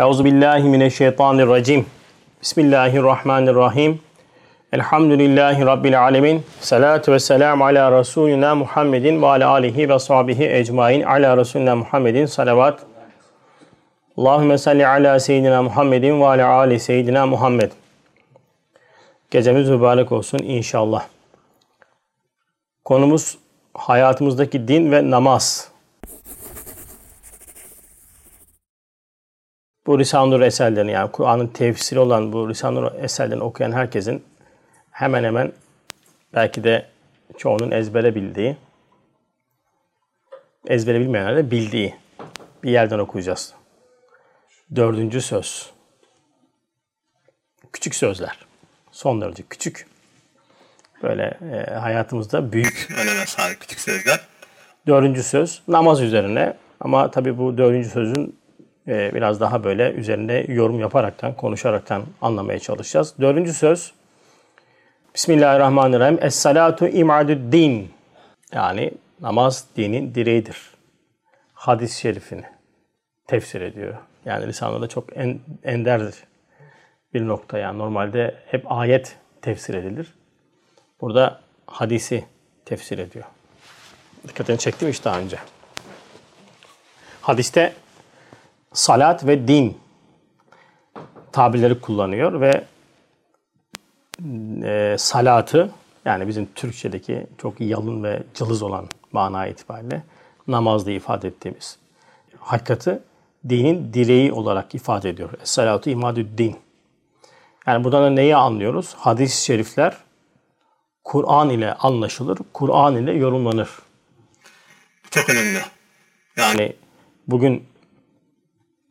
Euzu 0.00 0.24
billahi 0.24 0.62
mineşşeytanirracim. 0.62 1.86
Bismillahirrahmanirrahim. 2.42 4.00
Elhamdülillahi 4.72 5.66
rabbil 5.66 6.02
alamin. 6.02 6.42
Salatu 6.60 7.12
ve 7.12 7.18
selam 7.18 7.62
ala 7.62 7.98
Resulina 7.98 8.54
Muhammedin 8.54 9.22
ve 9.22 9.26
ala 9.26 9.48
alihi 9.48 9.88
ve 9.88 9.98
sahbihi 9.98 10.50
ecmaîn. 10.50 11.02
Ala 11.02 11.36
Resulina 11.36 11.76
Muhammedin 11.76 12.26
salavat. 12.26 12.80
Allahümme 14.16 14.58
salli 14.58 14.86
ala 14.86 15.20
seyyidina 15.20 15.62
Muhammedin 15.62 16.20
ve 16.20 16.26
ala 16.26 16.48
ali 16.48 16.80
seyyidina 16.80 17.26
Muhammed. 17.26 17.72
Gecemiz 19.30 19.70
mübarek 19.70 20.12
olsun 20.12 20.38
inşallah. 20.38 21.04
Konumuz 22.84 23.38
hayatımızdaki 23.74 24.68
din 24.68 24.92
ve 24.92 25.10
namaz. 25.10 25.69
Bu 29.90 29.98
Risale-i 29.98 30.30
Nur 30.30 30.40
eserlerini 30.40 30.92
yani 30.92 31.12
Kur'an'ın 31.12 31.46
tefsiri 31.46 31.98
olan 31.98 32.32
bu 32.32 32.48
Risale-i 32.48 32.80
Nur 32.80 32.94
eserlerini 32.94 33.42
okuyan 33.42 33.72
herkesin 33.72 34.24
hemen 34.90 35.24
hemen 35.24 35.52
belki 36.34 36.64
de 36.64 36.86
çoğunun 37.38 37.70
ezbere 37.70 38.14
bildiği, 38.14 38.56
ezbere 40.66 41.00
bilmeyenler 41.00 41.36
de 41.36 41.50
bildiği 41.50 41.94
bir 42.62 42.70
yerden 42.70 42.98
okuyacağız. 42.98 43.54
Dördüncü 44.76 45.20
söz. 45.20 45.70
Küçük 47.72 47.94
sözler. 47.94 48.38
Son 48.92 49.20
derece 49.20 49.42
küçük. 49.50 49.86
Böyle 51.02 51.38
e, 51.52 51.74
hayatımızda 51.74 52.52
büyük 52.52 52.88
öneme 53.02 53.26
sahip 53.26 53.60
küçük 53.60 53.80
sözler. 53.80 54.20
Dördüncü 54.86 55.22
söz 55.22 55.62
namaz 55.68 56.00
üzerine 56.00 56.56
ama 56.80 57.10
tabii 57.10 57.38
bu 57.38 57.58
dördüncü 57.58 57.88
sözün 57.88 58.39
e, 58.88 59.14
biraz 59.14 59.40
daha 59.40 59.64
böyle 59.64 59.92
üzerinde 59.92 60.46
yorum 60.48 60.80
yaparaktan, 60.80 61.34
konuşaraktan 61.34 62.02
anlamaya 62.20 62.58
çalışacağız. 62.58 63.14
Dördüncü 63.20 63.52
söz 63.52 63.92
Bismillahirrahmanirrahim. 65.14 66.18
Es-salatu 66.22 66.88
imadü 66.88 67.52
din. 67.52 67.92
Yani 68.52 68.92
namaz 69.20 69.64
dinin 69.76 70.14
direğidir. 70.14 70.56
Hadis-i 71.54 72.00
şerifini 72.00 72.44
tefsir 73.26 73.60
ediyor. 73.60 73.94
Yani 74.24 74.46
lisanında 74.46 74.88
çok 74.88 75.16
en, 75.16 75.40
enderdir 75.64 76.14
bir 77.14 77.28
nokta. 77.28 77.58
Yani 77.58 77.78
normalde 77.78 78.34
hep 78.46 78.72
ayet 78.72 79.16
tefsir 79.42 79.74
edilir. 79.74 80.14
Burada 81.00 81.40
hadisi 81.66 82.24
tefsir 82.64 82.98
ediyor. 82.98 83.24
Dikkatini 84.28 84.58
çektim 84.58 84.88
işte 84.88 85.04
daha 85.04 85.20
önce. 85.20 85.38
Hadiste 87.20 87.72
salat 88.72 89.26
ve 89.26 89.48
din 89.48 89.78
tabirleri 91.32 91.80
kullanıyor 91.80 92.40
ve 92.40 92.64
e, 94.64 94.96
salatı 94.98 95.70
yani 96.04 96.28
bizim 96.28 96.48
Türkçedeki 96.54 97.26
çok 97.38 97.60
yalın 97.60 98.04
ve 98.04 98.22
cılız 98.34 98.62
olan 98.62 98.88
mana 99.12 99.46
itibariyle 99.46 100.02
namazda 100.48 100.90
ifade 100.90 101.28
ettiğimiz 101.28 101.78
hakikati 102.38 102.98
dinin 103.48 103.92
direği 103.92 104.32
olarak 104.32 104.74
ifade 104.74 105.10
ediyor. 105.10 105.30
Es-salatu 105.42 105.90
imadü 105.90 106.38
din. 106.38 106.56
Yani 107.66 107.84
buradan 107.84 108.04
da 108.04 108.10
neyi 108.10 108.36
anlıyoruz? 108.36 108.94
Hadis-i 108.94 109.44
şerifler 109.44 109.96
Kur'an 111.04 111.50
ile 111.50 111.74
anlaşılır, 111.74 112.38
Kur'an 112.52 112.96
ile 112.96 113.12
yorumlanır. 113.12 113.68
Çok 115.10 115.30
önemli. 115.30 115.58
Yani 116.36 116.76
bugün 117.26 117.69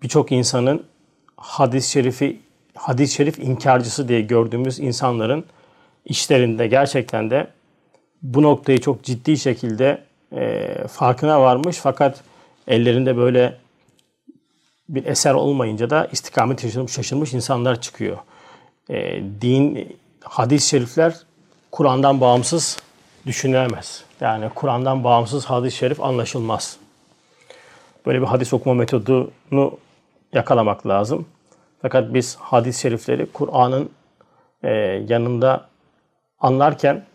birçok 0.03 0.31
insanın 0.31 0.85
hadis-i 1.37 1.91
şerifi 1.91 2.39
hadis-i 2.75 3.15
şerif 3.15 3.39
inkarcısı 3.39 4.07
diye 4.07 4.21
gördüğümüz 4.21 4.79
insanların 4.79 5.45
işlerinde 6.05 6.67
gerçekten 6.67 7.29
de 7.29 7.47
bu 8.21 8.43
noktayı 8.43 8.81
çok 8.81 9.03
ciddi 9.03 9.37
şekilde 9.37 10.03
e, 10.35 10.67
farkına 10.87 11.41
varmış 11.41 11.77
fakat 11.77 12.21
ellerinde 12.67 13.17
böyle 13.17 13.57
bir 14.89 15.05
eser 15.05 15.33
olmayınca 15.33 15.89
da 15.89 16.07
istikamet 16.11 16.61
şaşırmış, 16.61 16.91
şaşırmış 16.91 17.33
insanlar 17.33 17.81
çıkıyor. 17.81 18.17
E, 18.89 19.21
din, 19.41 19.97
hadis-i 20.23 20.67
şerifler 20.67 21.15
Kur'an'dan 21.71 22.21
bağımsız 22.21 22.77
düşünülemez. 23.25 24.03
Yani 24.21 24.49
Kur'an'dan 24.55 25.03
bağımsız 25.03 25.45
hadis-i 25.45 25.77
şerif 25.77 26.01
anlaşılmaz. 26.01 26.77
Böyle 28.05 28.21
bir 28.21 28.27
hadis 28.27 28.53
okuma 28.53 28.75
metodunu 28.75 29.77
yakalamak 30.33 30.87
lazım. 30.87 31.25
Fakat 31.81 32.13
biz 32.13 32.35
hadis-i 32.35 32.81
şerifleri 32.81 33.31
Kur'an'ın 33.31 33.89
e, 34.63 34.69
yanında 35.07 35.67
anlarken 36.39 37.05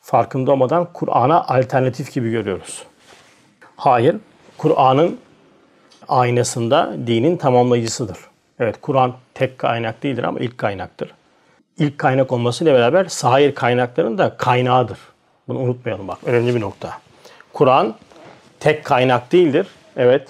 farkında 0.00 0.52
olmadan 0.52 0.92
Kur'an'a 0.92 1.44
alternatif 1.44 2.12
gibi 2.12 2.30
görüyoruz. 2.30 2.82
Hayır, 3.76 4.16
Kur'an'ın 4.58 5.18
aynasında 6.08 6.94
dinin 7.06 7.36
tamamlayıcısıdır. 7.36 8.18
Evet, 8.58 8.76
Kur'an 8.82 9.14
tek 9.34 9.58
kaynak 9.58 10.02
değildir 10.02 10.24
ama 10.24 10.40
ilk 10.40 10.58
kaynaktır. 10.58 11.14
İlk 11.78 11.98
kaynak 11.98 12.32
olmasıyla 12.32 12.74
beraber 12.74 13.04
sahir 13.04 13.54
kaynakların 13.54 14.18
da 14.18 14.36
kaynağıdır. 14.36 14.98
Bunu 15.48 15.58
unutmayalım 15.58 16.08
bak, 16.08 16.18
önemli 16.26 16.54
bir 16.54 16.60
nokta. 16.60 16.98
Kur'an 17.52 17.94
tek 18.60 18.84
kaynak 18.84 19.32
değildir. 19.32 19.66
Evet. 19.96 20.28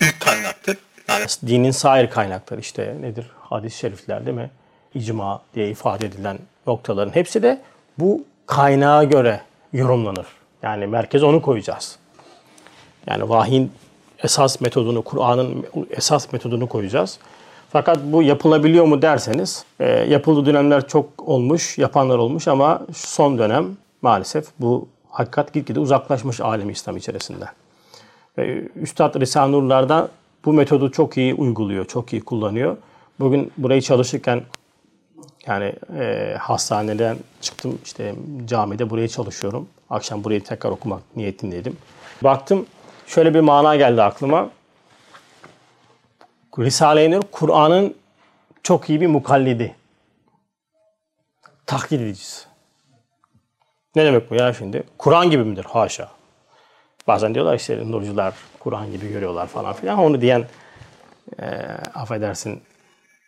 İlk 0.00 0.20
kaynaktır. 0.20 0.78
Yani 1.08 1.26
dinin 1.46 1.70
sair 1.70 2.10
kaynakları 2.10 2.60
işte 2.60 2.96
nedir? 3.00 3.26
Hadis-i 3.40 3.78
şerifler 3.78 4.26
değil 4.26 4.36
mi? 4.36 4.50
İcma 4.94 5.42
diye 5.54 5.70
ifade 5.70 6.06
edilen 6.06 6.38
noktaların 6.66 7.14
hepsi 7.14 7.42
de 7.42 7.60
bu 7.98 8.24
kaynağa 8.46 9.04
göre 9.04 9.40
yorumlanır. 9.72 10.26
Yani 10.62 10.86
merkeze 10.86 11.26
onu 11.26 11.42
koyacağız. 11.42 11.98
Yani 13.06 13.28
vahyin 13.28 13.72
esas 14.22 14.60
metodunu, 14.60 15.02
Kur'an'ın 15.02 15.66
esas 15.90 16.32
metodunu 16.32 16.68
koyacağız. 16.68 17.18
Fakat 17.70 17.98
bu 18.04 18.22
yapılabiliyor 18.22 18.84
mu 18.84 19.02
derseniz, 19.02 19.64
e, 19.80 19.86
yapıldığı 19.88 20.46
dönemler 20.46 20.88
çok 20.88 21.28
olmuş, 21.28 21.78
yapanlar 21.78 22.18
olmuş 22.18 22.48
ama 22.48 22.82
son 22.94 23.38
dönem 23.38 23.76
maalesef 24.02 24.46
bu 24.58 24.88
hakikat 25.10 25.52
gitgide 25.52 25.80
uzaklaşmış 25.80 26.40
alemi 26.40 26.72
İslam 26.72 26.96
içerisinde. 26.96 27.44
Ve 28.38 28.62
Üstad 28.76 29.20
Risale 29.20 29.52
Nurlar'da 29.52 30.08
bu 30.44 30.52
metodu 30.52 30.90
çok 30.90 31.16
iyi 31.16 31.34
uyguluyor, 31.34 31.84
çok 31.84 32.12
iyi 32.12 32.22
kullanıyor. 32.22 32.76
Bugün 33.20 33.52
burayı 33.58 33.82
çalışırken 33.82 34.42
yani 35.46 35.74
e, 35.98 36.34
hastaneden 36.38 37.16
çıktım 37.40 37.78
işte 37.84 38.14
camide 38.46 38.90
buraya 38.90 39.08
çalışıyorum. 39.08 39.68
Akşam 39.90 40.24
burayı 40.24 40.44
tekrar 40.44 40.70
okumak 40.70 41.02
niyetindeydim. 41.16 41.76
Baktım 42.22 42.66
şöyle 43.06 43.34
bir 43.34 43.40
mana 43.40 43.76
geldi 43.76 44.02
aklıma. 44.02 44.50
Risale-i 46.58 47.10
Nur 47.10 47.22
Kur'an'ın 47.32 47.94
çok 48.62 48.90
iyi 48.90 49.00
bir 49.00 49.06
mukallidi. 49.06 49.74
Taklit 51.66 52.00
edicisi. 52.00 52.44
Ne 53.96 54.04
demek 54.04 54.30
bu 54.30 54.34
ya 54.34 54.52
şimdi? 54.52 54.82
Kur'an 54.98 55.30
gibi 55.30 55.44
midir? 55.44 55.64
Haşa. 55.64 56.21
Bazen 57.06 57.34
diyorlar 57.34 57.54
işte 57.54 57.90
nurcular 57.90 58.34
Kur'an 58.58 58.92
gibi 58.92 59.08
görüyorlar 59.08 59.46
falan 59.46 59.72
filan. 59.72 59.98
Onu 59.98 60.20
diyen 60.20 60.44
e, 61.40 61.44
affedersin 61.94 62.60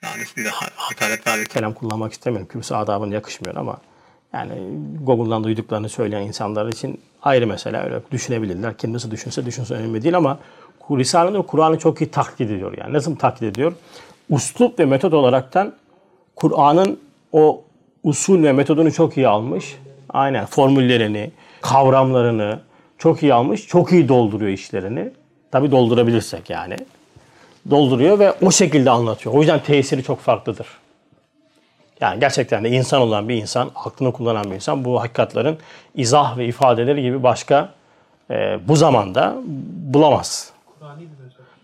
Yani 0.03 0.27
şimdi 0.35 0.49
ha- 0.49 0.69
hakaret 0.77 1.27
var. 1.27 1.45
kelam 1.45 1.73
kullanmak 1.75 2.12
istemiyorum. 2.12 2.49
Kürsü 2.53 2.75
adabına 2.75 3.15
yakışmıyor 3.15 3.57
ama 3.57 3.79
yani 4.33 4.53
Google'dan 5.03 5.45
duyduklarını 5.45 5.89
söyleyen 5.89 6.23
insanlar 6.23 6.69
için 6.69 7.01
ayrı 7.23 7.47
mesele. 7.47 7.79
Öyle 7.83 8.01
düşünebilirler. 8.11 8.75
Nasıl 8.85 9.11
düşünse 9.11 9.47
düşünsün 9.47 9.75
önemli 9.75 10.03
değil 10.03 10.17
ama 10.17 10.39
Risale-i 10.91 11.43
Kur'an'ı 11.43 11.79
çok 11.79 12.01
iyi 12.01 12.11
taklit 12.11 12.41
ediyor. 12.51 12.79
Yani 12.79 12.93
nasıl 12.93 13.17
taklit 13.17 13.43
ediyor? 13.43 13.73
Uslup 14.31 14.79
ve 14.79 14.85
metot 14.85 15.15
olaraktan 15.15 15.75
Kur'an'ın 16.37 17.00
o 17.32 17.65
usul 18.03 18.43
ve 18.43 18.53
metodunu 18.53 18.93
çok 18.93 19.17
iyi 19.17 19.29
almış. 19.29 19.77
Aynen 20.09 20.47
formüllerini, 20.47 21.31
kavramlarını 21.61 22.61
çok 23.05 23.23
iyi 23.23 23.35
almış. 23.35 23.67
Çok 23.67 23.93
iyi 23.93 24.09
dolduruyor 24.09 24.51
işlerini. 24.51 25.11
Tabi 25.53 25.71
doldurabilirsek 25.71 26.51
yani. 26.51 26.77
Dolduruyor 27.71 28.19
ve 28.19 28.33
o 28.33 28.51
şekilde 28.51 28.91
anlatıyor. 28.91 29.35
O 29.35 29.39
yüzden 29.39 29.62
tesiri 29.62 30.03
çok 30.03 30.21
farklıdır. 30.21 30.67
Yani 32.01 32.21
gerçekten 32.21 32.65
de 32.65 32.69
insan 32.71 33.01
olan 33.01 33.29
bir 33.29 33.35
insan, 33.35 33.71
aklını 33.75 34.12
kullanan 34.12 34.45
bir 34.45 34.55
insan 34.55 34.85
bu 34.85 35.01
hakikatlerin 35.01 35.59
izah 35.95 36.39
ve 36.39 36.47
ifadeleri 36.47 37.03
gibi 37.03 37.23
başka 37.23 37.69
e, 38.31 38.59
bu 38.69 38.77
zamanda 38.77 39.37
bulamaz. 39.95 40.53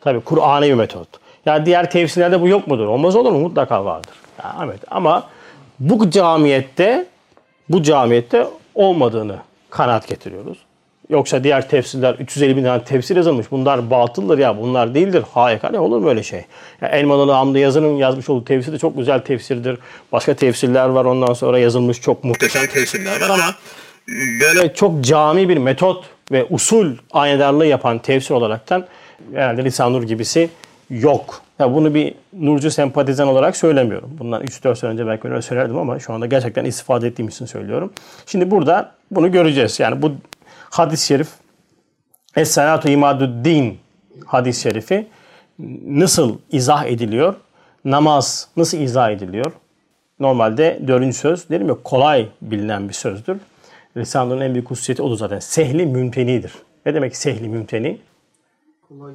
Tabii 0.01 0.21
Kur'an'ı 0.21 0.65
bir 0.65 0.75
metot. 0.75 1.09
Yani 1.47 1.67
diğer 1.67 1.91
tefsirlerde 1.91 2.41
bu 2.41 2.49
yok 2.49 2.67
mudur? 2.67 2.87
Olmaz 2.87 3.17
olur 3.17 3.33
mu? 3.33 3.41
Mutlaka 3.41 3.85
vardır. 3.85 4.15
Yani 4.45 4.71
evet. 4.71 4.81
Ama 4.91 5.25
bu 5.79 6.11
camiyette 6.11 7.07
bu 7.69 7.83
camiyette 7.83 8.47
olmadığını 8.75 9.37
kanaat 9.71 10.09
getiriyoruz. 10.09 10.70
Yoksa 11.11 11.45
diğer 11.45 11.69
tefsirler 11.69 12.15
350 12.15 12.57
bin 12.57 12.65
tane 12.65 12.85
tefsir 12.85 13.17
yazılmış. 13.17 13.51
Bunlar 13.51 13.91
batıldır 13.91 14.39
ya 14.39 14.59
bunlar 14.59 14.95
değildir. 14.95 15.25
Hayır 15.35 15.61
hani 15.63 15.79
olur 15.79 15.99
mu 15.99 16.09
öyle 16.09 16.23
şey? 16.23 16.45
Ya 16.81 16.89
Elmalılı 16.89 17.33
Hamdi 17.33 17.59
Yazı'nın 17.59 17.97
yazmış 17.97 18.29
olduğu 18.29 18.45
tefsir 18.45 18.73
de 18.73 18.79
çok 18.79 18.97
güzel 18.97 19.21
tefsirdir. 19.21 19.79
Başka 20.13 20.35
tefsirler 20.35 20.89
var 20.89 21.05
ondan 21.05 21.33
sonra 21.33 21.59
yazılmış 21.59 22.01
çok 22.01 22.25
muhteşem. 22.25 22.67
Tefsirler 22.67 23.21
var 23.21 23.29
ama 23.29 23.55
böyle 24.41 24.75
çok 24.75 25.05
cami 25.05 25.49
bir 25.49 25.57
metot 25.57 26.05
ve 26.33 26.47
usul 26.51 26.97
aynedarlığı 27.13 27.67
yapan 27.67 27.99
tefsir 27.99 28.35
olaraktan 28.35 28.87
herhalde 29.35 29.65
Lisan 29.65 29.93
Nur 29.93 30.03
gibisi 30.03 30.51
yok. 30.91 31.43
Ya 31.59 31.75
bunu 31.75 31.95
bir 31.95 32.15
Nurcu 32.33 32.71
sempatizan 32.71 33.29
olarak 33.29 33.57
söylemiyorum. 33.57 34.11
Bundan 34.19 34.43
3-4 34.43 34.77
sene 34.77 34.91
önce 34.91 35.07
belki 35.07 35.29
öyle 35.29 35.43
söylerdim 35.43 35.79
ama 35.79 35.99
şu 35.99 36.13
anda 36.13 36.27
gerçekten 36.27 36.65
istifade 36.65 37.07
ettiğim 37.07 37.29
için 37.29 37.47
söylüyorum. 37.47 37.93
Şimdi 38.27 38.51
burada 38.51 38.93
bunu 39.11 39.33
göreceğiz. 39.33 39.81
Yani 39.81 40.03
bu 40.03 40.13
hadis-i 40.71 41.07
şerif 41.07 41.29
Es-salatu 42.37 42.89
imadüddin 42.89 43.79
hadis-i 44.27 44.61
şerifi 44.61 45.07
nasıl 45.87 46.39
izah 46.51 46.85
ediliyor? 46.85 47.35
Namaz 47.85 48.49
nasıl 48.57 48.79
izah 48.79 49.11
ediliyor? 49.11 49.53
Normalde 50.21 50.81
dördüncü 50.87 51.17
söz 51.17 51.49
dedim 51.51 51.69
ya 51.69 51.77
kolay 51.85 52.29
bilinen 52.43 52.89
bir 52.89 52.95
sözdür. 52.95 53.37
Risale'nin 53.97 54.41
en 54.41 54.55
büyük 54.55 54.71
hususiyeti 54.71 55.03
odur 55.03 55.17
zaten. 55.17 55.39
Sehli 55.39 55.87
mümtenidir. 55.87 56.53
Ne 56.87 56.95
demek 56.95 57.17
sehli 57.17 57.49
mümteni? 57.49 57.99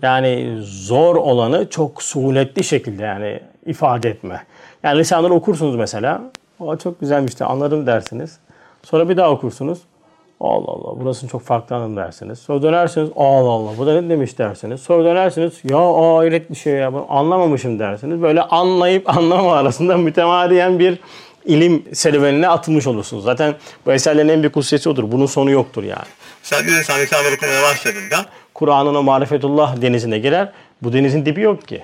Yani 0.02 0.58
zor 0.62 1.16
olanı 1.16 1.70
çok 1.70 2.04
suhuletli 2.04 2.64
şekilde 2.64 3.04
yani 3.04 3.40
ifade 3.66 4.10
etme. 4.10 4.44
Yani 4.84 5.00
Risale'leri 5.00 5.34
okursunuz 5.34 5.76
mesela. 5.76 6.22
O 6.60 6.78
çok 6.78 7.00
güzelmiş 7.00 7.40
de 7.40 7.46
anladım 7.46 7.88
dersiniz. 7.88 8.40
Sonra 8.84 9.10
bir 9.10 9.18
daha 9.18 9.32
okursunuz. 9.32 9.80
Allah 10.40 10.72
Allah 10.72 11.00
burasını 11.00 11.30
çok 11.30 11.42
farklı 11.42 11.76
anladım 11.76 11.98
dersiniz. 11.98 12.40
Sonra 12.40 12.62
dönersiniz 12.62 13.10
Allah 13.16 13.50
Allah 13.50 13.72
bu 13.78 13.86
da 13.86 14.02
ne 14.02 14.10
demiş 14.10 14.38
dersiniz. 14.38 14.82
Sonra 14.82 15.06
dönersiniz 15.06 15.54
ya 15.64 15.78
aa 15.78 16.18
hayret 16.18 16.50
bir 16.50 16.56
şey 16.56 16.74
ya 16.74 16.94
bunu 16.94 17.06
anlamamışım 17.10 17.80
dersiniz. 17.80 18.22
Böyle 18.22 18.42
anlayıp 18.42 19.10
anlamama 19.18 19.56
arasında 19.56 19.98
mütemadiyen 19.98 20.80
bir 20.80 21.00
ilim 21.46 21.84
serüvenine 21.94 22.48
atılmış 22.50 22.88
olursunuz. 22.88 23.24
Zaten 23.24 23.56
bu 23.86 23.94
eserlerin 23.94 24.30
en 24.30 24.42
büyük 24.42 24.56
hususiyeti 24.56 24.90
odur. 24.90 25.12
Bunun 25.12 25.26
sonu 25.26 25.52
yoktur 25.52 25.84
yani. 25.84 26.06
sen 26.44 26.68
bir 26.68 26.78
insan 26.78 26.96
okumaya 27.36 27.64
başladığında 27.64 28.26
Kur'an'ın 28.54 28.96
o 28.96 29.04
marifetullah 29.04 29.82
denizine 29.82 30.20
girer. 30.20 30.52
Bu 30.82 30.94
denizin 30.94 31.26
dibi 31.26 31.42
yok 31.42 31.68
ki. 31.68 31.84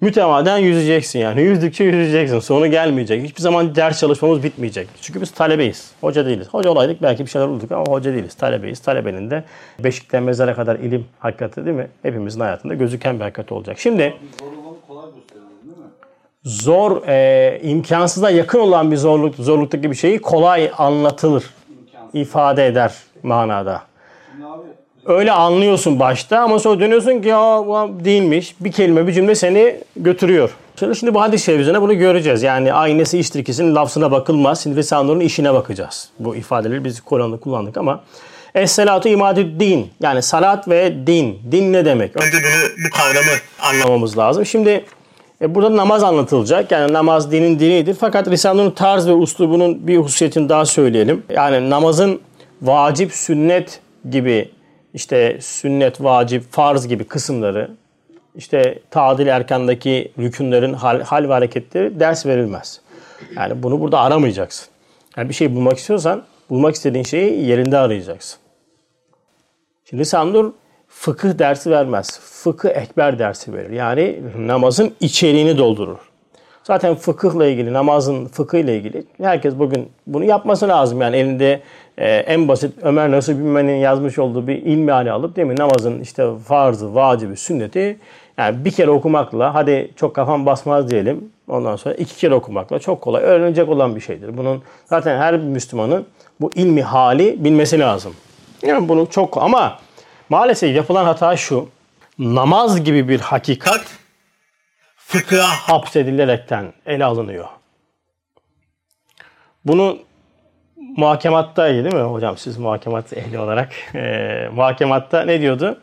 Mütemadiyen 0.00 0.58
yüzeceksin 0.58 1.18
yani. 1.18 1.42
Yüzdükçe 1.42 1.84
yüzeceksin. 1.84 2.38
Sonu 2.38 2.70
gelmeyecek. 2.70 3.24
Hiçbir 3.24 3.40
zaman 3.42 3.74
ders 3.74 4.00
çalışmamız 4.00 4.42
bitmeyecek. 4.42 4.88
Çünkü 5.00 5.20
biz 5.20 5.30
talebeyiz. 5.30 5.90
Hoca 6.00 6.26
değiliz. 6.26 6.48
Hoca 6.50 6.70
olaydık 6.70 7.02
belki 7.02 7.24
bir 7.24 7.30
şeyler 7.30 7.46
olurduk 7.46 7.72
ama 7.72 7.84
hoca 7.86 8.12
değiliz. 8.12 8.34
Talebeyiz. 8.34 8.80
Talebenin 8.80 9.30
de 9.30 9.44
beşikten 9.78 10.22
mezara 10.22 10.54
kadar 10.54 10.76
ilim 10.76 11.04
hakikati 11.18 11.64
değil 11.66 11.76
mi? 11.76 11.88
Hepimizin 12.02 12.40
hayatında 12.40 12.74
gözüken 12.74 13.16
bir 13.16 13.24
hakikat 13.24 13.52
olacak. 13.52 13.78
Şimdi 13.78 14.14
zor, 16.44 17.02
e, 17.08 17.60
imkansıza 17.62 18.30
yakın 18.30 18.58
olan 18.58 18.90
bir 18.90 18.96
zorluk, 18.96 19.34
zorluktaki 19.34 19.90
bir 19.90 19.96
şeyi 19.96 20.18
kolay 20.18 20.70
anlatılır, 20.78 21.44
İmkansız. 21.70 22.14
ifade 22.20 22.66
eder 22.66 22.94
manada. 23.22 23.82
Şimdi 24.32 24.46
abi 24.46 24.65
Öyle 25.06 25.32
anlıyorsun 25.32 26.00
başta 26.00 26.38
ama 26.38 26.58
sonra 26.58 26.80
dönüyorsun 26.80 27.22
ki 27.22 27.28
ya 27.28 27.38
bu 27.38 28.04
değilmiş. 28.04 28.54
Bir 28.60 28.72
kelime 28.72 29.06
bir 29.06 29.12
cümle 29.12 29.34
seni 29.34 29.76
götürüyor. 29.96 30.50
Şimdi, 30.78 30.96
şimdi 30.96 31.14
bu 31.14 31.20
hadis-i 31.20 31.44
şerif 31.44 31.80
bunu 31.80 31.98
göreceğiz. 31.98 32.42
Yani 32.42 32.72
aynesi 32.72 33.18
iştir 33.18 33.40
ikisinin 33.40 33.74
lafzına 33.74 34.10
bakılmaz. 34.10 34.62
Şimdi 34.62 34.76
Risale-i 34.76 35.06
Nur'un 35.06 35.20
işine 35.20 35.54
bakacağız. 35.54 36.08
Bu 36.18 36.36
ifadeleri 36.36 36.84
biz 36.84 37.00
Kur'an'da 37.00 37.36
kullandık 37.36 37.76
ama 37.76 38.00
Es-salatu 38.54 39.08
imadü 39.08 39.60
din. 39.60 39.90
Yani 40.00 40.22
salat 40.22 40.68
ve 40.68 41.06
din. 41.06 41.38
Din 41.52 41.72
ne 41.72 41.84
demek? 41.84 42.16
önce 42.16 42.36
bunu 42.38 42.86
bu 42.86 42.96
kavramı 42.96 43.38
anlamamız 43.62 44.18
lazım. 44.18 44.46
Şimdi 44.46 44.84
e, 45.42 45.54
burada 45.54 45.76
namaz 45.76 46.02
anlatılacak. 46.02 46.72
Yani 46.72 46.92
namaz 46.92 47.32
dinin 47.32 47.60
dinidir. 47.60 47.96
Fakat 48.00 48.30
Risale-i 48.30 48.64
Nur 48.64 48.74
tarz 48.74 49.08
ve 49.08 49.12
uslubunun 49.12 49.86
bir 49.86 49.96
hususiyetini 49.96 50.48
daha 50.48 50.66
söyleyelim. 50.66 51.22
Yani 51.30 51.70
namazın 51.70 52.20
vacip, 52.62 53.12
sünnet 53.12 53.80
gibi 54.10 54.55
işte 54.96 55.38
sünnet, 55.40 56.02
vacip, 56.02 56.52
farz 56.52 56.88
gibi 56.88 57.04
kısımları 57.04 57.70
işte 58.34 58.78
tadil 58.90 59.26
erkandaki 59.26 60.12
rükünlerin 60.18 60.72
hal, 60.72 61.00
hal 61.00 61.28
ve 61.28 61.32
hareketleri 61.32 62.00
ders 62.00 62.26
verilmez. 62.26 62.80
Yani 63.36 63.62
bunu 63.62 63.80
burada 63.80 64.00
aramayacaksın. 64.00 64.68
Yani 65.16 65.28
bir 65.28 65.34
şey 65.34 65.54
bulmak 65.54 65.78
istiyorsan 65.78 66.22
bulmak 66.50 66.74
istediğin 66.74 67.04
şeyi 67.04 67.46
yerinde 67.46 67.78
arayacaksın. 67.78 68.38
Şimdi 69.84 70.00
Risale-i 70.00 70.52
fıkıh 70.88 71.38
dersi 71.38 71.70
vermez. 71.70 72.20
Fıkıh 72.20 72.68
ekber 72.68 73.18
dersi 73.18 73.52
verir. 73.52 73.70
Yani 73.70 74.20
namazın 74.38 74.94
içeriğini 75.00 75.58
doldurur. 75.58 75.98
Zaten 76.62 76.94
fıkıhla 76.94 77.46
ilgili, 77.46 77.72
namazın 77.72 78.26
fıkhıyla 78.26 78.72
ilgili 78.72 79.04
herkes 79.18 79.58
bugün 79.58 79.88
bunu 80.06 80.24
yapması 80.24 80.68
lazım. 80.68 81.00
Yani 81.00 81.16
elinde 81.16 81.60
e, 81.98 82.08
en 82.16 82.48
basit 82.48 82.72
Ömer 82.82 83.10
Nasuh 83.10 83.32
Bilmen'in 83.32 83.76
yazmış 83.76 84.18
olduğu 84.18 84.46
bir 84.46 84.56
ilmihane 84.56 85.10
alıp 85.10 85.36
değil 85.36 85.48
mi? 85.48 85.56
Namazın 85.56 86.00
işte 86.00 86.26
farzı, 86.48 86.94
vacibi, 86.94 87.36
sünneti 87.36 87.98
yani 88.38 88.64
bir 88.64 88.70
kere 88.70 88.90
okumakla 88.90 89.54
hadi 89.54 89.90
çok 89.96 90.14
kafam 90.14 90.46
basmaz 90.46 90.90
diyelim. 90.90 91.30
Ondan 91.48 91.76
sonra 91.76 91.94
iki 91.94 92.16
kere 92.16 92.34
okumakla 92.34 92.78
çok 92.78 93.00
kolay 93.00 93.22
öğrenecek 93.22 93.68
olan 93.68 93.96
bir 93.96 94.00
şeydir. 94.00 94.36
Bunun 94.36 94.62
zaten 94.84 95.18
her 95.18 95.36
Müslümanın 95.36 96.06
bu 96.40 96.50
ilmi 96.54 96.82
hali 96.82 97.44
bilmesi 97.44 97.78
lazım. 97.78 98.14
Yani 98.62 98.88
bunu 98.88 99.10
çok 99.10 99.36
ama 99.42 99.78
maalesef 100.28 100.76
yapılan 100.76 101.04
hata 101.04 101.36
şu. 101.36 101.68
Namaz 102.18 102.84
gibi 102.84 103.08
bir 103.08 103.20
hakikat 103.20 103.72
kat 103.74 103.86
fıkıha 104.96 105.72
hapsedilerekten 105.72 106.72
ele 106.86 107.04
alınıyor. 107.04 107.44
Bunu 109.64 109.98
muhakematta 110.96 111.68
değil 111.68 111.94
mi 111.94 112.00
hocam 112.00 112.36
siz 112.36 112.58
muhakemat 112.58 113.12
ehli 113.12 113.38
olarak 113.38 113.72
e, 113.94 114.48
muhakematta 114.52 115.22
ne 115.22 115.40
diyordu? 115.40 115.78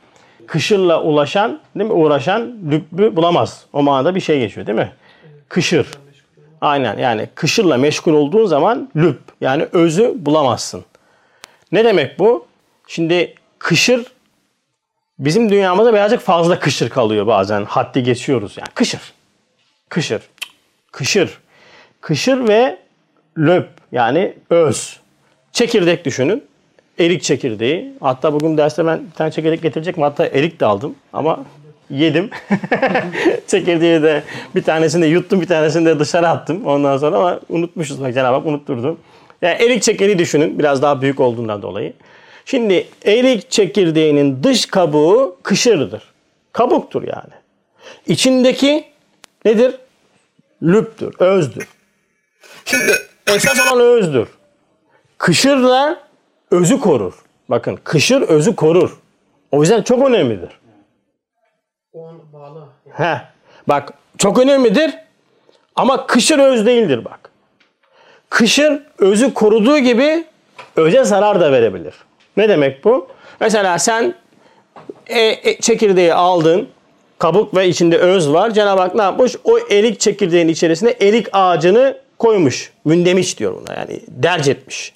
Kışırla 0.48 1.02
ulaşan 1.02 1.60
değil 1.76 1.90
mi 1.90 1.96
uğraşan 1.96 2.42
lübbü 2.72 3.16
bulamaz. 3.16 3.66
O 3.74 3.84
manada 3.84 4.16
bir 4.16 4.20
şey 4.20 4.40
geçiyor 4.40 4.68
değil 4.68 4.78
mi? 4.78 4.92
Kışır. 5.50 5.88
Aynen 6.62 6.98
yani 6.98 7.30
kışırla 7.36 7.78
meşgul 7.78 8.14
olduğun 8.14 8.46
zaman 8.46 8.90
lüb 8.96 9.16
yani 9.42 9.68
özü 9.72 10.14
bulamazsın. 10.16 10.86
Ne 11.72 11.86
demek 11.86 12.20
bu? 12.20 12.46
Şimdi 12.88 13.36
kışır 13.60 14.06
bizim 15.20 15.50
dünyamızda 15.50 15.94
birazcık 15.94 16.20
fazla 16.20 16.60
kışır 16.60 16.90
kalıyor 16.90 17.28
bazen. 17.28 17.66
Haddi 17.66 18.04
geçiyoruz 18.04 18.58
yani. 18.58 18.70
Kışır. 18.74 19.14
Kışır. 19.90 20.22
Kışır. 20.92 21.38
Kışır 22.02 22.48
ve 22.48 22.80
löp 23.38 23.70
yani 23.94 24.34
öz. 24.50 25.00
Çekirdek 25.52 26.06
düşünün. 26.06 26.44
Erik 27.00 27.24
çekirdeği. 27.24 27.94
Hatta 28.00 28.34
bugün 28.34 28.58
derste 28.58 28.86
ben 28.86 29.06
bir 29.06 29.12
tane 29.12 29.32
çekirdek 29.32 29.62
getirecektim. 29.62 30.04
Hatta 30.04 30.26
erik 30.26 30.60
de 30.60 30.66
aldım 30.66 30.96
ama 31.14 31.46
yedim. 31.90 32.30
Çekirdeği 33.48 34.02
de 34.02 34.24
bir 34.56 34.64
tanesini 34.64 35.02
de 35.02 35.08
yuttum 35.08 35.42
bir 35.42 35.48
tanesini 35.48 35.86
de 35.86 36.00
dışarı 36.00 36.28
attım. 36.30 36.66
Ondan 36.66 36.98
sonra 36.98 37.16
ama 37.18 37.40
unutmuşuz 37.50 38.02
bak 38.02 38.14
Cenab-ı 38.14 38.36
Hak 38.36 38.46
unutturdu. 38.46 38.98
Yani 39.42 39.64
erik 39.64 39.84
çekirdeği 39.84 40.20
düşünün 40.20 40.60
biraz 40.60 40.82
daha 40.82 41.02
büyük 41.02 41.20
olduğundan 41.20 41.62
dolayı. 41.62 41.94
Şimdi 42.46 42.88
erik 43.06 43.52
çekirdeğinin 43.52 44.44
dış 44.44 44.66
kabuğu 44.66 45.38
kışırdır. 45.44 46.04
Kabuktur 46.52 47.04
yani. 47.04 47.34
İçindeki 48.08 48.84
nedir? 49.46 49.76
Lüptür, 50.64 51.14
özdür. 51.20 51.68
Şimdi 52.66 52.94
Esas 53.28 53.72
olan 53.72 53.80
özdür. 53.86 54.28
Kışır 55.18 55.64
da 55.64 56.00
özü 56.52 56.80
korur. 56.80 57.14
Bakın 57.50 57.80
kışır 57.84 58.22
özü 58.22 58.56
korur. 58.56 58.98
O 59.52 59.62
yüzden 59.62 59.82
çok 59.82 60.10
önemlidir. 60.10 60.50
O 61.94 62.08
an 62.08 62.34
bağlı. 62.34 62.68
He. 62.94 63.22
Bak 63.68 63.94
çok 64.18 64.40
önemlidir 64.40 64.94
ama 65.76 66.08
kışır 66.08 66.40
öz 66.40 66.66
değildir 66.66 67.06
bak. 67.06 67.30
Kışır 68.30 68.82
özü 68.98 69.34
koruduğu 69.34 69.80
gibi 69.80 70.26
öze 70.76 71.04
zarar 71.04 71.42
da 71.42 71.52
verebilir. 71.52 71.94
Ne 72.38 72.50
demek 72.50 72.84
bu? 72.84 73.08
Mesela 73.40 73.80
sen 73.80 74.16
e, 75.08 75.20
e, 75.22 75.62
çekirdeği 75.62 76.14
aldın, 76.14 76.70
kabuk 77.20 77.56
ve 77.56 77.68
içinde 77.68 77.98
öz 77.98 78.34
var. 78.34 78.52
Cenab-ı 78.52 78.82
Hak 78.82 78.96
ne 78.96 79.02
yapmış? 79.02 79.36
O 79.44 79.60
erik 79.60 80.00
çekirdeğin 80.00 80.48
içerisine 80.48 80.96
erik 81.02 81.28
ağacını 81.34 81.98
koymuş. 82.24 82.72
Mündemiş 82.86 83.40
diyor 83.40 83.62
buna 83.62 83.80
yani 83.80 84.00
derc 84.08 84.52
etmiş. 84.52 84.94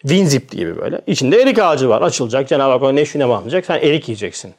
Winzip 0.00 0.50
gibi 0.50 0.76
böyle. 0.76 1.00
İçinde 1.06 1.42
erik 1.42 1.58
ağacı 1.58 1.88
var. 1.88 2.02
Açılacak. 2.02 2.48
Cenab-ı 2.48 2.72
Hak 2.72 2.82
o 2.82 2.96
neşvine 2.96 3.24
alacak. 3.24 3.66
Sen 3.66 3.78
erik 3.78 4.08
yiyeceksin. 4.08 4.54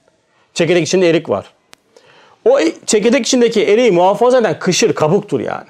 Çekirdek 0.54 0.88
içinde 0.88 1.10
erik 1.10 1.30
var. 1.30 1.46
O 2.46 2.60
e- 2.60 2.74
çekirdek 2.86 3.26
içindeki 3.26 3.66
eriği 3.66 3.92
muhafaza 3.92 4.38
eden 4.38 4.60
kışır, 4.60 4.94
kabuktur 4.94 5.40
yani. 5.40 5.70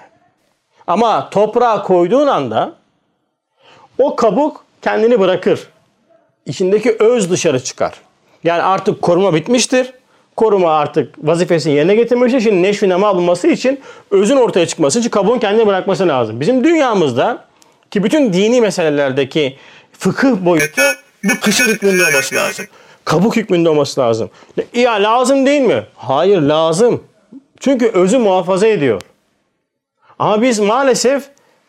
Ama 0.87 1.29
toprağa 1.29 1.83
koyduğun 1.83 2.27
anda 2.27 2.75
o 3.97 4.15
kabuk 4.15 4.65
kendini 4.81 5.19
bırakır. 5.19 5.67
içindeki 6.45 6.95
öz 6.99 7.31
dışarı 7.31 7.63
çıkar. 7.63 7.93
Yani 8.43 8.61
artık 8.61 9.01
koruma 9.01 9.33
bitmiştir. 9.33 9.93
Koruma 10.35 10.71
artık 10.71 11.15
vazifesini 11.27 11.73
yerine 11.73 11.95
getirmiştir. 11.95 12.41
Şimdi 12.41 12.63
neşvi 12.63 12.89
nema 12.89 13.15
bulması 13.15 13.47
için 13.47 13.79
özün 14.11 14.37
ortaya 14.37 14.65
çıkması 14.67 14.99
için 14.99 15.09
kabuğun 15.09 15.39
kendini 15.39 15.67
bırakması 15.67 16.07
lazım. 16.07 16.39
Bizim 16.39 16.63
dünyamızda 16.63 17.45
ki 17.91 18.03
bütün 18.03 18.33
dini 18.33 18.61
meselelerdeki 18.61 19.57
fıkıh 19.99 20.45
boyutu 20.45 20.81
bu 21.23 21.39
kışın 21.41 21.65
hükmünde 21.65 22.03
olması 22.03 22.35
lazım. 22.35 22.65
kabuk 23.05 23.35
hükmünde 23.35 23.69
olması 23.69 24.01
lazım. 24.01 24.29
Ya 24.73 24.93
lazım 24.93 25.45
değil 25.45 25.61
mi? 25.61 25.83
Hayır 25.95 26.41
lazım. 26.41 27.03
Çünkü 27.59 27.87
özü 27.87 28.17
muhafaza 28.17 28.67
ediyor. 28.67 29.01
Ama 30.19 30.41
biz 30.41 30.59
maalesef 30.59 31.23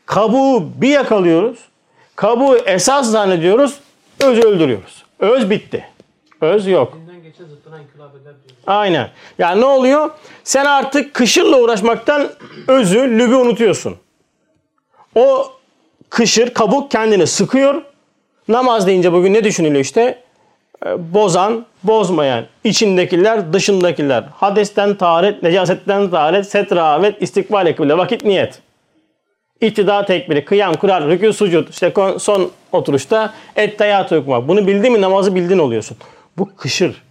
kabuğu 0.06 0.68
bir 0.80 0.88
yakalıyoruz. 0.88 1.58
Kabuğu 2.16 2.56
esas 2.56 3.10
zannediyoruz. 3.10 3.74
Özü 4.20 4.40
öldürüyoruz. 4.42 5.04
Öz 5.18 5.50
bitti. 5.50 5.84
Öz 6.40 6.66
yok. 6.66 6.98
Aynen. 8.66 9.08
Yani 9.38 9.60
ne 9.60 9.64
oluyor? 9.64 10.10
Sen 10.44 10.64
artık 10.64 11.14
kışırla 11.14 11.60
uğraşmaktan 11.60 12.30
özü, 12.68 12.98
lübü 12.98 13.34
unutuyorsun. 13.34 13.96
O 15.14 15.52
kışır, 16.10 16.54
kabuk 16.54 16.90
kendini 16.90 17.26
sıkıyor. 17.26 17.82
Namaz 18.48 18.86
deyince 18.86 19.12
bugün 19.12 19.34
ne 19.34 19.44
düşünülüyor 19.44 19.80
işte? 19.80 20.18
Ee, 20.86 21.14
Bozan, 21.14 21.66
bozmayan, 21.82 22.44
içindekiler, 22.64 23.52
dışındakiler. 23.52 24.24
Hadesten 24.34 24.94
taharet, 24.94 25.42
necasetten 25.42 26.10
taharet, 26.10 26.46
setravet, 26.46 27.22
istikbal 27.22 27.66
ekibinde 27.66 27.98
vakit 27.98 28.24
niyet. 28.24 28.58
İktida 29.60 30.04
tekbiri, 30.04 30.44
kıyam, 30.44 30.74
kurar, 30.74 31.02
rükû, 31.02 31.32
sucud, 31.32 31.68
işte 31.68 31.92
son 32.18 32.50
oturuşta 32.72 33.34
etteyatü 33.56 34.16
okumak. 34.16 34.48
Bunu 34.48 34.66
bildin 34.66 34.92
mi 34.92 35.00
namazı 35.00 35.34
bildin 35.34 35.58
oluyorsun. 35.58 35.96
Bu 36.38 36.56
kışır 36.56 37.02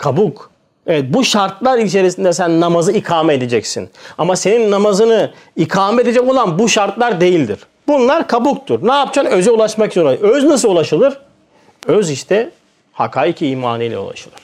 kabuk. 0.00 0.50
Evet 0.86 1.04
bu 1.08 1.24
şartlar 1.24 1.78
içerisinde 1.78 2.32
sen 2.32 2.60
namazı 2.60 2.92
ikame 2.92 3.34
edeceksin. 3.34 3.90
Ama 4.18 4.36
senin 4.36 4.70
namazını 4.70 5.32
ikame 5.56 6.02
edecek 6.02 6.28
olan 6.28 6.58
bu 6.58 6.68
şartlar 6.68 7.20
değildir. 7.20 7.58
Bunlar 7.88 8.28
kabuktur. 8.28 8.88
Ne 8.88 8.92
yapacaksın? 8.92 9.32
Öze 9.32 9.50
ulaşmak 9.50 9.90
için. 9.90 10.06
Öz 10.06 10.44
nasıl 10.44 10.68
ulaşılır? 10.70 11.18
Öz 11.86 12.10
işte 12.10 12.50
hakaiki 12.92 13.46
imanı 13.46 13.84
ile 13.84 13.98
ulaşılır. 13.98 14.40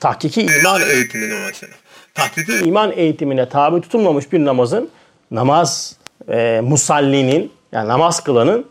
Tahkiki 0.00 0.42
iman 0.42 0.60
İman 0.60 0.90
eğitimine 0.90 1.34
ulaşır. 1.44 1.70
Taklidi 2.14 2.52
iman 2.64 2.92
eğitimine 2.96 3.48
tabi 3.48 3.80
tutulmamış 3.80 4.32
bir 4.32 4.44
namazın 4.44 4.90
namaz 5.30 5.96
e, 6.28 6.60
musallinin 6.64 7.52
yani 7.72 7.88
namaz 7.88 8.24
kılanın 8.24 8.66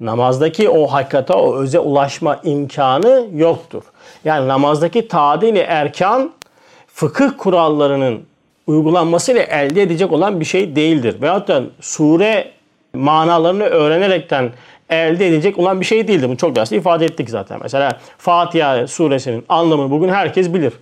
namazdaki 0.00 0.68
o 0.68 0.86
hakikate 0.86 1.32
o 1.32 1.56
öze 1.56 1.78
ulaşma 1.78 2.40
imkanı 2.44 3.26
yoktur. 3.34 3.82
Yani 4.24 4.48
namazdaki 4.48 5.08
tadili 5.08 5.58
erkan 5.58 6.32
fıkıh 6.86 7.30
kurallarının 7.38 8.22
uygulanmasıyla 8.66 9.42
elde 9.42 9.82
edecek 9.82 10.12
olan 10.12 10.40
bir 10.40 10.44
şey 10.44 10.76
değildir. 10.76 11.22
Veyahut 11.22 11.48
da 11.48 11.62
sure 11.80 12.50
manalarını 12.94 13.64
öğrenerekten 13.64 14.52
elde 14.90 15.28
edecek 15.28 15.58
olan 15.58 15.80
bir 15.80 15.86
şey 15.86 16.08
değildir. 16.08 16.28
Bunu 16.28 16.36
çok 16.36 16.56
derste 16.56 16.76
ifade 16.76 17.04
ettik 17.04 17.30
zaten. 17.30 17.58
Mesela 17.62 17.98
Fatiha 18.18 18.86
suresinin 18.86 19.44
anlamını 19.48 19.90
bugün 19.90 20.08
herkes 20.08 20.54
bilir. 20.54 20.72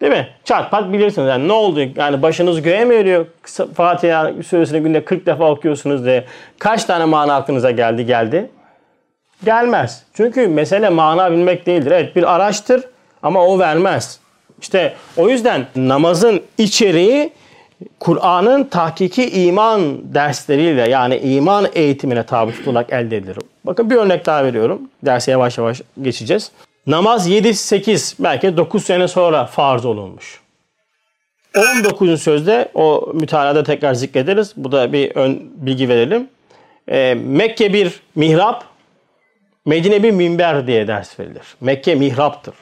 Değil 0.00 0.12
mi? 0.12 0.28
Çat 0.44 0.70
pat 0.70 0.92
bilirsiniz. 0.92 1.28
Yani 1.28 1.48
ne 1.48 1.52
oldu? 1.52 1.80
Yani 1.96 2.22
başınız 2.22 2.62
göğe 2.62 2.84
mi 2.84 2.94
eriyor? 2.94 3.26
Fatiha 3.74 4.32
suresini 4.46 4.80
günde 4.80 5.04
40 5.04 5.26
defa 5.26 5.50
okuyorsunuz 5.50 6.04
diye. 6.04 6.24
Kaç 6.58 6.84
tane 6.84 7.04
mana 7.04 7.34
aklınıza 7.34 7.70
geldi 7.70 8.06
geldi? 8.06 8.50
Gelmez. 9.44 10.02
Çünkü 10.14 10.48
mesele 10.48 10.88
mana 10.88 11.32
bilmek 11.32 11.66
değildir. 11.66 11.90
Evet 11.90 12.16
bir 12.16 12.34
araçtır 12.34 12.84
ama 13.22 13.46
o 13.46 13.58
vermez. 13.58 14.20
İşte 14.60 14.94
o 15.16 15.28
yüzden 15.28 15.66
namazın 15.76 16.42
içeriği 16.58 17.32
Kur'an'ın 18.00 18.64
tahkiki 18.64 19.30
iman 19.30 20.14
dersleriyle 20.14 20.88
yani 20.88 21.16
iman 21.16 21.66
eğitimine 21.74 22.22
tabi 22.22 22.52
tutularak 22.52 22.92
elde 22.92 23.16
edilir. 23.16 23.36
Bakın 23.64 23.90
bir 23.90 23.96
örnek 23.96 24.26
daha 24.26 24.44
veriyorum. 24.44 24.82
Derse 25.04 25.30
yavaş 25.30 25.58
yavaş 25.58 25.82
geçeceğiz. 26.02 26.52
Namaz 26.86 27.30
7-8 27.30 28.14
belki 28.18 28.56
9 28.56 28.84
sene 28.84 29.08
sonra 29.08 29.46
farz 29.46 29.84
olunmuş. 29.84 30.40
19. 31.56 32.22
sözde 32.22 32.70
o 32.74 33.12
mütalada 33.14 33.62
tekrar 33.62 33.94
zikrederiz. 33.94 34.52
Bu 34.56 34.72
da 34.72 34.92
bir 34.92 35.16
ön 35.16 35.52
bilgi 35.56 35.88
verelim. 35.88 36.28
Ee, 36.88 37.14
Mekke 37.14 37.72
bir 37.72 38.00
mihrap, 38.14 38.64
Medine 39.66 40.02
bir 40.02 40.10
minber 40.10 40.66
diye 40.66 40.88
ders 40.88 41.20
verilir. 41.20 41.42
Mekke 41.60 41.94
mihraptır. 41.94 42.54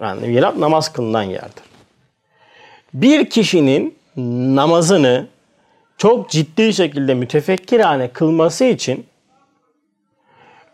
Yani 0.00 0.28
mihrap 0.28 0.56
namaz 0.56 0.92
kılınan 0.92 1.22
yerdir. 1.22 1.64
Bir 2.94 3.30
kişinin 3.30 3.98
namazını 4.56 5.26
çok 5.98 6.30
ciddi 6.30 6.74
şekilde 6.74 7.14
mütefekkirane 7.14 8.08
kılması 8.08 8.64
için 8.64 9.06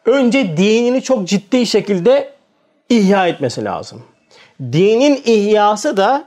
önce 0.05 0.57
dinini 0.57 1.03
çok 1.03 1.29
ciddi 1.29 1.67
şekilde 1.67 2.32
ihya 2.93 3.27
etmesi 3.29 3.65
lazım. 3.65 4.03
Dinin 4.61 5.23
ihyası 5.25 5.97
da 5.97 6.25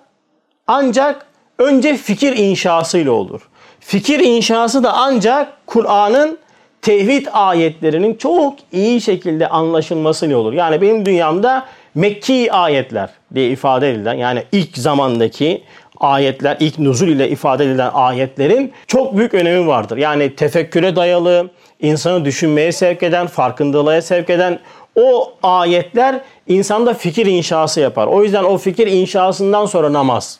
ancak 0.67 1.25
önce 1.59 1.97
fikir 1.97 2.37
inşasıyla 2.37 3.11
olur. 3.11 3.41
Fikir 3.79 4.19
inşası 4.19 4.83
da 4.83 4.93
ancak 4.93 5.67
Kur'an'ın 5.67 6.37
tevhid 6.81 7.27
ayetlerinin 7.33 8.15
çok 8.15 8.53
iyi 8.71 9.01
şekilde 9.01 9.47
anlaşılmasıyla 9.47 10.37
olur. 10.37 10.53
Yani 10.53 10.81
benim 10.81 11.05
dünyamda 11.05 11.65
Mekki 11.95 12.51
ayetler 12.51 13.09
diye 13.33 13.49
ifade 13.49 13.91
edilen 13.91 14.13
yani 14.13 14.43
ilk 14.51 14.77
zamandaki 14.77 15.63
ayetler, 15.99 16.57
ilk 16.59 16.79
nuzul 16.79 17.07
ile 17.07 17.29
ifade 17.29 17.65
edilen 17.65 17.89
ayetlerin 17.93 18.73
çok 18.87 19.17
büyük 19.17 19.33
önemi 19.33 19.67
vardır. 19.67 19.97
Yani 19.97 20.35
tefekküre 20.35 20.95
dayalı, 20.95 21.49
insanı 21.79 22.25
düşünmeye 22.25 22.71
sevk 22.71 23.03
eden, 23.03 23.27
farkındalığa 23.27 24.01
sevk 24.01 24.29
eden 24.29 24.59
o 24.95 25.33
ayetler 25.43 26.21
insanda 26.47 26.93
fikir 26.93 27.25
inşası 27.25 27.79
yapar. 27.79 28.07
O 28.07 28.23
yüzden 28.23 28.43
o 28.43 28.57
fikir 28.57 28.87
inşasından 28.87 29.65
sonra 29.65 29.93
namaz 29.93 30.39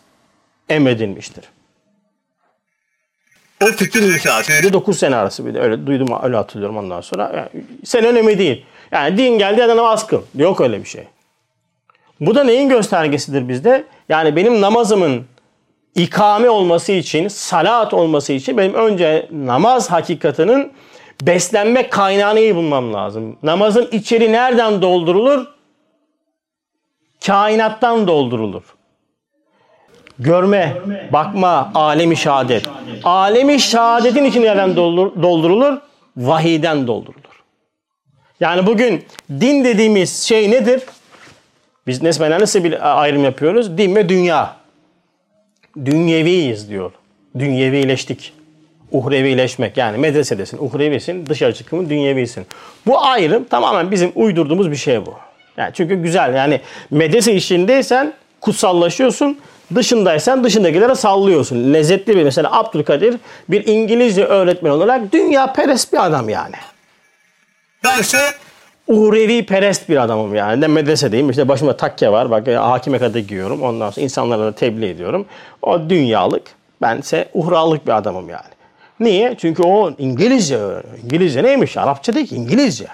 emredilmiştir. 0.69 1.43
o 3.63 3.65
fikir 3.65 4.01
inşası. 4.01 4.73
9 4.73 4.99
sene 4.99 5.15
arası 5.15 5.45
bir 5.45 5.53
de 5.53 5.59
öyle 5.59 5.87
duydum 5.87 6.07
öyle 6.23 6.35
hatırlıyorum 6.35 6.77
ondan 6.77 7.01
sonra. 7.01 7.31
Yani, 7.35 7.65
sen 7.83 8.05
önemi 8.05 8.37
değil. 8.37 8.65
Yani 8.91 9.17
din 9.17 9.37
geldi 9.37 9.59
ya 9.59 9.69
da 9.69 9.77
namaz 9.77 10.07
kıl. 10.07 10.21
Yok 10.35 10.61
öyle 10.61 10.79
bir 10.83 10.89
şey. 10.89 11.03
Bu 12.19 12.35
da 12.35 12.43
neyin 12.43 12.69
göstergesidir 12.69 13.49
bizde? 13.49 13.83
Yani 14.09 14.35
benim 14.35 14.61
namazımın 14.61 15.25
ikame 15.95 16.49
olması 16.49 16.91
için, 16.91 17.27
salat 17.27 17.93
olması 17.93 18.33
için 18.33 18.57
benim 18.57 18.73
önce 18.73 19.29
namaz 19.31 19.91
hakikatinin 19.91 20.73
beslenme 21.21 21.89
kaynağını 21.89 22.39
iyi 22.39 22.55
bulmam 22.55 22.93
lazım. 22.93 23.37
Namazın 23.43 23.89
içeri 23.91 24.31
nereden 24.31 24.81
doldurulur? 24.81 25.54
Kainattan 27.27 28.07
doldurulur. 28.07 28.63
Görme, 30.19 30.75
bakma, 31.13 31.71
alemi 31.75 32.17
şehadet. 32.17 32.69
Alemi 33.03 33.59
şehadetin 33.59 34.23
için 34.23 34.43
doldur- 34.43 35.21
doldurulur? 35.23 35.77
Vahiyden 36.17 36.87
doldurulur. 36.87 37.43
Yani 38.39 38.67
bugün 38.67 39.05
din 39.29 39.63
dediğimiz 39.63 40.23
şey 40.23 40.51
nedir? 40.51 40.83
Biz 41.87 42.01
nesmeden 42.01 42.41
nasıl 42.41 42.63
bir 42.63 43.01
ayrım 43.01 43.23
yapıyoruz? 43.23 43.77
Din 43.77 43.95
ve 43.95 44.09
dünya. 44.09 44.55
Dünyeviyiz 45.85 46.69
diyor. 46.69 46.91
Dünyevileştik. 47.39 48.33
Uhrevileşmek 48.91 49.77
yani 49.77 49.97
medresedesin, 49.97 50.57
uhrevisin, 50.57 51.25
dışarı 51.25 51.53
çıkımın 51.53 51.89
dünyevisin. 51.89 52.45
Bu 52.85 53.05
ayrım 53.05 53.43
tamamen 53.43 53.91
bizim 53.91 54.11
uydurduğumuz 54.15 54.71
bir 54.71 54.75
şey 54.75 55.05
bu. 55.05 55.13
Yani 55.57 55.71
çünkü 55.73 55.95
güzel 55.95 56.35
yani 56.35 56.61
medrese 56.91 57.33
işindeysen 57.33 58.13
kutsallaşıyorsun, 58.41 59.37
dışındaysan 59.75 60.43
dışındakilere 60.43 60.95
sallıyorsun. 60.95 61.73
Lezzetli 61.73 62.15
bir 62.15 62.23
mesela 62.23 62.59
Abdülkadir 62.59 63.15
bir 63.49 63.67
İngilizce 63.67 64.25
öğretmen 64.25 64.71
olarak 64.71 65.13
dünya 65.13 65.53
perest 65.53 65.93
bir 65.93 66.05
adam 66.05 66.29
yani. 66.29 66.55
Bense 67.83 68.17
Uhrevi 68.87 69.45
perest 69.45 69.89
bir 69.89 69.97
adamım 69.97 70.35
yani. 70.35 70.61
Ne 70.61 70.67
medresedeyim 70.67 71.29
işte 71.29 71.47
başıma 71.47 71.77
takke 71.77 72.11
var. 72.11 72.31
Bak 72.31 72.47
e, 72.47 72.55
hakime 72.55 72.99
kadar 72.99 73.19
giyiyorum. 73.19 73.63
Ondan 73.63 73.89
sonra 73.89 74.03
insanlara 74.03 74.45
da 74.45 74.51
tebliğ 74.55 74.89
ediyorum. 74.89 75.25
O 75.61 75.89
dünyalık. 75.89 76.43
Bense 76.81 77.29
uhralık 77.33 77.87
bir 77.87 77.91
adamım 77.91 78.29
yani. 78.29 78.55
Niye? 78.99 79.35
Çünkü 79.37 79.63
o 79.63 79.91
İngilizce 79.97 80.57
öğreniyor. 80.57 81.03
İngilizce 81.03 81.43
neymiş? 81.43 81.77
Arapça 81.77 82.13
değil 82.13 82.27
ki 82.27 82.35
İngilizce. 82.35 82.87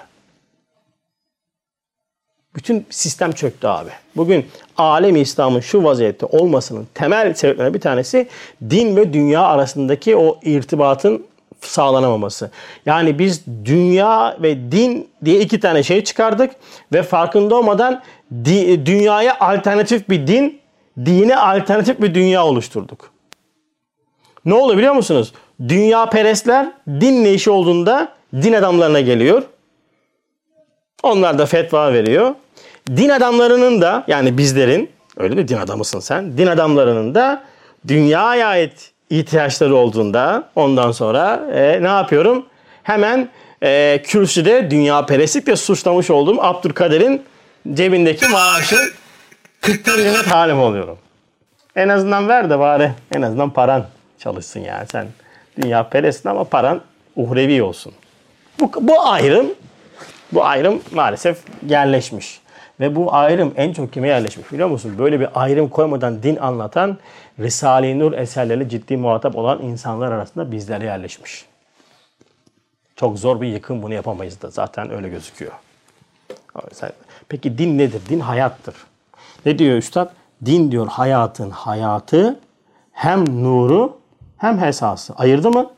Bütün 2.56 2.86
sistem 2.90 3.32
çöktü 3.32 3.68
abi. 3.68 3.90
Bugün 4.16 4.46
alemi 4.78 5.20
İslam'ın 5.20 5.60
şu 5.60 5.84
vaziyette 5.84 6.26
olmasının 6.26 6.88
temel 6.94 7.34
sebeplerinden 7.34 7.74
bir 7.74 7.82
tanesi 7.82 8.28
din 8.70 8.96
ve 8.96 9.14
dünya 9.14 9.42
arasındaki 9.42 10.16
o 10.16 10.40
irtibatın 10.44 11.26
sağlanamaması. 11.62 12.52
Yani 12.86 13.20
biz 13.20 13.46
dünya 13.66 14.38
ve 14.42 14.72
din 14.72 15.10
diye 15.26 15.40
iki 15.40 15.60
tane 15.60 15.84
şey 15.84 16.04
çıkardık 16.04 16.52
ve 16.94 17.04
farkında 17.04 17.56
olmadan 17.56 18.02
di- 18.46 18.86
dünyaya 18.86 19.40
alternatif 19.40 20.10
bir 20.10 20.28
din, 20.28 20.60
dine 21.06 21.38
alternatif 21.38 22.02
bir 22.02 22.16
dünya 22.16 22.46
oluşturduk. 22.46 23.12
Ne 24.46 24.54
oluyor 24.54 24.78
biliyor 24.78 24.94
musunuz? 24.94 25.34
Dünya 25.68 26.06
perestler 26.06 26.72
dinle 26.88 27.34
işi 27.34 27.50
olduğunda 27.52 28.14
din 28.34 28.54
adamlarına 28.54 29.02
geliyor. 29.02 29.44
Onlar 31.04 31.38
da 31.38 31.46
fetva 31.46 31.94
veriyor. 31.94 32.36
Din 32.98 33.10
adamlarının 33.10 33.82
da 33.82 34.04
yani 34.08 34.38
bizlerin 34.38 34.90
öyle 35.18 35.36
mi 35.36 35.48
din 35.48 35.58
adamısın 35.58 36.00
sen? 36.00 36.38
Din 36.38 36.48
adamlarının 36.48 37.16
da 37.16 37.44
dünyaya 37.88 38.48
ait 38.48 38.92
ihtiyaçları 39.10 39.76
olduğunda 39.76 40.50
ondan 40.56 40.92
sonra 40.92 41.42
e, 41.54 41.84
ne 41.84 41.88
yapıyorum? 41.88 42.46
Hemen 42.84 43.30
e, 43.64 44.02
kürsüde 44.06 44.72
dünya 44.72 45.06
perestlikle 45.06 45.56
suçlamış 45.56 46.10
olduğum 46.10 46.42
Abdülkadir'in 46.42 47.24
cebindeki 47.74 48.28
maaşı 48.28 48.76
40 49.62 49.88
liraya 49.88 50.24
talim 50.24 50.60
oluyorum. 50.60 50.98
En 51.76 51.90
azından 51.90 52.28
ver 52.28 52.50
de 52.50 52.60
bari 52.60 52.92
en 53.16 53.22
azından 53.22 53.50
paran 53.50 53.86
çalışsın 54.20 54.60
yani 54.60 54.88
sen 54.92 55.08
dünya 55.62 55.90
perestsin 55.90 56.30
ama 56.30 56.44
paran 56.44 56.82
uhrevi 57.16 57.64
olsun. 57.64 57.94
Bu, 58.60 58.72
bu 58.82 59.02
ayrım 59.02 59.48
bu 60.32 60.46
ayrım 60.46 60.82
maalesef 60.92 61.38
yerleşmiş. 61.68 62.41
Ve 62.80 62.96
bu 62.96 63.14
ayrım 63.14 63.54
en 63.56 63.74
çok 63.74 63.94
kime 63.94 64.08
yerleşmiş 64.08 64.52
biliyor 64.52 64.70
musun? 64.70 64.96
Böyle 64.98 65.20
bir 65.20 65.28
ayrım 65.34 65.70
koymadan 65.70 66.24
din 66.24 66.36
anlatan 66.36 66.98
Risale-i 67.40 68.00
Nur 68.00 68.14
eserleriyle 68.14 68.70
ciddi 68.70 68.98
muhatap 68.98 69.36
olan 69.36 69.62
insanlar 69.62 70.12
arasında 70.12 70.52
bizlere 70.52 70.86
yerleşmiş. 70.86 71.46
Çok 72.96 73.20
zor 73.20 73.42
bir 73.42 73.48
yıkım 73.48 73.82
bunu 73.82 73.94
yapamayız 73.94 74.42
da 74.42 74.50
zaten 74.50 74.92
öyle 74.92 75.10
gözüküyor. 75.10 75.52
Peki 77.30 77.58
din 77.58 77.78
nedir? 77.78 78.02
Din 78.10 78.20
hayattır. 78.20 78.76
Ne 79.46 79.60
diyor 79.60 79.78
üstad? 79.78 80.10
Din 80.46 80.72
diyor 80.72 80.88
hayatın 80.88 81.50
hayatı 81.50 82.40
hem 82.92 83.44
nuru 83.44 83.98
hem 84.38 84.64
esası. 84.64 85.14
Ayırdı 85.14 85.50
mı? 85.50 85.72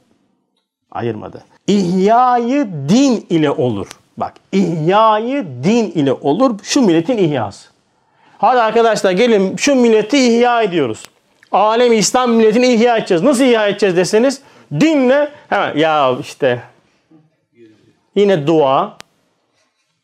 Ayırmadı. 0.91 1.43
İhyayı 1.67 2.67
din 2.89 3.25
ile 3.29 3.51
olur. 3.51 3.87
Bak 4.17 4.33
ihyayı 4.51 5.45
din 5.63 5.91
ile 5.91 6.13
olur. 6.13 6.59
Şu 6.63 6.81
milletin 6.81 7.17
ihyası. 7.17 7.69
Hadi 8.37 8.59
arkadaşlar 8.61 9.11
gelin 9.11 9.57
şu 9.57 9.75
milleti 9.75 10.17
ihya 10.17 10.61
ediyoruz. 10.61 11.09
Alem 11.51 11.93
İslam 11.93 12.31
milletini 12.31 12.67
ihya 12.73 12.97
edeceğiz. 12.97 13.23
Nasıl 13.23 13.43
ihya 13.43 13.67
edeceğiz 13.67 13.97
deseniz 13.97 14.41
dinle 14.79 15.29
hemen 15.49 15.77
ya 15.77 16.15
işte 16.21 16.61
yine 18.15 18.47
dua 18.47 18.97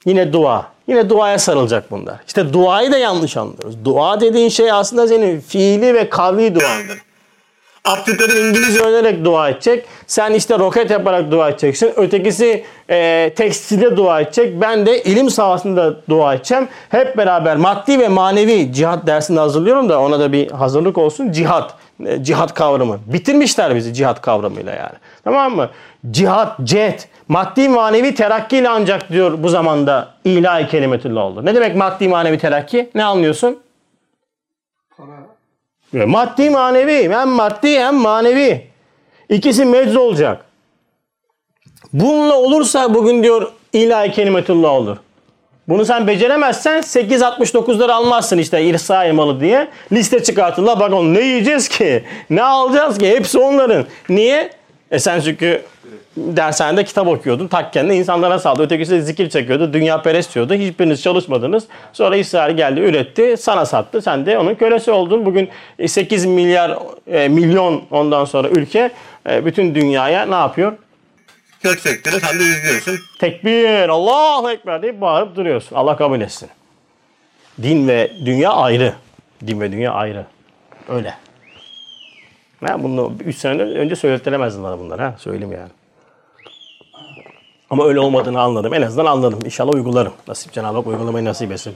yine 0.06 0.34
dua 0.34 0.66
yine 0.88 1.10
duaya 1.10 1.40
sarılacak 1.40 1.92
bunlar. 1.92 2.16
İşte 2.28 2.54
duayı 2.54 2.92
da 2.92 2.98
yanlış 2.98 3.38
anlıyoruz. 3.38 3.86
Dua 3.86 4.22
dediğin 4.22 4.50
şey 4.50 4.72
aslında 4.72 5.08
senin 5.08 5.40
fiili 5.40 5.94
ve 5.94 6.10
kavli 6.10 6.56
dua. 6.56 6.62
Duandır. 6.62 7.02
Abdülkadir 7.90 8.46
İngilizce 8.46 8.82
öğrenerek 8.82 9.26
dua 9.26 9.50
edecek. 9.50 9.86
Sen 10.08 10.34
işte 10.34 10.60
roket 10.60 10.92
yaparak 10.92 11.32
dua 11.32 11.50
edeceksin. 11.50 11.94
Ötekisi 11.96 12.64
e, 12.90 13.34
tekstilde 13.36 13.98
dua 13.98 14.22
edecek. 14.22 14.62
Ben 14.62 14.86
de 14.86 15.04
ilim 15.04 15.30
sahasında 15.30 15.96
dua 16.10 16.34
edeceğim. 16.34 16.68
Hep 16.90 17.18
beraber 17.18 17.58
maddi 17.58 18.00
ve 18.00 18.08
manevi 18.08 18.74
cihat 18.74 19.08
dersinde 19.08 19.40
hazırlıyorum 19.40 19.90
da 19.90 20.02
ona 20.02 20.20
da 20.20 20.32
bir 20.32 20.52
hazırlık 20.52 20.98
olsun. 20.98 21.32
Cihat. 21.32 21.74
E, 22.06 22.24
cihat 22.24 22.54
kavramı. 22.54 23.00
Bitirmişler 23.06 23.76
bizi 23.76 23.94
cihat 23.94 24.22
kavramıyla 24.22 24.74
yani. 24.74 24.96
Tamam 25.24 25.56
mı? 25.56 25.70
Cihat, 26.12 26.60
cet. 26.64 27.08
Maddi 27.28 27.70
manevi 27.70 28.16
terakkiyle 28.16 28.70
ancak 28.70 29.10
diyor 29.12 29.44
bu 29.44 29.50
zamanda 29.50 30.08
ilahi 30.26 30.68
kelimetullah 30.68 31.22
oldu. 31.22 31.46
Ne 31.46 31.56
demek 31.56 31.76
maddi 31.76 32.08
manevi 32.08 32.38
terakki? 32.38 32.90
Ne 32.96 33.04
anlıyorsun? 33.04 33.60
Maddi 35.94 36.50
manevi. 36.50 37.10
Hem 37.10 37.30
maddi 37.30 37.80
hem 37.80 37.96
manevi. 37.96 38.68
İkisi 39.30 39.66
mecz 39.66 39.96
olacak. 39.96 40.46
Bununla 41.94 42.36
olursa 42.36 42.94
bugün 42.94 43.24
diyor 43.24 43.52
ilahi 43.74 44.12
kelimetullah 44.12 44.72
olur. 44.72 44.98
Bunu 45.68 45.86
sen 45.86 46.08
beceremezsen 46.08 46.80
8.69'ları 46.80 47.92
almazsın 47.94 48.38
işte 48.38 48.64
irsa 48.64 49.14
malı 49.14 49.40
diye. 49.40 49.68
Liste 49.92 50.24
çıkartırlar. 50.24 50.80
Bak 50.80 50.94
onu 50.94 51.14
ne 51.14 51.20
yiyeceğiz 51.22 51.68
ki? 51.68 52.04
Ne 52.30 52.44
alacağız 52.44 52.98
ki? 52.98 53.08
Hepsi 53.10 53.40
onların. 53.40 53.86
Niye? 54.10 54.59
E 54.92 55.00
sen 55.00 55.20
çünkü 55.20 55.62
dershanede 56.18 56.84
kitap 56.84 57.08
okuyordun. 57.08 57.48
Takkenle 57.48 57.96
insanlara 57.96 58.40
saldı. 58.40 58.64
Ötekisi 58.64 58.92
de 58.92 59.02
zikir 59.02 59.30
çekiyordu. 59.30 59.74
Dünya 59.74 60.02
perest 60.02 60.36
diyordu. 60.36 60.54
Hiçbiriniz 60.54 61.02
çalışmadınız. 61.02 61.64
Sonra 61.94 62.16
İsrail 62.16 62.58
geldi 62.58 62.80
üretti. 62.80 63.36
Sana 63.40 63.66
sattı. 63.66 64.02
Sen 64.02 64.26
de 64.26 64.38
onun 64.38 64.56
kölesi 64.56 64.92
oldun. 64.92 65.26
Bugün 65.26 65.50
8 65.88 66.26
milyar 66.26 66.78
e, 67.08 67.28
milyon 67.28 67.84
ondan 67.92 68.26
sonra 68.26 68.50
ülke 68.50 68.92
e, 69.30 69.46
bütün 69.46 69.76
dünyaya 69.76 70.26
ne 70.26 70.36
yapıyor? 70.36 70.74
Kök 71.64 71.80
sektörü 71.80 72.20
sen 72.20 72.40
de 72.40 72.44
izliyorsun. 72.44 73.00
Tekbir, 73.20 73.90
Allahu 73.90 74.52
Ekber 74.52 74.82
deyip 74.82 75.02
bağırıp 75.02 75.36
duruyorsun. 75.36 75.76
Allah 75.76 75.98
kabul 75.98 76.22
etsin. 76.22 76.50
Din 77.62 77.88
ve 77.88 78.12
dünya 78.26 78.52
ayrı. 78.52 78.94
Din 79.48 79.62
ve 79.62 79.72
dünya 79.72 79.92
ayrı. 79.92 80.26
Öyle. 80.90 81.14
Ha, 82.62 82.84
bunu 82.84 83.14
3 83.26 83.38
sene 83.38 83.62
önce 83.62 83.96
söyletiremezdim 83.96 84.64
bana 84.64 84.80
bunlar. 84.80 85.00
Ha, 85.00 85.16
söyleyeyim 85.18 85.52
yani. 85.52 85.70
Ama 87.70 87.86
öyle 87.86 88.00
olmadığını 88.00 88.42
anladım. 88.42 88.74
En 88.74 88.82
azından 88.82 89.06
anladım. 89.06 89.40
İnşallah 89.46 89.74
uygularım. 89.74 90.14
Nasip 90.28 90.54
Cenab-ı 90.54 90.78
Hak 90.78 90.88
uygulamayı 90.88 91.26
nasip 91.26 91.52
etsin. 91.52 91.74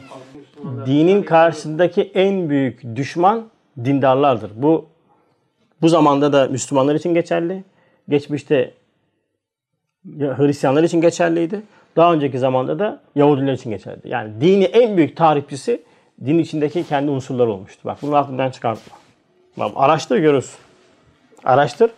Dinin 0.85 1.23
karşısındaki 1.23 2.11
en 2.13 2.49
büyük 2.49 2.95
düşman 2.95 3.43
dindarlardır. 3.85 4.51
Bu 4.55 4.85
bu 5.81 5.89
zamanda 5.89 6.33
da 6.33 6.47
Müslümanlar 6.47 6.95
için 6.95 7.13
geçerli. 7.13 7.63
Geçmişte 8.09 8.73
ya 10.17 10.39
Hristiyanlar 10.39 10.83
için 10.83 11.01
geçerliydi. 11.01 11.61
Daha 11.95 12.13
önceki 12.13 12.39
zamanda 12.39 12.79
da 12.79 13.01
Yahudiler 13.15 13.53
için 13.53 13.69
geçerliydi. 13.69 14.09
Yani 14.09 14.41
dini 14.41 14.63
en 14.63 14.97
büyük 14.97 15.17
tarihçisi 15.17 15.83
din 16.25 16.39
içindeki 16.39 16.83
kendi 16.83 17.11
unsurları 17.11 17.51
olmuştu. 17.51 17.81
Bak 17.85 17.97
bunu 18.01 18.15
aklından 18.15 18.51
çıkartma. 18.51 18.97
Bak, 19.57 19.71
araştır 19.75 20.17
görürsün. 20.17 20.59
Araştır. 21.45 21.91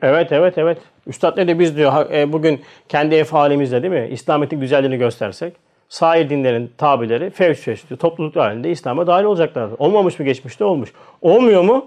Şey. 0.00 0.10
Evet 0.10 0.32
evet 0.32 0.58
evet. 0.58 0.78
Üstad 1.06 1.36
ne 1.36 1.48
de 1.48 1.58
biz 1.58 1.76
diyor 1.76 2.10
e, 2.10 2.32
bugün 2.32 2.60
kendi 2.88 3.14
ev 3.14 3.24
halimizde 3.24 3.82
değil 3.82 3.94
mi? 3.94 4.08
İslamiyet'in 4.12 4.60
güzelliğini 4.60 4.98
göstersek 4.98 5.54
sair 5.88 6.30
dinlerin 6.30 6.72
tabileri 6.78 7.30
fevç 7.30 7.58
fevç 7.58 7.88
diyor. 7.88 7.98
Topluluk 7.98 8.36
halinde 8.36 8.70
İslam'a 8.70 9.06
dahil 9.06 9.24
olacaklardır. 9.24 9.76
Olmamış 9.78 10.18
mı 10.18 10.24
geçmişte? 10.24 10.64
Olmuş. 10.64 10.92
Olmuyor 11.22 11.62
mu? 11.62 11.86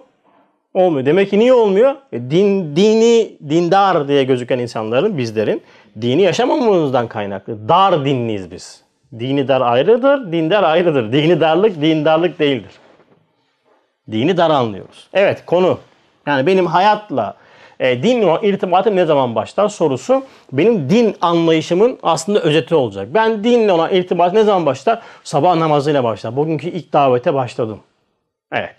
Olmuyor. 0.74 1.06
Demek 1.06 1.30
ki 1.30 1.40
niye 1.40 1.54
olmuyor? 1.54 1.96
E, 2.12 2.22
din, 2.22 2.76
dini, 2.76 3.38
dindar 3.50 4.08
diye 4.08 4.24
gözüken 4.24 4.60
insanların, 4.60 5.18
bizlerin 5.18 5.62
dini 6.02 6.22
yaşamamamızdan 6.22 7.08
kaynaklı. 7.08 7.70
Dar 7.70 8.06
dinliyiz 8.06 8.52
biz. 8.52 8.83
Dini 9.20 9.48
dar 9.48 9.62
ayrıdır, 9.62 10.32
dindar 10.32 10.64
ayrıdır. 10.64 11.12
Dini 11.12 11.42
darlık, 11.42 11.82
dindarlık 11.82 12.40
değildir. 12.40 12.72
Dini 14.12 14.38
dar 14.38 14.50
anlıyoruz. 14.50 15.08
Evet 15.14 15.46
konu. 15.46 15.80
Yani 16.28 16.48
benim 16.48 16.66
hayatla 16.66 17.36
e, 17.80 18.04
dinle 18.04 18.48
irtibatım 18.48 18.96
ne 18.96 19.06
zaman 19.06 19.36
başlar 19.36 19.70
sorusu 19.70 20.24
benim 20.52 20.90
din 20.90 21.16
anlayışımın 21.22 22.00
aslında 22.04 22.40
özeti 22.40 22.76
olacak. 22.76 23.08
Ben 23.14 23.44
dinle 23.44 23.72
olan 23.72 23.94
irtibatım 23.94 24.36
ne 24.36 24.44
zaman 24.44 24.66
başlar? 24.66 25.02
Sabah 25.24 25.56
namazıyla 25.56 26.04
başlar. 26.04 26.36
Bugünkü 26.36 26.68
ilk 26.68 26.94
davete 26.94 27.34
başladım. 27.34 27.80
Evet. 28.52 28.76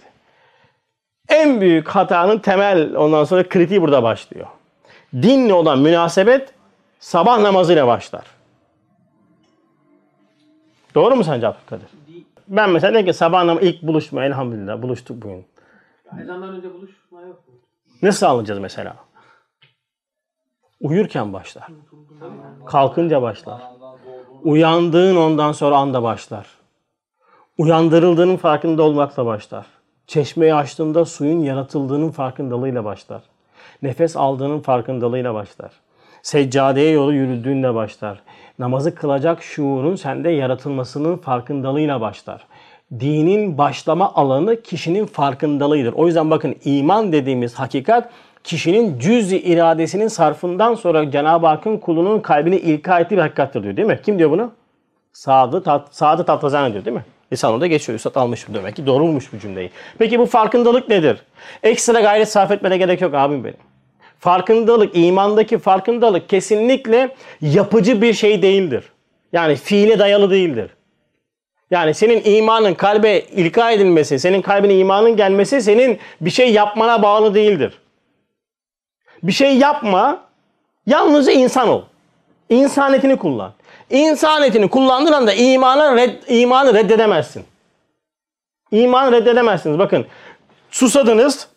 En 1.29 1.61
büyük 1.61 1.89
hatanın 1.89 2.39
temel 2.39 2.97
ondan 2.97 3.25
sonra 3.25 3.49
kritiği 3.49 3.83
burada 3.83 4.03
başlıyor. 4.03 4.47
Dinle 5.15 5.55
olan 5.55 5.79
münasebet 5.79 6.49
sabah 7.01 7.39
namazıyla 7.39 7.87
başlar. 7.87 8.34
Doğru 10.95 11.17
mu 11.17 11.25
sence 11.25 11.47
Abdülkadir? 11.47 11.89
Ben 12.49 12.71
mesela 12.71 12.95
dedim 12.95 13.07
ki 13.07 13.13
sabah 13.13 13.45
namazı 13.45 13.67
ilk 13.67 13.83
buluşma 13.83 14.25
elhamdülillah 14.25 14.83
buluştuk 14.83 15.23
bugün. 15.23 15.47
Ezandan 16.23 16.49
önce 16.49 16.75
buluşma 16.75 17.21
yok 17.21 17.49
mu? 17.49 17.55
Nasıl 18.03 18.27
anlayacağız 18.27 18.61
mesela? 18.61 18.97
Uyurken 20.81 21.33
başlar. 21.33 21.67
Kalkınca 22.67 23.23
başlar. 23.23 23.63
Uyandığın 24.43 25.17
ondan 25.17 25.53
sonra 25.53 25.77
anda 25.77 26.03
başlar. 26.03 26.47
Uyandırıldığının 27.59 28.37
farkında 28.37 28.83
olmakla 28.83 29.27
başlar. 29.27 29.67
Çeşmeyi 30.07 30.55
açtığında 30.55 31.05
suyun 31.05 31.41
yaratıldığının 31.41 32.11
farkındalığıyla 32.11 32.85
başlar. 32.85 33.23
Nefes 33.83 34.17
aldığının 34.17 34.61
farkındalığıyla 34.61 35.35
başlar. 35.35 35.73
Seccadeye 36.23 36.91
yolu 36.91 37.15
yürüdüğünde 37.15 37.75
başlar. 37.75 38.23
Namazı 38.59 38.95
kılacak 38.95 39.43
şuurun 39.43 39.97
sende 39.97 40.31
yaratılmasının 40.31 41.17
farkındalığıyla 41.17 42.01
başlar. 42.01 42.47
dinin 43.01 43.59
başlama 43.59 44.15
alanı 44.15 44.63
kişinin 44.63 45.07
farkındalığıdır. 45.07 45.93
O 45.93 46.07
yüzden 46.07 46.31
bakın 46.31 46.57
iman 46.65 47.13
dediğimiz 47.13 47.55
hakikat 47.55 48.11
kişinin 48.45 48.99
cüz-i 48.99 49.39
iradesinin 49.39 50.09
sarfından 50.09 50.75
sonra 50.75 51.11
Cenab-ı 51.11 51.47
Hakk'ın 51.47 51.77
kulunun 51.79 52.21
kalbini 52.21 52.57
ilka 52.57 53.01
ettiği 53.01 53.17
bir 53.17 53.21
hakikattir 53.23 53.63
diyor 53.63 53.77
değil 53.77 53.89
mi? 53.89 54.01
Kim 54.05 54.19
diyor 54.19 54.31
bunu? 54.31 54.53
Saadet, 55.13 55.65
Tat, 55.65 55.95
Saadet 55.95 56.27
Tatlazane 56.27 56.73
diyor 56.73 56.85
değil 56.85 56.97
mi? 56.97 57.05
Lisanında 57.33 57.67
geçiyor. 57.67 57.97
Üstad 57.97 58.15
almış 58.15 58.49
bu 58.49 58.55
demek 58.55 58.77
ki. 58.77 58.87
Doğru 58.87 59.03
bulmuş 59.05 59.33
bu 59.33 59.39
cümleyi. 59.39 59.71
Peki 59.99 60.19
bu 60.19 60.27
farkındalık 60.27 60.89
nedir? 60.89 61.23
Ekstra 61.63 62.01
gayret 62.01 62.29
sarf 62.29 62.51
etmene 62.51 62.77
gerek 62.79 63.01
yok 63.01 63.15
abim 63.15 63.45
benim. 63.45 63.57
Farkındalık, 64.25 64.97
imandaki 64.97 65.59
farkındalık 65.59 66.29
kesinlikle 66.29 67.15
yapıcı 67.41 68.03
bir 68.03 68.15
şey 68.15 68.43
değildir. 68.43 68.85
Yani 69.33 69.57
fiile 69.57 69.99
dayalı 69.99 70.31
değildir. 70.31 70.71
Yani 71.71 71.95
senin 71.95 72.23
imanın 72.25 72.75
kalbe 72.75 73.21
ilka 73.21 73.71
edilmesi, 73.71 74.19
senin 74.19 74.43
kalbine 74.43 74.79
imanın 74.79 75.17
gelmesi 75.17 75.63
senin 75.63 75.99
bir 76.21 76.31
şey 76.31 76.53
yapmana 76.53 77.03
bağlı 77.03 77.35
değildir. 77.35 77.79
Bir 79.23 79.33
şey 79.33 79.57
yapma, 79.57 80.21
yalnızca 80.87 81.33
insan 81.33 81.69
ol. 81.69 81.83
İnsaniyetini 82.49 83.17
kullan. 83.17 83.53
İnsaniyetini 83.91 84.69
kullandığın 84.69 85.13
anda 85.13 85.33
imanı, 85.33 85.97
red, 85.97 86.23
imanı 86.29 86.75
reddedemezsin. 86.75 87.45
İmanı 88.71 89.13
reddedemezsiniz. 89.13 89.79
Bakın 89.79 90.07
susadınız, 90.71 91.49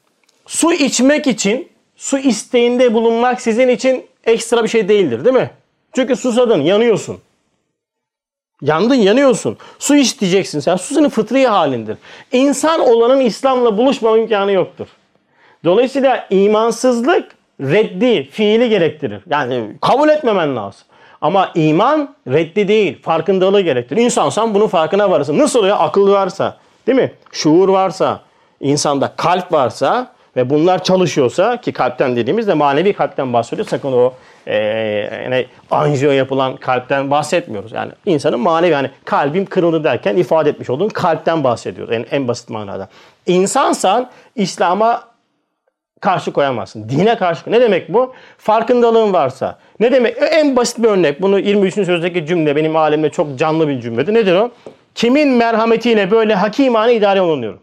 su 0.48 0.74
içmek 0.74 1.28
için, 1.28 1.77
su 1.98 2.18
isteğinde 2.18 2.94
bulunmak 2.94 3.42
sizin 3.42 3.68
için 3.68 4.06
ekstra 4.26 4.64
bir 4.64 4.70
şey 4.70 4.90
değildir 4.90 5.26
değil 5.26 5.36
mi? 5.36 5.52
Çünkü 5.96 6.16
susadın, 6.16 6.62
yanıyorsun. 6.62 7.18
Yandın, 8.62 8.96
yanıyorsun. 8.96 9.58
Su 9.80 9.96
isteyeceksin 9.96 10.60
sen. 10.60 10.76
Su 10.76 10.94
senin 10.94 11.10
fıtri 11.10 11.48
halindir. 11.48 11.98
İnsan 12.32 12.80
olanın 12.80 13.22
İslam'la 13.22 13.78
buluşma 13.78 14.18
imkanı 14.18 14.52
yoktur. 14.52 14.88
Dolayısıyla 15.66 16.28
imansızlık 16.30 17.32
reddi, 17.62 18.30
fiili 18.32 18.70
gerektirir. 18.70 19.22
Yani 19.30 19.76
kabul 19.82 20.10
etmemen 20.10 20.56
lazım. 20.56 20.82
Ama 21.22 21.52
iman 21.56 22.16
reddi 22.28 22.68
değil, 22.68 23.02
farkındalığı 23.02 23.62
gerektirir. 23.62 24.02
İnsansan 24.02 24.54
bunun 24.54 24.68
farkına 24.68 25.12
varırsın. 25.12 25.38
Nasıl 25.38 25.60
oluyor? 25.60 25.78
Akıl 25.80 26.12
varsa, 26.12 26.58
değil 26.88 26.98
mi? 26.98 27.12
Şuur 27.32 27.70
varsa, 27.70 28.22
insanda 28.60 29.14
kalp 29.18 29.52
varsa 29.52 30.17
ve 30.38 30.50
bunlar 30.50 30.84
çalışıyorsa 30.84 31.62
ki 31.62 31.72
kalpten 31.74 32.16
dediğimizde 32.16 32.54
manevi 32.54 32.94
kalpten 32.94 33.34
bahsediyoruz. 33.34 33.70
Sakın 33.70 33.94
o 33.94 34.14
e, 34.48 34.56
yani 35.24 35.46
anjiyo 35.72 36.12
yapılan 36.12 36.56
kalpten 36.56 37.12
bahsetmiyoruz. 37.12 37.72
Yani 37.72 37.92
insanın 38.06 38.40
manevi 38.40 38.72
yani 38.72 38.92
kalbim 39.06 39.46
kırıldı 39.46 39.84
derken 39.84 40.18
ifade 40.18 40.50
etmiş 40.50 40.70
olduğun 40.70 40.90
kalpten 40.90 41.44
bahsediyoruz 41.44 41.94
en, 41.94 42.06
en 42.12 42.28
basit 42.28 42.50
manada. 42.50 42.90
İnsansan 43.26 44.10
İslam'a 44.36 45.04
karşı 46.02 46.34
koyamazsın. 46.34 46.90
Dine 46.90 47.18
karşı 47.18 47.52
Ne 47.52 47.62
demek 47.62 47.94
bu? 47.94 48.14
Farkındalığın 48.38 49.14
varsa. 49.14 49.58
Ne 49.80 49.92
demek? 49.92 50.18
En 50.32 50.56
basit 50.56 50.84
bir 50.84 50.88
örnek. 50.88 51.22
Bunu 51.22 51.40
23. 51.40 51.74
sözdeki 51.74 52.26
cümle 52.26 52.56
benim 52.56 52.76
alemde 52.76 53.10
çok 53.10 53.40
canlı 53.40 53.68
bir 53.68 53.82
cümledir. 53.82 54.14
Nedir 54.14 54.36
o? 54.36 54.52
Kimin 54.96 55.30
merhametiyle 55.30 56.12
böyle 56.12 56.36
hakimane 56.36 56.96
idare 56.96 57.22
olunuyorum? 57.22 57.60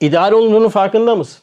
İdare 0.00 0.34
olunduğunun 0.34 0.68
farkında 0.68 1.16
mısın? 1.16 1.42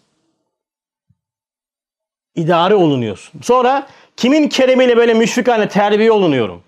İdare 2.35 2.75
olunuyorsun. 2.75 3.41
Sonra 3.41 3.87
kimin 4.17 4.47
keremiyle 4.47 4.97
böyle 4.97 5.13
müşfikane 5.13 5.67
terbiye 5.67 6.11
olunuyorum? 6.11 6.63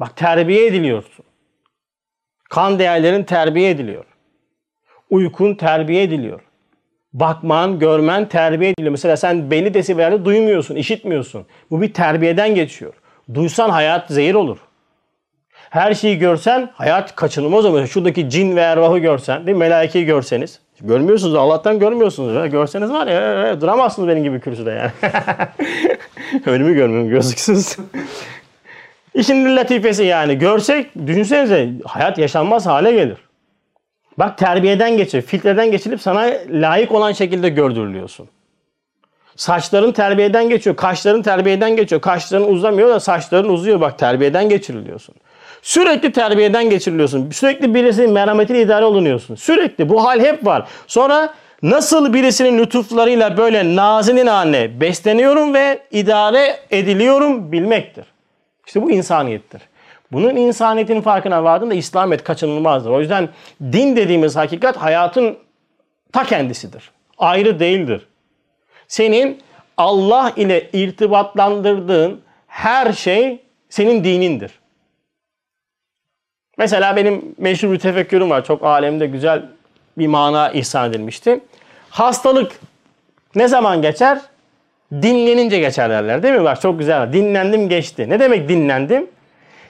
Bak 0.00 0.16
terbiye 0.16 0.66
ediliyorsun. 0.66 1.24
Kan 2.50 2.78
değerlerin 2.78 3.24
terbiye 3.24 3.70
ediliyor. 3.70 4.04
Uykun 5.10 5.54
terbiye 5.54 6.02
ediliyor. 6.02 6.40
Bakman, 7.12 7.78
görmen 7.78 8.28
terbiye 8.28 8.70
ediliyor. 8.70 8.90
Mesela 8.90 9.16
sen 9.16 9.50
belli 9.50 9.74
desibellerde 9.74 10.24
duymuyorsun, 10.24 10.76
işitmiyorsun. 10.76 11.46
Bu 11.70 11.82
bir 11.82 11.94
terbiyeden 11.94 12.54
geçiyor. 12.54 12.94
Duysan 13.34 13.70
hayat 13.70 14.08
zehir 14.10 14.34
olur. 14.34 14.58
Her 15.76 15.94
şeyi 15.94 16.18
görsen 16.18 16.70
hayat 16.74 17.16
kaçınılmaz 17.16 17.64
olur. 17.64 17.86
Şuradaki 17.86 18.30
cin 18.30 18.56
ve 18.56 18.76
ruhu 18.76 18.98
görsen, 18.98 19.46
değil 19.46 19.56
mi? 19.56 19.58
Melaikeyi 19.58 20.04
görseniz. 20.04 20.60
Görmüyorsunuz 20.80 21.34
Allah'tan 21.34 21.78
görmüyorsunuz. 21.78 22.50
Görseniz 22.50 22.90
var 22.90 23.06
ya 23.06 23.60
duramazsınız 23.60 24.08
benim 24.08 24.22
gibi 24.22 24.40
kürsüde 24.40 24.70
yani. 24.70 24.90
Önümü 26.46 26.74
görmüyorum 26.74 27.08
gözüksüz. 27.08 27.76
İşin 29.14 29.56
latifesi 29.56 30.04
yani. 30.04 30.38
Görsek 30.38 31.06
düşünsenize 31.06 31.68
hayat 31.84 32.18
yaşanmaz 32.18 32.66
hale 32.66 32.92
gelir. 32.92 33.18
Bak 34.18 34.38
terbiyeden 34.38 34.96
geçir, 34.96 35.22
filtreden 35.22 35.70
geçilip 35.70 36.00
sana 36.00 36.30
layık 36.50 36.92
olan 36.92 37.12
şekilde 37.12 37.48
gördürülüyorsun. 37.48 38.28
Saçların 39.36 39.92
terbiyeden 39.92 40.48
geçiyor, 40.48 40.76
kaşların 40.76 41.22
terbiyeden 41.22 41.76
geçiyor. 41.76 42.00
Kaşların 42.00 42.52
uzamıyor 42.52 42.88
da 42.88 43.00
saçların 43.00 43.48
uzuyor. 43.48 43.80
Bak 43.80 43.98
terbiyeden 43.98 44.48
geçiriliyorsun. 44.48 45.14
Sürekli 45.66 46.12
terbiyeden 46.12 46.70
geçiriliyorsun. 46.70 47.30
Sürekli 47.30 47.74
birisinin 47.74 48.12
merhametine 48.12 48.60
idare 48.60 48.84
olunuyorsun. 48.84 49.34
Sürekli 49.34 49.88
bu 49.88 50.04
hal 50.04 50.20
hep 50.20 50.46
var. 50.46 50.68
Sonra 50.86 51.34
nasıl 51.62 52.12
birisinin 52.12 52.58
lütuflarıyla 52.58 53.36
böyle 53.36 53.76
nazinin 53.76 54.26
haline 54.26 54.80
besleniyorum 54.80 55.54
ve 55.54 55.78
idare 55.90 56.58
ediliyorum 56.70 57.52
bilmektir. 57.52 58.04
İşte 58.66 58.82
bu 58.82 58.90
insaniyettir. 58.90 59.62
Bunun 60.12 60.36
insaniyetin 60.36 61.00
farkına 61.00 61.44
vardığında 61.44 61.74
İslamiyet 61.74 62.24
kaçınılmazdır. 62.24 62.90
O 62.90 63.00
yüzden 63.00 63.28
din 63.62 63.96
dediğimiz 63.96 64.36
hakikat 64.36 64.76
hayatın 64.76 65.38
ta 66.12 66.24
kendisidir. 66.24 66.90
Ayrı 67.18 67.60
değildir. 67.60 68.06
Senin 68.88 69.42
Allah 69.76 70.32
ile 70.36 70.70
irtibatlandırdığın 70.72 72.20
her 72.46 72.92
şey 72.92 73.40
senin 73.68 74.04
dinindir. 74.04 74.65
Mesela 76.58 76.96
benim 76.96 77.34
meşhur 77.38 77.72
bir 77.72 77.78
tefekkürüm 77.78 78.30
var. 78.30 78.44
Çok 78.44 78.64
alemde 78.64 79.06
güzel 79.06 79.42
bir 79.98 80.06
mana 80.06 80.50
ihsan 80.50 80.90
edilmişti. 80.90 81.40
Hastalık 81.90 82.52
ne 83.34 83.48
zaman 83.48 83.82
geçer? 83.82 84.18
Dinlenince 84.92 85.58
geçer 85.58 85.90
derler 85.90 86.22
değil 86.22 86.34
mi? 86.34 86.44
Bak 86.44 86.60
çok 86.60 86.78
güzel. 86.78 87.12
Dinlendim 87.12 87.68
geçti. 87.68 88.10
Ne 88.10 88.20
demek 88.20 88.48
dinlendim? 88.48 89.06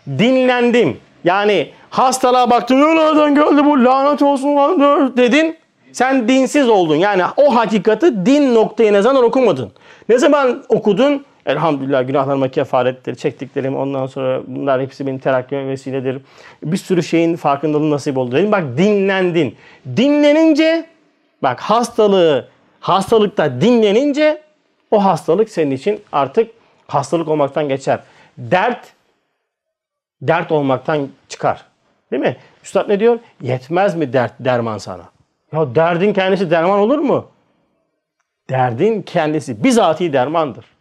dinlendim. 0.08 0.96
Yani 1.24 1.70
hastalığa 1.90 2.50
baktın 2.50 2.76
nereden 2.76 3.34
geldi 3.34 3.64
bu 3.64 3.84
lanet 3.84 4.22
olsun 4.22 4.56
lan 4.56 5.16
dedin. 5.16 5.56
Sen 5.92 6.28
dinsiz 6.28 6.68
oldun. 6.68 6.96
Yani 6.96 7.22
o 7.36 7.56
hakikati 7.56 8.26
din 8.26 8.54
noktaya 8.54 8.92
ne 8.92 9.02
zaman 9.02 9.24
okumadın. 9.24 9.72
Ne 10.08 10.18
zaman 10.18 10.64
okudun? 10.68 11.24
Elhamdülillah 11.46 12.06
günahlarıma 12.06 12.48
kefarettir, 12.48 13.14
çektiklerim 13.14 13.76
ondan 13.76 14.06
sonra 14.06 14.42
bunlar 14.46 14.80
hepsi 14.80 15.06
benim 15.06 15.18
terakkime 15.18 15.68
vesiledir. 15.68 16.22
Bir 16.62 16.76
sürü 16.76 17.02
şeyin 17.02 17.36
farkındalığı 17.36 17.90
nasip 17.90 18.18
oldu 18.18 18.36
dedim. 18.36 18.52
Bak 18.52 18.64
dinlendin. 18.78 19.56
Dinlenince 19.96 20.86
bak 21.42 21.60
hastalığı 21.60 22.48
hastalıkta 22.80 23.60
dinlenince 23.60 24.42
o 24.90 25.04
hastalık 25.04 25.50
senin 25.50 25.70
için 25.70 26.02
artık 26.12 26.50
hastalık 26.86 27.28
olmaktan 27.28 27.68
geçer. 27.68 28.00
Dert 28.38 28.92
dert 30.22 30.52
olmaktan 30.52 31.08
çıkar. 31.28 31.64
Değil 32.12 32.22
mi? 32.22 32.36
Üstad 32.64 32.88
ne 32.88 33.00
diyor? 33.00 33.18
Yetmez 33.42 33.94
mi 33.94 34.12
dert 34.12 34.32
derman 34.40 34.78
sana? 34.78 35.02
Ya 35.52 35.74
derdin 35.74 36.12
kendisi 36.12 36.50
derman 36.50 36.78
olur 36.78 36.98
mu? 36.98 37.26
Derdin 38.50 39.02
kendisi 39.02 39.64
bizatihi 39.64 40.12
dermandır. 40.12 40.75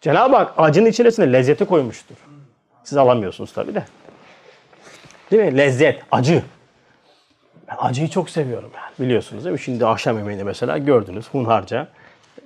Cenab-ı 0.00 0.36
Hak 0.36 0.52
acının 0.56 0.86
içerisine 0.86 1.32
lezzeti 1.32 1.64
koymuştur. 1.64 2.16
Siz 2.84 2.98
alamıyorsunuz 2.98 3.52
tabi 3.52 3.74
de. 3.74 3.82
Değil 5.30 5.52
mi? 5.52 5.58
Lezzet, 5.58 6.02
acı. 6.12 6.42
Ben 7.68 7.76
acıyı 7.78 8.08
çok 8.08 8.30
seviyorum 8.30 8.70
yani 8.74 9.06
biliyorsunuz 9.06 9.44
değil 9.44 9.52
mi? 9.52 9.60
Şimdi 9.60 9.86
akşam 9.86 10.18
yemeğini 10.18 10.44
mesela 10.44 10.78
gördünüz 10.78 11.28
hunharca 11.32 11.88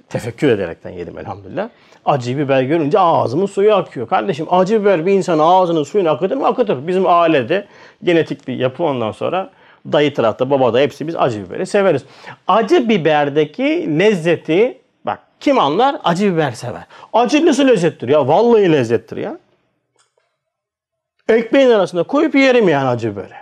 tefekkür 0.09 0.49
ederekten 0.49 0.91
yedim 0.91 1.19
elhamdülillah. 1.19 1.69
Acı 2.05 2.39
biber 2.39 2.63
görünce 2.63 2.99
ağzımın 2.99 3.47
suyu 3.47 3.75
akıyor. 3.75 4.09
Kardeşim 4.09 4.47
acı 4.51 4.81
biber 4.81 5.07
bir 5.07 5.13
insan 5.13 5.39
ağzının 5.39 5.83
suyunu 5.83 6.11
akıtır 6.11 6.37
mı? 6.37 6.47
Akıtır. 6.47 6.87
Bizim 6.87 7.07
ailede 7.07 7.67
genetik 8.05 8.49
bir 8.49 8.55
yapı 8.55 8.85
ondan 8.85 9.13
sonra 9.13 9.51
dayı 9.93 10.15
tarafta 10.15 10.51
baba 10.51 10.75
da 10.75 10.79
hepsi 10.79 11.07
biz 11.07 11.17
acı 11.17 11.45
biberi 11.45 11.67
severiz. 11.67 12.05
Acı 12.49 12.89
biberdeki 12.89 13.99
lezzeti 13.99 14.80
kim 15.41 15.59
anlar? 15.59 15.97
Acı 16.05 16.33
biber 16.33 16.53
sever. 16.53 16.83
Acı 17.13 17.47
nasıl 17.47 17.69
lezzettir 17.69 18.09
ya? 18.09 18.29
Vallahi 18.29 18.73
lezzettir 18.73 19.17
ya. 19.17 19.39
Ekmeğin 21.29 21.71
arasında 21.71 22.03
koyup 22.03 22.35
yerim 22.35 22.69
yani 22.69 22.89
acı 22.89 23.13
biberi. 23.13 23.35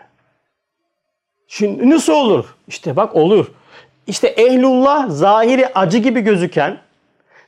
Şimdi 1.48 1.90
nasıl 1.90 2.12
olur? 2.12 2.54
İşte 2.68 2.96
bak 2.96 3.16
olur. 3.16 3.46
İşte 4.06 4.28
ehlullah 4.28 5.10
zahiri 5.10 5.66
acı 5.66 5.98
gibi 5.98 6.20
gözüken, 6.20 6.78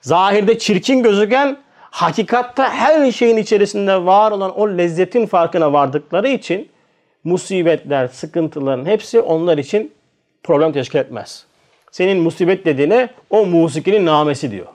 zahirde 0.01 0.59
çirkin 0.59 1.03
gözüken, 1.03 1.57
hakikatte 1.91 2.63
her 2.63 3.13
şeyin 3.13 3.37
içerisinde 3.37 4.05
var 4.05 4.31
olan 4.31 4.59
o 4.59 4.69
lezzetin 4.69 5.27
farkına 5.27 5.73
vardıkları 5.73 6.29
için 6.29 6.69
musibetler, 7.25 8.09
sıkıntıların 8.09 8.85
hepsi 8.85 9.21
onlar 9.21 9.59
için 9.59 9.93
problem 10.43 10.73
teşkil 10.73 10.99
etmez. 10.99 11.47
Senin 11.91 12.23
musibet 12.23 12.65
dediğine 12.65 13.09
o 13.31 13.47
musikinin 13.47 14.07
namesi 14.07 14.51
diyor. 14.51 14.67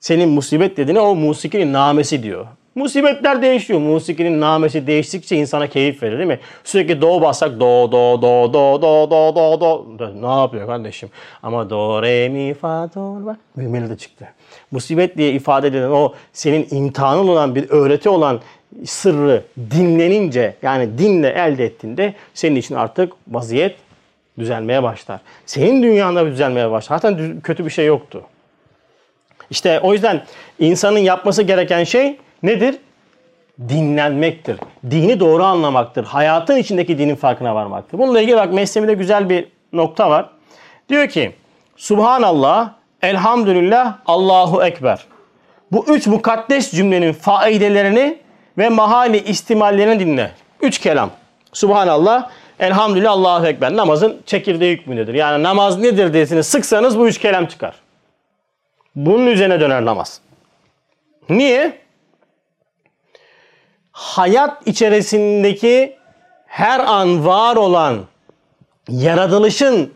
Senin 0.00 0.28
musibet 0.28 0.76
dediğine 0.76 1.00
o 1.00 1.14
musikinin 1.14 1.72
namesi 1.72 2.22
diyor. 2.22 2.46
Musibetler 2.74 3.42
değişiyor. 3.42 3.80
Musikinin 3.80 4.40
namesi 4.40 4.86
değiştikçe 4.86 5.36
insana 5.36 5.66
keyif 5.66 6.02
verir 6.02 6.18
değil 6.18 6.28
mi? 6.28 6.40
Sürekli 6.64 7.00
do 7.00 7.20
bassak 7.20 7.60
do 7.60 7.92
do 7.92 8.22
do 8.22 8.52
do 8.52 8.82
do 8.82 9.10
do 9.10 9.60
do 9.60 9.98
do. 9.98 10.22
Ne 10.22 10.40
yapıyor 10.40 10.66
kardeşim? 10.66 11.08
Ama 11.42 11.70
do 11.70 12.02
re 12.02 12.28
mi 12.28 12.54
fa 12.54 12.90
do 12.94 13.26
bak 13.26 13.36
mühimeli 13.56 13.90
de 13.90 13.96
çıktı. 13.96 14.28
Musibet 14.70 15.16
diye 15.16 15.32
ifade 15.32 15.66
edilen 15.66 15.90
o 15.90 16.12
senin 16.32 16.68
imtihanın 16.70 17.28
olan 17.28 17.54
bir 17.54 17.70
öğreti 17.70 18.08
olan 18.08 18.40
sırrı 18.84 19.42
dinlenince 19.70 20.56
yani 20.62 20.98
dinle 20.98 21.28
elde 21.28 21.64
ettiğinde 21.64 22.14
senin 22.34 22.56
için 22.56 22.74
artık 22.74 23.12
vaziyet 23.28 23.76
düzelmeye 24.38 24.82
başlar. 24.82 25.20
Senin 25.46 25.82
dünyanda 25.82 26.26
düzelmeye 26.26 26.70
başlar. 26.70 26.98
Zaten 26.98 27.40
kötü 27.40 27.64
bir 27.64 27.70
şey 27.70 27.86
yoktu. 27.86 28.22
İşte 29.50 29.80
o 29.80 29.92
yüzden 29.92 30.24
insanın 30.58 30.98
yapması 30.98 31.42
gereken 31.42 31.84
şey 31.84 32.18
nedir? 32.42 32.78
Dinlenmektir. 33.68 34.56
Dini 34.90 35.20
doğru 35.20 35.44
anlamaktır. 35.44 36.04
Hayatın 36.04 36.56
içindeki 36.56 36.98
dinin 36.98 37.14
farkına 37.14 37.54
varmaktır. 37.54 37.98
Bununla 37.98 38.20
ilgili 38.20 38.36
bak 38.36 38.52
Mesnevi'de 38.52 38.94
güzel 38.94 39.30
bir 39.30 39.48
nokta 39.72 40.10
var. 40.10 40.30
Diyor 40.88 41.08
ki 41.08 41.32
Subhanallah, 41.76 42.70
Elhamdülillah, 43.02 43.98
Allahu 44.06 44.64
Ekber. 44.64 45.06
Bu 45.72 45.84
üç 45.88 46.06
mukaddes 46.06 46.72
cümlenin 46.72 47.12
faidelerini 47.12 48.18
ve 48.58 48.68
mahali 48.68 49.18
istimallerini 49.18 50.00
dinle. 50.00 50.30
Üç 50.62 50.78
kelam. 50.78 51.10
Subhanallah, 51.52 52.30
Elhamdülillah, 52.60 53.12
Allahu 53.12 53.46
Ekber. 53.46 53.76
Namazın 53.76 54.22
çekirdeği 54.26 54.76
hükmündedir. 54.76 55.14
Yani 55.14 55.42
namaz 55.42 55.78
nedir 55.78 56.12
desini 56.12 56.42
sıksanız 56.42 56.98
bu 56.98 57.08
üç 57.08 57.18
kelam 57.18 57.46
çıkar. 57.46 57.74
Bunun 58.96 59.26
üzerine 59.26 59.60
döner 59.60 59.84
namaz. 59.84 60.20
Niye? 61.28 61.78
Hayat 63.92 64.66
içerisindeki 64.66 65.96
her 66.46 66.80
an 66.80 67.26
var 67.26 67.56
olan 67.56 67.98
yaratılışın 68.88 69.92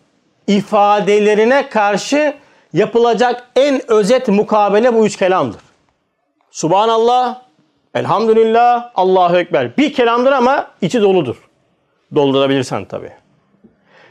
ifadelerine 0.46 1.68
karşı 1.68 2.34
yapılacak 2.72 3.48
en 3.56 3.90
özet 3.90 4.28
mukabele 4.28 4.94
bu 4.94 5.06
üç 5.06 5.16
kelamdır. 5.16 5.60
Subhanallah, 6.50 7.42
Elhamdülillah, 7.94 8.90
Allahu 8.94 9.36
Ekber. 9.36 9.76
Bir 9.76 9.92
kelamdır 9.92 10.32
ama 10.32 10.66
içi 10.80 11.02
doludur. 11.02 11.49
Doldurabilirsen 12.14 12.84
tabii. 12.84 13.12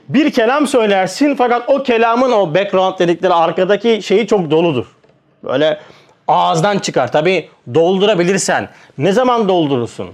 Bir 0.10 0.32
kelam 0.32 0.68
söylersin 0.68 1.36
fakat 1.36 1.70
o 1.70 1.84
kelamın 1.84 2.32
o 2.32 2.56
background 2.56 3.00
dedikleri 3.00 3.34
arkadaki 3.34 4.00
şeyi 4.04 4.28
çok 4.28 4.52
doludur. 4.52 4.86
Böyle 5.44 5.80
ağızdan 6.28 6.80
çıkar. 6.80 7.12
Tabi 7.12 7.50
doldurabilirsen. 7.74 8.70
Ne 8.98 9.12
zaman 9.12 9.50
doldurursun? 9.50 10.10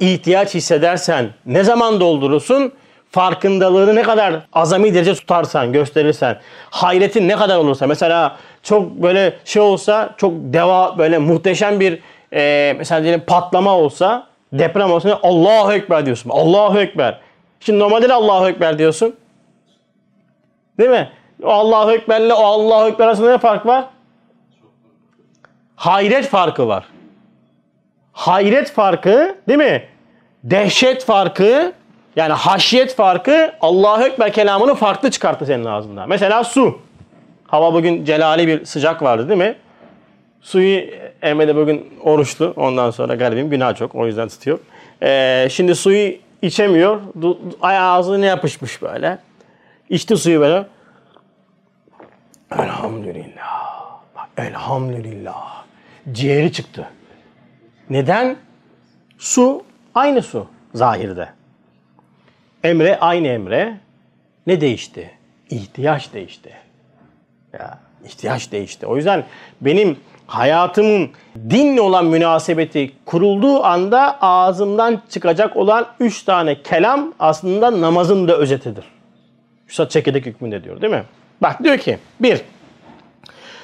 İhtiyaç 0.00 0.54
hissedersen 0.54 1.30
ne 1.46 1.64
zaman 1.64 2.00
doldurursun? 2.00 2.72
Farkındalığını 3.10 3.94
ne 3.94 4.02
kadar 4.02 4.34
azami 4.52 4.94
derece 4.94 5.14
tutarsan, 5.14 5.72
gösterirsen, 5.72 6.40
hayretin 6.70 7.28
ne 7.28 7.36
kadar 7.36 7.56
olursa. 7.56 7.86
Mesela 7.86 8.36
çok 8.62 8.90
böyle 8.90 9.36
şey 9.44 9.62
olsa, 9.62 10.14
çok 10.16 10.32
deva 10.34 10.98
böyle 10.98 11.18
muhteşem 11.18 11.80
bir 11.80 11.98
e, 12.32 12.74
mesela 12.78 13.02
diyelim 13.02 13.22
patlama 13.26 13.76
olsa, 13.76 14.26
deprem 14.52 14.92
olsa 14.92 15.20
Allahu 15.22 15.72
Ekber 15.72 16.06
diyorsun. 16.06 16.30
Allahu 16.30 16.80
Ekber. 16.80 17.18
Şimdi 17.64 17.78
normalde 17.78 18.08
de 18.08 18.14
Allahu 18.14 18.48
Ekber 18.48 18.78
diyorsun. 18.78 19.16
Değil 20.78 20.90
mi? 20.90 21.10
O 21.42 21.48
Allahu 21.48 21.92
Ekber'le 21.92 22.30
o 22.30 22.44
Allahu 22.44 22.88
Ekber 22.88 23.06
arasında 23.06 23.30
ne 23.30 23.38
fark 23.38 23.66
var? 23.66 23.84
Hayret 25.76 26.26
farkı 26.26 26.68
var. 26.68 26.84
Hayret 28.12 28.70
farkı 28.70 29.36
değil 29.48 29.58
mi? 29.58 29.82
Dehşet 30.44 31.04
farkı 31.04 31.72
yani 32.16 32.32
haşyet 32.32 32.94
farkı 32.94 33.52
Allahu 33.60 34.02
Ekber 34.02 34.32
kelamını 34.32 34.74
farklı 34.74 35.10
çıkarttı 35.10 35.46
senin 35.46 35.64
ağzından. 35.64 36.08
Mesela 36.08 36.44
su. 36.44 36.78
Hava 37.46 37.74
bugün 37.74 38.04
celali 38.04 38.46
bir 38.46 38.64
sıcak 38.64 39.02
vardı 39.02 39.28
değil 39.28 39.38
mi? 39.38 39.54
Suyu 40.40 40.80
Emre 41.22 41.48
de 41.48 41.56
bugün 41.56 41.94
oruçlu. 42.04 42.52
Ondan 42.56 42.90
sonra 42.90 43.14
garibim 43.14 43.50
günah 43.50 43.76
çok. 43.76 43.94
O 43.94 44.06
yüzden 44.06 44.28
tutuyor. 44.28 44.58
Ee, 45.02 45.48
şimdi 45.50 45.74
suyu 45.74 46.12
içemiyor. 46.42 47.00
Du- 47.20 47.38
Ayağı 47.60 47.92
ağzına 47.92 48.24
yapışmış 48.26 48.82
böyle. 48.82 49.18
İçti 49.88 50.16
suyu 50.16 50.40
böyle. 50.40 50.66
Elhamdülillah. 52.58 54.00
Bak, 54.16 54.28
elhamdülillah. 54.36 55.64
Ciğeri 56.12 56.52
çıktı. 56.52 56.88
Neden? 57.90 58.36
Su 59.18 59.64
aynı 59.94 60.22
su 60.22 60.46
zahirde. 60.74 61.28
Emre 62.64 62.98
aynı 63.00 63.26
emre. 63.28 63.78
Ne 64.46 64.60
değişti? 64.60 65.10
İhtiyaç 65.50 66.12
değişti. 66.12 66.52
Ya 67.52 67.78
ihtiyaç 68.06 68.52
değişti. 68.52 68.86
O 68.86 68.96
yüzden 68.96 69.24
benim 69.60 69.96
hayatımın 70.26 71.10
dinle 71.50 71.80
olan 71.80 72.06
münasebeti 72.06 72.92
kurulduğu 73.06 73.64
anda 73.64 74.18
ağzımdan 74.20 75.02
çıkacak 75.10 75.56
olan 75.56 75.86
üç 76.00 76.22
tane 76.22 76.62
kelam 76.62 77.12
aslında 77.18 77.80
namazın 77.80 78.28
da 78.28 78.36
özetidir. 78.36 78.84
Üstad 79.68 79.88
çekirdek 79.88 80.26
hükmünde 80.26 80.64
diyor 80.64 80.80
değil 80.80 80.92
mi? 80.92 81.04
Bak 81.42 81.64
diyor 81.64 81.78
ki 81.78 81.98
bir, 82.20 82.40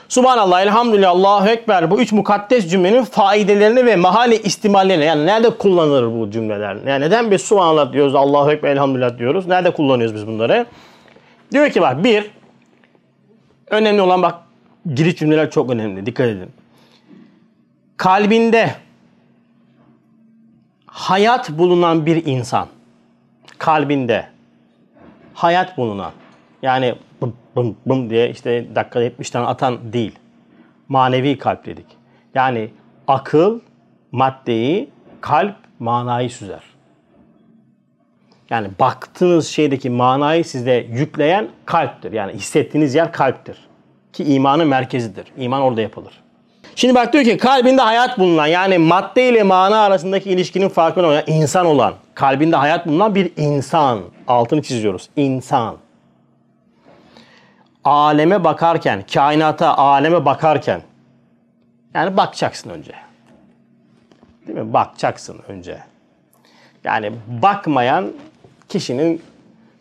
Subhanallah, 0.09 0.63
elhamdülillah, 0.63 1.11
Allahu 1.11 1.49
Ekber 1.49 1.91
bu 1.91 2.01
üç 2.01 2.13
mukaddes 2.13 2.71
cümlenin 2.71 3.05
faidelerini 3.05 3.87
ve 3.87 3.97
mahalle 3.97 4.43
istimallerini 4.43 5.05
yani 5.05 5.27
nerede 5.27 5.51
kullanılır 5.51 6.21
bu 6.21 6.31
cümleler? 6.31 6.77
Yani 6.87 7.05
neden 7.05 7.31
biz 7.31 7.43
Subhanallah 7.43 7.93
diyoruz, 7.93 8.15
Allahu 8.15 8.53
Ekber, 8.53 8.71
elhamdülillah 8.71 9.19
diyoruz? 9.19 9.47
Nerede 9.47 9.71
kullanıyoruz 9.71 10.15
biz 10.15 10.27
bunları? 10.27 10.67
Diyor 11.53 11.71
ki 11.71 11.81
bak 11.81 12.05
bir, 12.05 12.31
önemli 13.71 14.03
olan 14.03 14.23
bak 14.23 14.35
giriş 14.95 15.17
cümleler 15.17 15.51
çok 15.51 15.71
önemli. 15.71 16.07
Dikkat 16.07 16.27
edin. 16.27 16.51
Kalbinde 17.97 18.75
hayat 20.87 21.51
bulunan 21.51 22.07
bir 22.07 22.27
insan, 22.27 22.69
kalbinde 23.59 24.29
hayat 25.35 25.79
bulunan, 25.79 26.13
yani 26.63 26.95
bım 27.21 27.37
bım 27.57 27.77
bım 27.87 28.11
diye 28.11 28.31
işte 28.31 28.67
dakikada 28.75 29.05
70 29.05 29.31
tane 29.31 29.47
atan 29.47 29.93
değil. 29.93 30.19
Manevi 30.89 31.39
kalp 31.39 31.67
dedik. 31.67 31.87
Yani 32.35 32.71
akıl 33.07 33.61
maddeyi, 34.13 34.91
kalp 35.21 35.57
manayı 35.79 36.31
süzer. 36.31 36.63
Yani 38.51 38.69
baktığınız 38.81 39.49
şeydeki 39.49 39.91
manayı 39.91 40.45
size 40.45 40.87
yükleyen 40.91 41.49
kalptir. 41.65 42.13
Yani 42.13 42.33
hissettiğiniz 42.33 42.95
yer 42.95 43.13
kalptir. 43.13 43.69
Ki 44.13 44.25
imanın 44.25 44.69
merkezidir. 44.69 45.27
İman 45.37 45.63
orada 45.63 45.81
yapılır. 45.81 46.21
Şimdi 46.75 46.95
bak 46.95 47.13
diyor 47.13 47.25
ki 47.25 47.37
kalbinde 47.37 47.83
hayat 47.83 48.19
bulunan 48.19 48.47
yani 48.47 48.79
madde 48.79 49.29
ile 49.29 49.43
mana 49.43 49.81
arasındaki 49.81 50.31
ilişkinin 50.31 50.69
farkında 50.69 51.07
olan 51.07 51.23
insan 51.27 51.67
olan 51.67 51.95
kalbinde 52.15 52.57
hayat 52.57 52.87
bulunan 52.87 53.15
bir 53.15 53.33
insan. 53.37 54.01
Altını 54.27 54.63
çiziyoruz. 54.63 55.09
İnsan. 55.17 55.77
Aleme 57.85 58.45
bakarken, 58.45 59.05
kainata, 59.15 59.75
aleme 59.75 60.25
bakarken 60.25 60.83
yani 61.95 62.17
bakacaksın 62.17 62.71
önce. 62.71 62.93
Değil 64.47 64.59
mi? 64.59 64.73
Bakacaksın 64.73 65.41
önce. 65.49 65.79
Yani 66.85 67.13
bakmayan 67.43 68.13
kişinin 68.69 69.23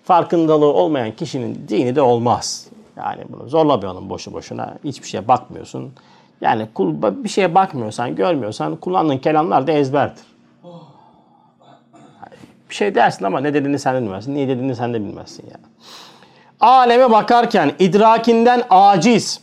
farkındalığı 0.04 0.74
olmayan 0.74 1.12
kişinin 1.12 1.66
dini 1.68 1.96
de 1.96 2.02
olmaz. 2.02 2.68
Yani 2.98 3.22
bunu 3.30 3.50
zorlamayalım 3.50 4.10
boşu 4.10 4.34
boşuna. 4.34 4.74
Hiçbir 4.84 5.08
şeye 5.08 5.28
bakmıyorsun. 5.28 5.94
Yani 6.42 6.68
kul- 6.74 7.24
bir 7.24 7.30
şeye 7.30 7.56
bakmıyorsan, 7.56 8.16
görmüyorsan 8.16 8.76
kullandığın 8.76 9.18
kelamlar 9.18 9.68
da 9.68 9.72
ezberdir. 9.72 10.24
Bir 12.70 12.76
şey 12.76 12.96
dersin 12.96 13.26
ama 13.26 13.40
ne 13.40 13.54
dediğini 13.54 13.80
sen 13.80 13.96
de 13.96 14.02
bilmezsin. 14.02 14.36
Niye 14.36 14.48
dediğini 14.48 14.76
sen 14.76 14.94
de 14.94 15.02
bilmezsin 15.02 15.46
ya. 15.52 15.58
Aleme 16.60 17.12
bakarken 17.12 17.72
idrakinden 17.80 18.64
aciz. 18.70 19.40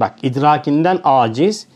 Bak 0.00 0.14
idrakinden 0.22 0.98
aciz. 1.04 1.66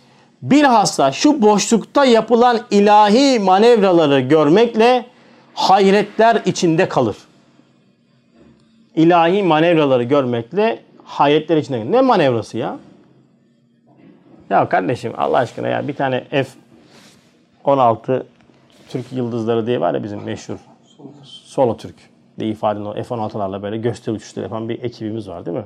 Bilhassa 0.43 1.13
şu 1.13 1.43
boşlukta 1.43 2.05
yapılan 2.05 2.59
ilahi 2.71 3.39
manevraları 3.39 4.21
görmekle 4.21 5.07
hayretler 5.55 6.43
içinde 6.45 6.89
kalır. 6.89 7.17
İlahi 8.95 9.43
manevraları 9.43 10.03
görmekle 10.03 10.83
hayretler 11.05 11.57
içinde 11.57 11.79
kalır. 11.79 11.93
Ne 11.93 12.01
manevrası 12.01 12.59
ya? 12.59 12.79
Ya 14.51 14.69
kardeşim 14.69 15.13
Allah 15.17 15.39
aşkına 15.39 15.69
ya 15.69 15.89
bir 15.89 15.95
tane 15.95 16.25
F-16 17.65 18.23
Türk 18.89 19.13
Yıldızları 19.13 19.67
diye 19.67 19.81
var 19.81 19.95
ya 19.95 20.03
bizim 20.03 20.23
meşhur. 20.23 20.59
Solo 21.25 21.77
Türk 21.77 21.95
diye 22.39 22.51
ifade 22.51 22.79
edilen 22.79 22.91
o 22.91 22.95
F-16'larla 22.95 23.63
böyle 23.63 23.77
gösteri 23.77 24.15
uçuşları 24.15 24.45
yapan 24.45 24.69
bir 24.69 24.83
ekibimiz 24.83 25.29
var 25.29 25.47
değil 25.47 25.57
mi? 25.57 25.65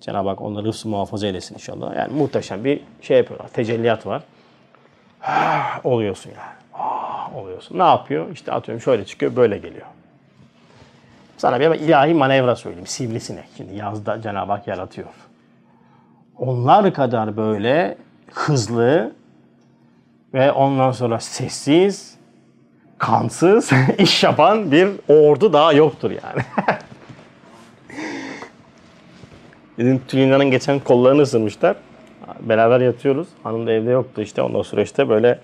Cenab-ı 0.00 0.28
Hak 0.28 0.42
onları 0.42 0.66
hıfzı 0.66 0.88
muhafaza 0.88 1.26
eylesin 1.26 1.54
inşallah. 1.54 1.96
Yani 1.96 2.12
muhteşem 2.12 2.64
bir 2.64 2.80
şey 3.02 3.16
yapıyorlar. 3.16 3.48
Tecelliyat 3.48 4.06
var. 4.06 4.22
oluyorsun 5.84 6.30
yani. 6.30 6.86
Oluyorsun. 7.36 7.78
Ne 7.78 7.82
yapıyor? 7.82 8.30
İşte 8.32 8.52
atıyorum 8.52 8.82
şöyle 8.82 9.04
çıkıyor, 9.04 9.36
böyle 9.36 9.58
geliyor. 9.58 9.86
Sana 11.36 11.60
bir 11.60 11.80
ilahi 11.80 12.14
manevra 12.14 12.56
söyleyeyim. 12.56 12.86
Sivrisinek. 12.86 13.44
Şimdi 13.56 13.74
yazda 13.74 14.22
Cenab-ı 14.22 14.52
Hak 14.52 14.66
yaratıyor. 14.66 15.08
Onlar 16.38 16.94
kadar 16.94 17.36
böyle 17.36 17.98
hızlı 18.32 19.12
ve 20.34 20.52
ondan 20.52 20.92
sonra 20.92 21.20
sessiz, 21.20 22.16
kansız 22.98 23.70
iş 23.98 24.24
yapan 24.24 24.72
bir 24.72 24.88
ordu 25.08 25.52
daha 25.52 25.72
yoktur 25.72 26.10
yani. 26.10 26.42
Bizim 29.78 30.02
Tülina'nın 30.08 30.50
geçen 30.50 30.80
kollarını 30.80 31.22
ısırmışlar. 31.22 31.76
Beraber 32.40 32.80
yatıyoruz. 32.80 33.28
Hanım 33.42 33.66
da 33.66 33.72
evde 33.72 33.90
yoktu 33.90 34.22
işte. 34.22 34.42
Ondan 34.42 34.62
sonra 34.62 34.82
işte 34.82 35.08
böyle 35.08 35.38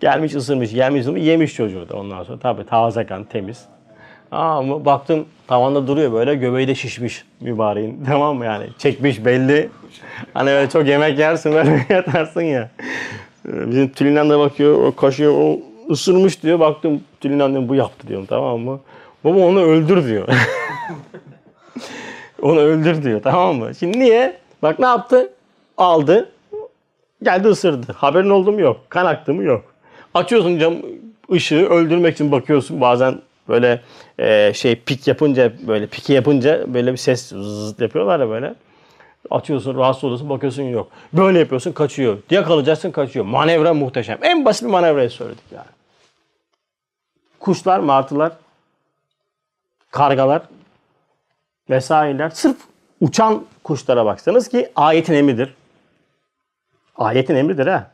gelmiş 0.00 0.34
ısırmış, 0.34 0.72
yemiş 0.72 1.00
ısırmış, 1.00 1.22
yemiş 1.22 1.54
çocuğu 1.54 1.88
da 1.88 1.96
ondan 1.96 2.22
sonra. 2.22 2.38
Tabii 2.38 2.66
taze 2.66 3.06
kan, 3.06 3.24
temiz. 3.24 3.64
Ama 4.30 4.84
baktım 4.84 5.26
tavanda 5.46 5.86
duruyor 5.86 6.12
böyle 6.12 6.34
göbeği 6.34 6.68
de 6.68 6.74
şişmiş 6.74 7.24
mübareğin. 7.40 8.04
Tamam 8.06 8.36
mı 8.36 8.44
yani? 8.44 8.66
Çekmiş 8.78 9.24
belli. 9.24 9.68
Hani 10.34 10.50
öyle 10.50 10.70
çok 10.70 10.86
yemek 10.86 11.18
yersin 11.18 11.52
böyle 11.52 11.86
yatarsın 11.88 12.42
ya. 12.42 12.70
Bizim 13.44 13.88
Tülinan 13.88 14.30
da 14.30 14.38
bakıyor, 14.38 14.86
o 14.86 14.96
kaşıyor, 14.96 15.32
o 15.36 15.58
ısırmış 15.90 16.42
diyor. 16.42 16.60
Baktım 16.60 17.02
Tülinan 17.20 17.50
diyorum 17.50 17.68
bu 17.68 17.74
yaptı 17.74 18.08
diyorum 18.08 18.26
tamam 18.26 18.60
mı? 18.60 18.80
Baba 19.24 19.38
onu 19.38 19.60
öldür 19.60 20.06
diyor. 20.06 20.28
onu 22.42 22.60
öldür 22.60 23.02
diyor 23.02 23.22
tamam 23.22 23.56
mı? 23.56 23.74
Şimdi 23.74 24.00
niye? 24.00 24.36
Bak 24.62 24.78
ne 24.78 24.86
yaptı? 24.86 25.30
Aldı. 25.76 26.28
Geldi 27.22 27.48
ısırdı. 27.48 27.92
Haberin 27.92 28.30
oldu 28.30 28.52
mu 28.52 28.60
yok. 28.60 28.80
Kan 28.88 29.06
aktı 29.06 29.34
mı 29.34 29.44
yok. 29.44 29.64
Açıyorsun 30.14 30.58
cam 30.58 30.74
ışığı 31.32 31.66
öldürmek 31.66 32.14
için 32.14 32.32
bakıyorsun 32.32 32.80
bazen 32.80 33.20
böyle 33.48 33.80
e, 34.18 34.52
şey 34.54 34.76
pik 34.76 35.08
yapınca 35.08 35.52
böyle 35.66 35.86
piki 35.86 36.12
yapınca 36.12 36.74
böyle 36.74 36.92
bir 36.92 36.96
ses 36.96 37.32
yapıyorlar 37.78 38.20
ya 38.20 38.28
böyle. 38.28 38.54
Açıyorsun 39.30 39.76
rahatsız 39.76 40.04
oluyorsun 40.04 40.28
bakıyorsun 40.28 40.62
yok. 40.62 40.90
Böyle 41.12 41.38
yapıyorsun 41.38 41.72
kaçıyor. 41.72 42.18
Yakalayacaksın 42.30 42.90
kaçıyor. 42.90 43.24
Manevra 43.24 43.74
muhteşem. 43.74 44.18
En 44.22 44.44
basit 44.44 44.62
bir 44.62 44.70
manevrayı 44.70 45.10
söyledik 45.10 45.44
yani. 45.54 45.66
Kuşlar, 47.40 47.78
martılar, 47.78 48.32
kargalar 49.90 50.42
vesaireler 51.70 52.30
sırf 52.30 52.56
uçan 53.00 53.44
kuşlara 53.64 54.06
baksanız 54.06 54.48
ki 54.48 54.70
ayetin 54.76 55.14
emridir. 55.14 55.54
Ayetin 56.96 57.34
emridir 57.34 57.66
ha. 57.66 57.90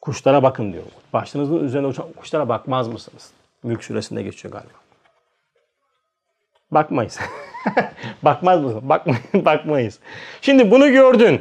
Kuşlara 0.00 0.42
bakın 0.42 0.72
diyor. 0.72 0.84
Başınızın 1.12 1.64
üzerine 1.64 1.86
uçan 1.86 2.06
kuşlara 2.16 2.48
bakmaz 2.48 2.88
mısınız? 2.88 3.30
Mülk 3.62 3.84
suresinde 3.84 4.22
geçiyor 4.22 4.52
galiba. 4.52 4.78
Bakmayız. 6.70 7.18
Bakmaz 8.22 8.60
mısın? 8.60 8.80
Bakmayız. 8.82 9.22
Bakmayız. 9.34 9.98
Şimdi 10.42 10.70
bunu 10.70 10.92
gördün. 10.92 11.40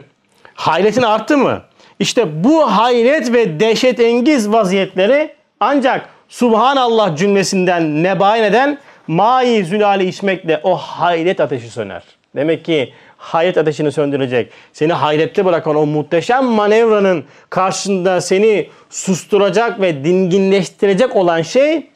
Hayretin 0.54 1.02
arttı 1.02 1.38
mı? 1.38 1.62
İşte 2.00 2.43
bu 2.43 2.72
hayret 2.72 3.34
ve 3.34 3.60
dehşetengiz 3.60 4.52
vaziyetleri 4.52 5.36
ancak 5.60 6.10
Subhanallah 6.30 7.17
cümlesinden 7.17 8.04
nebain 8.04 8.43
eden 8.43 8.80
mai 9.08 9.63
zülali 9.63 10.06
içmekle 10.06 10.62
o 10.63 10.76
hayret 10.76 11.39
ateşi 11.39 11.69
söner. 11.69 12.04
Demek 12.36 12.65
ki 12.65 12.93
hayret 13.19 13.58
ateşini 13.58 13.91
söndürecek, 13.91 14.51
seni 14.73 14.93
hayrette 14.93 15.45
bırakan 15.45 15.75
o 15.75 15.86
muhteşem 15.86 16.45
manevranın 16.45 17.23
karşısında 17.49 18.21
seni 18.21 18.69
susturacak 18.89 19.82
ve 19.82 20.03
dinginleştirecek 20.03 21.15
olan 21.15 21.41
şey 21.41 21.88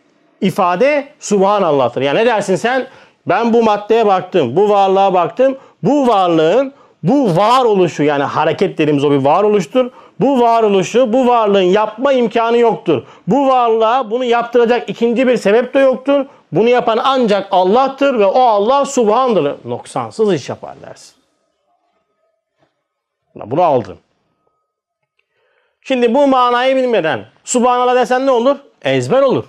ifade 0.42 1.08
Subhanallah'tır. 1.20 2.02
Yani 2.02 2.20
ne 2.20 2.26
dersin 2.26 2.56
sen? 2.56 2.88
Ben 3.28 3.54
bu 3.54 3.64
maddeye 3.64 4.06
baktım, 4.06 4.56
bu 4.56 4.70
varlığa 4.70 5.14
baktım. 5.14 5.58
Bu 5.84 6.08
varlığın, 6.08 6.74
bu 7.04 7.38
varoluşu 7.38 8.04
yani 8.04 8.24
hareket 8.24 8.78
dediğimiz 8.78 9.04
o 9.04 9.12
bir 9.12 9.18
varoluştur. 9.18 9.92
Bu 10.24 10.40
varoluşu, 10.40 11.14
bu 11.14 11.28
varlığın 11.28 11.62
yapma 11.62 12.14
imkanı 12.14 12.58
yoktur. 12.58 13.04
Bu 13.28 13.48
varlığa 13.48 14.12
bunu 14.12 14.24
yaptıracak 14.24 14.90
ikinci 14.90 15.28
bir 15.28 15.38
sebep 15.38 15.74
de 15.74 15.80
yoktur. 15.80 16.26
Bunu 16.52 16.70
yapan 16.70 17.00
ancak 17.04 17.48
Allah'tır 17.52 18.20
ve 18.20 18.26
o 18.26 18.40
Allah 18.40 18.86
subhandır. 18.86 19.56
Noksansız 19.66 20.34
iş 20.34 20.50
yapar 20.50 20.76
dersin. 20.82 21.16
Bunu 23.36 23.62
aldın. 23.62 23.98
Şimdi 25.82 26.14
bu 26.14 26.28
manayı 26.28 26.76
bilmeden 26.76 27.26
subhanallah 27.44 27.96
desen 27.96 28.26
ne 28.26 28.32
olur? 28.32 28.58
Ezber 28.82 29.22
olur. 29.22 29.46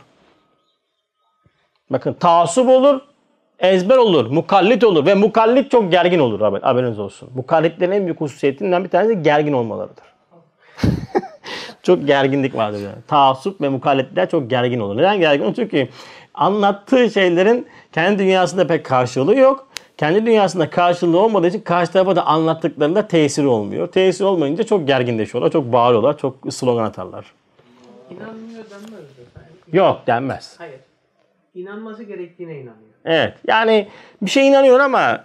Bakın 1.90 2.12
taasub 2.12 2.68
olur, 2.68 3.00
ezber 3.58 3.96
olur, 3.96 4.26
mukallit 4.26 4.84
olur 4.84 5.06
ve 5.06 5.14
mukallit 5.14 5.70
çok 5.70 5.90
gergin 5.90 6.18
olur 6.18 6.40
haber, 6.40 6.60
haberiniz 6.60 6.98
olsun. 6.98 7.30
Mukallitlerin 7.34 7.92
en 7.92 8.04
büyük 8.04 8.20
hususiyetinden 8.20 8.84
bir 8.84 8.88
tanesi 8.88 9.22
gergin 9.22 9.52
olmalarıdır. 9.52 10.13
Çok 11.84 12.06
gerginlik 12.06 12.56
vardır 12.56 12.78
yani. 12.78 13.02
Taassup 13.08 13.60
ve 13.60 13.68
mukallitler 13.68 14.30
çok 14.30 14.50
gergin 14.50 14.80
olur. 14.80 14.96
Neden 14.96 15.20
gergin 15.20 15.44
olur? 15.44 15.54
Çünkü 15.54 15.88
anlattığı 16.34 17.10
şeylerin 17.10 17.66
kendi 17.92 18.18
dünyasında 18.18 18.66
pek 18.66 18.84
karşılığı 18.86 19.36
yok. 19.36 19.68
Kendi 19.98 20.26
dünyasında 20.26 20.70
karşılığı 20.70 21.18
olmadığı 21.18 21.46
için 21.46 21.60
karşı 21.60 21.92
tarafa 21.92 22.16
da 22.16 22.26
anlattıklarında 22.26 23.08
tesiri 23.08 23.46
olmuyor. 23.46 23.88
Tesir 23.88 24.24
olmayınca 24.24 24.64
çok 24.64 24.86
gerginleşiyorlar, 24.86 25.50
çok 25.50 25.72
bağırıyorlar, 25.72 26.18
çok 26.18 26.36
slogan 26.50 26.84
atarlar. 26.84 27.24
İnanmıyor 28.10 28.64
denmez 28.70 29.04
efendim. 29.10 29.52
Yok 29.72 30.02
denmez. 30.06 30.54
Hayır. 30.58 30.80
İnanması 31.54 32.02
gerektiğine 32.02 32.52
inanıyor. 32.52 32.94
Evet. 33.04 33.34
Yani 33.46 33.88
bir 34.22 34.30
şey 34.30 34.48
inanıyor 34.48 34.80
ama 34.80 35.24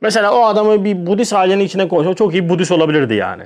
mesela 0.00 0.34
o 0.34 0.44
adamı 0.44 0.84
bir 0.84 1.06
Budist 1.06 1.32
ailenin 1.32 1.64
içine 1.64 1.88
koysa 1.88 2.14
çok 2.14 2.32
iyi 2.32 2.48
Budist 2.48 2.72
olabilirdi 2.72 3.14
yani. 3.14 3.44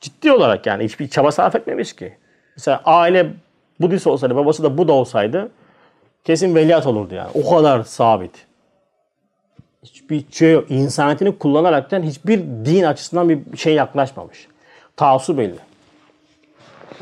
Ciddi 0.00 0.32
olarak 0.32 0.66
yani 0.66 0.84
hiçbir 0.84 1.08
çaba 1.08 1.32
sarf 1.32 1.54
etmemiş 1.54 1.92
ki. 1.92 2.16
Mesela 2.56 2.80
aile 2.84 3.32
Budist 3.80 4.06
olsaydı, 4.06 4.36
babası 4.36 4.62
da 4.62 4.78
Buda 4.78 4.92
olsaydı 4.92 5.50
kesin 6.24 6.54
veliaht 6.54 6.86
olurdu 6.86 7.14
yani. 7.14 7.30
O 7.34 7.56
kadar 7.56 7.82
sabit. 7.82 8.46
Hiçbir 9.82 10.24
şey 10.30 10.52
yok. 10.52 10.70
İnsaniyetini 10.70 11.38
kullanaraktan 11.38 12.02
hiçbir 12.02 12.38
din 12.40 12.82
açısından 12.82 13.28
bir 13.28 13.56
şey 13.56 13.74
yaklaşmamış. 13.74 14.48
Taasub 14.96 15.38
belli. 15.38 15.58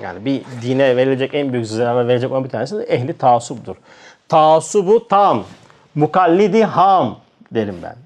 Yani 0.03 0.25
bir 0.25 0.43
dine 0.63 0.97
verilecek 0.97 1.35
en 1.35 1.53
büyük 1.53 1.67
zarar 1.67 2.09
verecek 2.09 2.33
olan 2.33 2.45
bir 2.45 2.49
tanesi 2.49 2.79
de 2.79 2.83
ehli 2.83 3.19
taassubdur. 3.19 3.77
Taassubu 4.29 5.09
tam, 5.09 5.45
mukallidi 5.95 6.65
ham 6.65 7.19
derim 7.51 7.77
ben. 7.83 7.97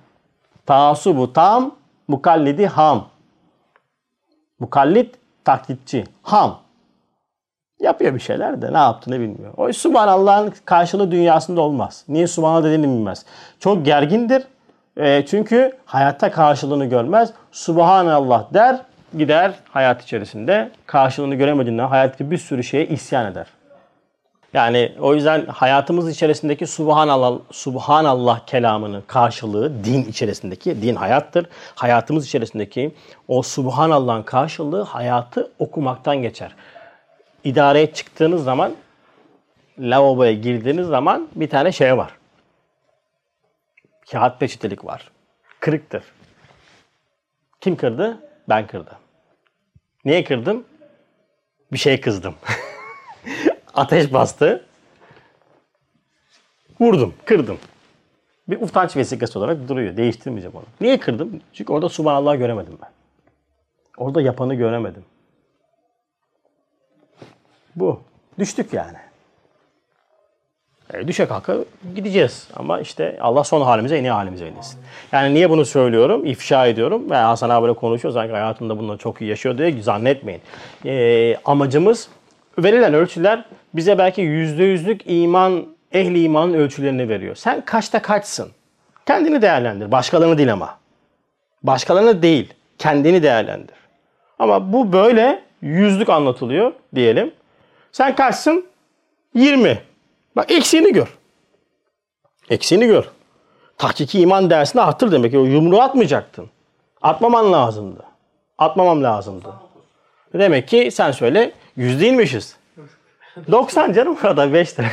Taassubu 0.67 1.33
tam, 1.33 1.75
mukallidi 2.09 2.67
ham. 2.67 3.09
Mukallit 4.59 5.15
taklitçi, 5.45 6.05
ham. 6.23 6.59
Yapıyor 7.81 8.15
bir 8.15 8.21
şeyler 8.21 8.63
de 8.63 8.73
ne 8.73 8.79
yaptığını 8.79 9.21
bilmiyor. 9.21 9.55
O 9.57 9.73
Subhanallah'ın 9.73 10.55
karşılığı 10.65 11.11
dünyasında 11.11 11.61
olmaz. 11.61 12.05
Niye 12.09 12.27
Subhanallah 12.27 12.65
dediğini 12.65 12.87
bilmez. 12.87 13.25
Çok 13.61 13.85
gergindir. 13.85 14.43
E, 14.97 15.27
çünkü 15.27 15.73
hayatta 15.85 16.31
karşılığını 16.31 16.85
görmez. 16.87 17.33
Subhanallah 17.53 18.55
der, 18.55 18.81
gider 19.19 19.55
hayat 19.71 20.03
içerisinde 20.03 20.71
karşılığını 20.87 21.35
göremediğinden 21.35 21.87
hayattaki 21.87 22.31
bir 22.31 22.39
sürü 22.39 22.65
şeye 22.65 22.87
isyan 22.87 23.33
eder. 23.33 23.47
Yani 24.53 24.93
o 25.01 25.15
yüzden 25.15 25.47
hayatımız 25.47 26.11
içerisindeki 26.11 26.67
Subhanallah, 26.67 27.39
Subhanallah 27.51 28.47
kelamının 28.47 29.03
karşılığı 29.07 29.85
din 29.85 30.05
içerisindeki, 30.05 30.83
din 30.83 30.95
hayattır. 30.95 31.47
Hayatımız 31.75 32.27
içerisindeki 32.27 32.95
o 33.29 33.43
Subhanallah'ın 33.43 34.23
karşılığı 34.23 34.83
hayatı 34.83 35.53
okumaktan 35.59 36.17
geçer. 36.17 36.55
İdareye 37.45 37.93
çıktığınız 37.93 38.45
zaman, 38.45 38.75
lavaboya 39.79 40.33
girdiğiniz 40.33 40.87
zaman 40.87 41.29
bir 41.35 41.51
tane 41.51 41.73
şey 41.73 41.97
var. 41.97 42.13
Kağıt 44.11 44.41
peçetelik 44.41 44.85
var. 44.85 45.11
Kırıktır. 45.61 46.03
Kim 47.61 47.77
kırdı? 47.77 48.19
Ben 48.49 48.67
kırdım. 48.67 48.97
Niye 50.05 50.25
kırdım? 50.25 50.65
Bir 51.73 51.79
şey 51.79 52.01
kızdım. 52.01 52.35
Ateş 53.79 54.13
bastı. 54.13 54.65
Vurdum, 56.81 57.15
kırdım. 57.25 57.59
Bir 58.49 58.61
utanç 58.61 58.97
vesikası 58.97 59.39
olarak 59.39 59.69
duruyor. 59.69 59.97
Değiştirmeyeceğim 59.97 60.57
onu. 60.57 60.65
Niye 60.81 61.01
kırdım? 61.01 61.41
Çünkü 61.53 61.73
orada 61.73 61.89
Subhanallah 61.89 62.39
göremedim 62.39 62.79
ben. 62.83 62.91
Orada 63.97 64.21
yapanı 64.23 64.55
göremedim. 64.55 65.05
Bu. 67.77 68.01
Düştük 68.39 68.73
yani. 68.73 68.99
E, 70.95 71.09
düşe 71.09 71.27
kalka 71.29 71.57
gideceğiz. 71.95 72.49
Ama 72.57 72.81
işte 72.81 73.19
Allah 73.21 73.45
son 73.45 73.61
halimize 73.61 73.97
en 73.97 74.05
iyi 74.05 74.11
halimize 74.11 74.45
eylesin. 74.45 74.81
Yani 75.13 75.35
niye 75.35 75.51
bunu 75.51 75.65
söylüyorum? 75.65 76.27
İfşa 76.27 76.67
ediyorum. 76.67 77.11
Ve 77.11 77.17
Hasan 77.17 77.51
abi 77.51 77.63
böyle 77.63 77.75
konuşuyor. 77.75 78.15
Sanki 78.15 78.33
hayatında 78.33 78.79
bunları 78.79 78.99
çok 78.99 79.21
iyi 79.21 79.31
yaşıyor 79.31 79.59
diye 79.59 79.83
zannetmeyin. 79.83 80.41
E, 80.85 81.37
amacımız 81.45 82.09
verilen 82.59 82.95
ölçüler 82.95 83.45
bize 83.75 83.99
belki 83.99 84.21
yüzde 84.21 84.65
yüzlük 84.65 85.03
iman, 85.07 85.67
ehli 85.93 86.23
imanın 86.23 86.55
ölçülerini 86.55 87.09
veriyor. 87.09 87.35
Sen 87.35 87.65
kaçta 87.65 88.03
kaçsın? 88.03 88.51
Kendini 89.07 89.43
değerlendir. 89.43 89.93
Başkalarını 89.93 90.39
değil 90.39 90.53
ama. 90.53 90.79
Başkalarını 91.63 92.23
değil. 92.23 92.55
Kendini 92.79 93.23
değerlendir. 93.23 93.77
Ama 94.39 94.73
bu 94.73 94.93
böyle 94.93 95.43
yüzlük 95.63 96.09
anlatılıyor 96.09 96.73
diyelim. 96.95 97.33
Sen 97.93 98.17
kaçsın? 98.17 98.67
20. 99.35 99.79
Bak 100.37 100.51
eksiğini 100.51 100.93
gör. 100.93 101.19
Eksiğini 102.51 102.87
gör. 102.87 103.05
Tahkiki 103.79 104.21
iman 104.21 104.51
dersini 104.51 104.83
arttır 104.83 105.13
demek. 105.13 105.35
O 105.35 105.45
yumruğu 105.45 105.81
atmayacaktın. 105.81 106.51
Atmaman 107.03 107.53
lazımdı. 107.53 108.05
Atmamam 108.59 109.03
lazımdı. 109.03 109.49
Demek 110.35 110.69
ki 110.69 110.91
sen 110.93 111.11
söyle 111.11 111.53
yüz 111.77 112.01
değilmişiz. 112.01 112.57
90 113.51 113.93
canım 113.93 114.17
orada 114.25 114.53
5 114.53 114.79
lira. 114.79 114.89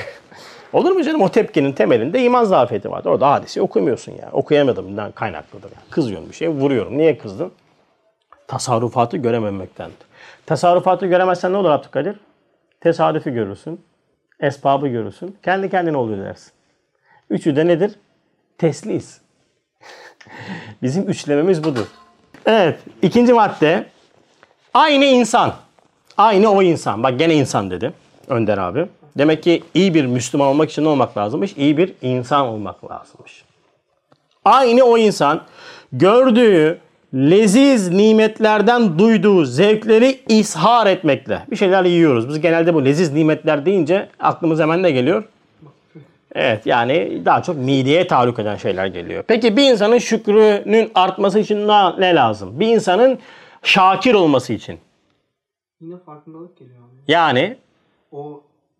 Olur 0.74 0.91
mu 0.91 1.04
canım 1.04 1.22
o 1.22 1.30
tepkinin 1.30 1.72
temelinde 1.72 2.24
iman 2.24 2.43
zafiyeti 2.43 2.91
vardır. 2.91 3.10
Orada 3.10 3.32
hadisi 3.32 3.62
okumuyorsun 3.62 4.12
ya. 4.12 4.30
Okuyamadığımdan 4.32 5.12
kaynaklıdır. 5.12 5.72
Yani. 5.72 5.89
Kızıyorum 5.89 6.30
bir 6.30 6.36
şey 6.36 6.50
vuruyorum. 6.50 6.98
Niye 6.98 7.18
kızdın? 7.18 7.52
Tasarrufatı 8.48 9.18
görememektendir. 9.18 9.98
Tasarrufatı 10.46 11.06
göremezsen 11.06 11.54
ne 11.54 11.58
olur 11.58 11.70
Abdülkadir? 11.70 12.16
Tesadüfü 12.82 13.34
görürsün. 13.34 13.82
Esbabı 14.39 14.88
görürsün. 14.88 15.38
Kendi 15.43 15.70
kendine 15.70 15.98
oluyor 15.98 16.26
dersin. 16.26 16.52
Üçü 17.30 17.56
de 17.56 17.68
nedir? 17.68 17.96
Teslis. 18.58 19.22
Bizim 20.82 21.10
üçlememiz 21.10 21.64
budur. 21.64 21.86
Evet. 22.46 22.80
ikinci 23.02 23.34
madde. 23.34 23.86
Aynı 24.74 25.06
insan. 25.06 25.54
Aynı 26.18 26.50
o 26.50 26.62
insan. 26.62 27.04
Bak 27.04 27.20
gene 27.20 27.36
insan 27.36 27.72
dedi 27.72 27.93
Önder 28.28 28.57
abi. 28.57 28.88
Demek 29.17 29.43
ki 29.43 29.63
iyi 29.73 29.93
bir 29.93 30.05
Müslüman 30.05 30.47
olmak 30.47 30.71
için 30.71 30.84
ne 30.84 30.88
olmak 30.88 31.17
lazımmış? 31.17 31.53
İyi 31.57 31.78
bir 31.78 31.93
insan 32.01 32.47
olmak 32.47 32.91
lazımmış. 32.91 33.43
Aynı 34.45 34.84
o 34.84 34.97
insan 34.97 35.41
gördüğü 35.93 36.80
leziz 37.13 37.89
nimetlerden 37.89 38.99
duyduğu 38.99 39.45
zevkleri 39.45 40.19
ishar 40.28 40.88
etmekle. 40.88 41.41
Bir 41.51 41.55
şeyler 41.55 41.86
yiyoruz. 41.86 42.30
Biz 42.30 42.41
genelde 42.41 42.73
bu 42.73 42.86
leziz 42.86 43.13
nimetler 43.13 43.65
deyince 43.65 44.09
aklımız 44.19 44.59
hemen 44.59 44.84
ne 44.84 44.91
geliyor? 44.91 45.23
Evet 46.36 46.65
yani 46.65 47.21
daha 47.26 47.43
çok 47.43 47.57
mideye 47.57 48.07
tahallük 48.07 48.39
eden 48.39 48.55
şeyler 48.55 48.86
geliyor. 48.86 49.23
Peki 49.28 49.57
bir 49.57 49.71
insanın 49.71 49.97
şükrünün 49.97 50.91
artması 50.95 51.39
için 51.39 51.67
ne, 51.67 52.15
lazım? 52.15 52.59
Bir 52.59 52.67
insanın 52.67 53.19
şakir 53.63 54.13
olması 54.13 54.53
için. 54.53 54.80
Yine 55.82 55.97
farkındalık 55.97 56.57
geliyor. 56.57 56.80
Yani 57.07 57.57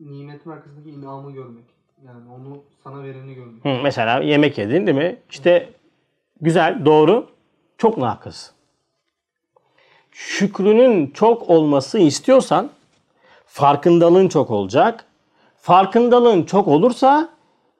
nimetin 0.06 0.50
arkasındaki 0.50 0.90
inamı 0.90 1.32
görmek. 1.32 1.64
Yani 2.06 2.20
onu 2.36 2.58
sana 2.84 3.04
vereni 3.04 3.34
görmek. 3.34 3.66
Hı, 3.66 3.84
mesela 3.84 4.20
yemek 4.20 4.58
yedin 4.58 4.88
değil 4.88 4.98
mi? 4.98 5.18
İşte 5.30 5.70
güzel, 6.42 6.86
doğru, 6.86 7.28
çok 7.78 7.98
nakıs. 7.98 8.52
Şükrünün 10.12 11.08
çok 11.08 11.50
olması 11.50 12.00
istiyorsan 12.00 12.70
farkındalığın 13.46 14.28
çok 14.28 14.52
olacak. 14.52 15.06
Farkındalığın 15.58 16.44
çok 16.44 16.68
olursa 16.68 17.30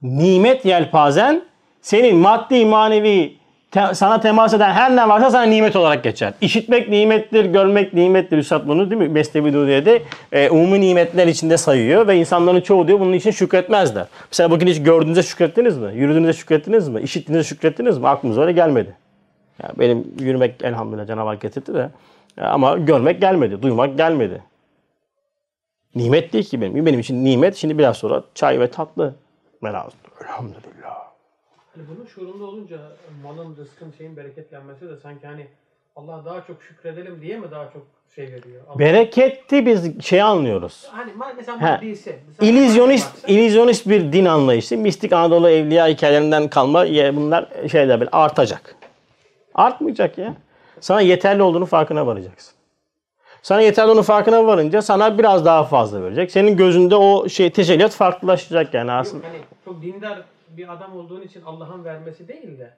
nimet 0.02 0.66
yelpazen 0.66 1.46
senin 1.82 2.18
maddi 2.18 2.66
manevi 2.66 3.38
te- 3.76 3.94
sana 3.94 4.20
temas 4.20 4.54
eden 4.54 4.72
her 4.72 4.96
ne 4.96 5.10
varsa 5.10 5.32
sana 5.32 5.44
nimet 5.44 5.76
olarak 5.76 6.04
geçer. 6.04 6.34
İşitmek 6.42 6.90
nimettir, 6.90 7.46
görmek 7.46 7.94
nimettir. 7.94 8.38
Üstad 8.38 8.68
bunu 8.68 8.90
değil 8.92 9.02
mi? 9.02 9.10
Mesnevi 9.10 9.54
Dudiye'de 9.54 10.02
e, 10.32 10.50
umumi 10.50 10.82
nimetler 10.82 11.28
içinde 11.28 11.58
sayıyor 11.58 12.08
ve 12.08 12.16
insanların 12.18 12.62
çoğu 12.62 12.88
diyor 12.88 13.00
bunun 13.00 13.14
için 13.14 13.32
şükretmezler. 13.32 14.06
Mesela 14.32 14.52
bugün 14.52 14.68
hiç 14.68 14.84
gördüğünüzde 14.84 15.24
şükrettiniz 15.24 15.78
mi? 15.78 15.92
Yürüdüğünüzde 15.96 16.34
şükrettiniz 16.34 16.90
mi? 16.90 17.02
İşittiğinizde 17.02 17.48
şükrettiniz 17.48 17.98
mi? 17.98 18.08
Aklımıza 18.08 18.42
öyle 18.42 18.52
gelmedi. 18.52 18.96
Yani 19.64 19.74
benim 19.80 20.08
yürümek 20.20 20.64
elhamdülillah 20.64 21.08
Cenab-ı 21.08 21.30
Hak 21.30 21.42
getirdi 21.42 21.74
de 21.74 21.90
ya 22.38 22.50
ama 22.50 22.78
görmek 22.78 23.22
gelmedi, 23.22 23.62
duymak 23.62 23.98
gelmedi. 23.98 24.42
Nimet 25.96 26.34
değil 26.34 26.44
ki 26.44 26.62
benim. 26.62 26.86
Benim 26.86 27.00
için 27.00 27.26
nimet 27.26 27.56
şimdi 27.56 27.78
biraz 27.78 27.98
sonra 27.98 28.24
çay 28.36 28.60
ve 28.60 28.72
tatlı. 28.72 29.16
Velhasıl. 29.64 29.98
Elhamdülillah. 30.24 30.75
Hani 31.76 31.88
bunun 31.96 32.06
şuurunda 32.06 32.46
olunca 32.46 32.78
malın, 33.24 33.56
rızkın, 33.58 33.94
şeyin 33.98 34.18
bereketlenmesi 34.18 34.90
de 34.90 34.98
sanki 35.04 35.28
hani 35.28 35.48
Allah 35.96 36.26
daha 36.26 36.42
çok 36.48 36.64
şükredelim 36.64 37.22
diye 37.22 37.38
mi 37.38 37.52
daha 37.52 37.70
çok 37.74 37.88
şey 38.16 38.26
veriyor? 38.26 38.62
Allah- 38.70 38.80
Bereketli 38.80 39.66
biz 39.66 40.04
şey 40.06 40.22
anlıyoruz. 40.22 40.88
Hani 40.92 41.12
mesela 41.38 41.58
maddiyse. 41.58 42.20
İllüzyonist, 42.42 43.30
illüzyonist 43.30 43.90
bir 43.90 44.12
din 44.14 44.26
anlayışı. 44.26 44.78
Mistik 44.78 45.14
Anadolu 45.14 45.50
evliya 45.50 45.88
hikayelerinden 45.88 46.48
kalma 46.48 46.86
bunlar 47.16 47.50
şeyler 47.72 48.00
böyle 48.00 48.12
artacak. 48.12 48.76
Artmayacak 49.54 50.18
ya. 50.18 50.34
Sana 50.80 51.02
yeterli 51.02 51.42
olduğunu 51.44 51.66
farkına 51.66 52.08
varacaksın. 52.08 52.56
Sana 53.42 53.62
yeterli 53.62 53.90
olduğunu 53.92 54.04
farkına 54.04 54.48
varınca 54.48 54.82
sana 54.82 55.18
biraz 55.18 55.46
daha 55.46 55.64
fazla 55.64 56.04
verecek. 56.04 56.32
Senin 56.32 56.58
gözünde 56.58 56.96
o 56.96 57.30
şey 57.30 57.50
tecelliyat 57.50 57.92
farklılaşacak 57.92 58.74
yani 58.74 58.92
aslında. 58.92 59.28
Yok, 59.28 59.36
hani 59.36 59.44
çok 59.66 59.82
dindar 59.82 60.22
bir 60.58 60.74
adam 60.74 60.98
olduğun 60.98 61.22
için 61.22 61.42
Allah'ın 61.42 61.84
vermesi 61.84 62.28
değil 62.28 62.60
de 62.60 62.78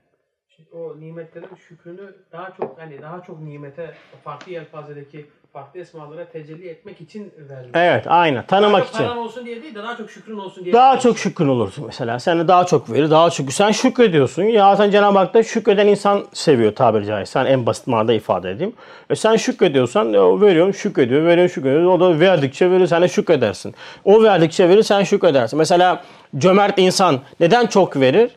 o 0.71 0.99
nimetlerin 0.99 1.55
şükrünü 1.55 2.15
daha 2.32 2.53
çok 2.53 2.80
hani 2.80 3.01
daha 3.01 3.23
çok 3.23 3.39
nimete 3.39 3.93
farklı 4.23 4.51
yelpazedeki 4.51 5.25
farklı 5.54 5.80
esmalara 5.80 6.26
tecelli 6.26 6.68
etmek 6.68 7.02
için 7.02 7.34
verdi. 7.50 7.68
Evet 7.74 8.06
aynen 8.08 8.45
tanımak 8.45 8.82
daha 8.82 8.89
için. 8.89 9.04
paran 9.04 9.18
olsun 9.18 9.45
diye 9.45 9.64
değil 9.64 9.76
de 9.76 9.84
daha 9.84 9.98
çok 9.98 10.12
şükrün 10.12 10.38
olsun 10.38 10.64
diye. 10.64 10.74
Daha 10.74 11.00
çok 11.00 11.18
şükrün 11.18 11.48
olursun 11.48 11.86
mesela. 11.86 12.20
Sen 12.20 12.39
de 12.39 12.48
daha 12.48 12.66
çok 12.66 12.91
verir, 12.91 13.10
daha 13.10 13.30
çok. 13.30 13.54
Sen 13.54 13.72
şükrediyorsun. 13.72 14.43
Ya 14.43 14.76
sen 14.76 14.91
Cenab-ı 14.91 15.18
Hak 15.18 15.34
da 15.34 15.43
şükreden 15.43 15.88
insan 15.88 16.26
seviyor 16.34 16.76
tabiri 16.76 17.06
caizse. 17.06 17.32
Sen 17.32 17.45
en 17.45 17.66
basit 17.66 17.88
manada 17.88 18.14
ifade 18.14 18.52
edeyim. 18.52 18.74
E 19.10 19.16
sen 19.16 19.36
şükrediyorsan 19.36 20.14
e, 20.14 20.20
o 20.20 20.41
veriyorum 20.41 20.74
şükrediyor, 20.74 21.26
veriyorum 21.26 21.50
şükrediyor. 21.54 21.84
O 21.86 22.00
da 22.00 22.20
verdikçe 22.20 22.72
verir, 22.72 22.88
sen 22.88 23.02
de 23.02 23.08
şükredersin. 23.08 23.76
O 24.06 24.24
verdikçe 24.24 24.70
verir, 24.70 24.84
sen 24.84 25.04
şükredersin. 25.04 25.58
Mesela 25.60 26.04
cömert 26.38 26.80
insan 26.80 27.20
neden 27.39 27.66
çok 27.66 28.00
verir? 28.00 28.32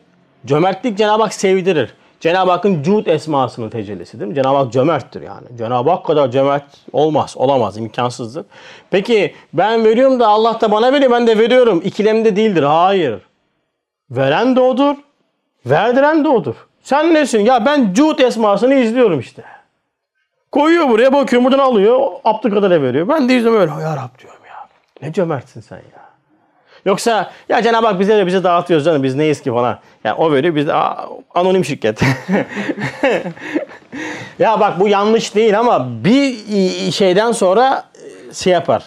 Cömertlik 0.45 0.97
Cenab-ı 0.97 1.23
Hak 1.23 1.33
sevdirir. 1.33 1.93
Cenab-ı 2.21 2.51
Hakk'ın 2.51 2.83
cud 2.83 3.05
esmasının 3.05 3.69
tecellisidir. 3.69 4.35
Cenab-ı 4.35 4.57
Hak 4.57 4.73
cömerttir 4.73 5.21
yani. 5.21 5.47
Cenab-ı 5.57 5.89
Hak 5.89 6.05
kadar 6.05 6.31
cömert 6.31 6.63
olmaz, 6.93 7.33
olamaz, 7.37 7.77
imkansızdır. 7.77 8.45
Peki 8.91 9.35
ben 9.53 9.85
veriyorum 9.85 10.19
da 10.19 10.27
Allah 10.27 10.61
da 10.61 10.71
bana 10.71 10.93
veriyor, 10.93 11.11
ben 11.11 11.27
de 11.27 11.37
veriyorum. 11.37 11.81
İkilemde 11.83 12.35
değildir. 12.35 12.63
Hayır. 12.63 13.21
Veren 14.11 14.55
de 14.55 14.59
odur, 14.59 14.95
verdiren 15.65 16.23
de 16.23 16.29
odur. 16.29 16.55
Sen 16.83 17.13
nesin? 17.13 17.39
Ya 17.39 17.65
ben 17.65 17.93
cud 17.93 18.19
esmasını 18.19 18.73
izliyorum 18.73 19.19
işte. 19.19 19.43
Koyuyor 20.51 20.89
buraya 20.89 21.13
bakıyorum 21.13 21.45
buradan 21.45 21.59
alıyor. 21.59 22.11
Abdülkadir'e 22.23 22.81
veriyor. 22.81 23.07
Ben 23.07 23.29
de 23.29 23.35
izliyorum 23.35 23.61
öyle. 23.61 23.71
Ya 23.71 23.95
Rab 23.95 24.19
diyorum 24.19 24.45
ya. 24.47 24.67
Ne 25.01 25.13
cömertsin 25.13 25.61
sen 25.61 25.77
ya. 25.77 26.10
Yoksa 26.85 27.31
ya 27.49 27.61
Cenab-ı 27.61 27.87
Hak 27.87 27.99
bize 27.99 28.25
bize 28.25 28.43
dağıtıyoruz 28.43 28.85
canım 28.85 29.03
biz 29.03 29.15
neyiz 29.15 29.41
ki 29.41 29.51
falan. 29.51 29.79
Yani 30.03 30.15
o 30.15 30.31
veriyor 30.31 30.55
biz 30.55 30.69
aa, 30.69 31.07
anonim 31.33 31.65
şirket. 31.65 32.01
ya 34.39 34.59
bak 34.59 34.79
bu 34.79 34.87
yanlış 34.87 35.35
değil 35.35 35.59
ama 35.59 35.87
bir 36.03 36.91
şeyden 36.91 37.31
sonra 37.31 37.83
e, 38.29 38.33
şey 38.33 38.53
yapar. 38.53 38.83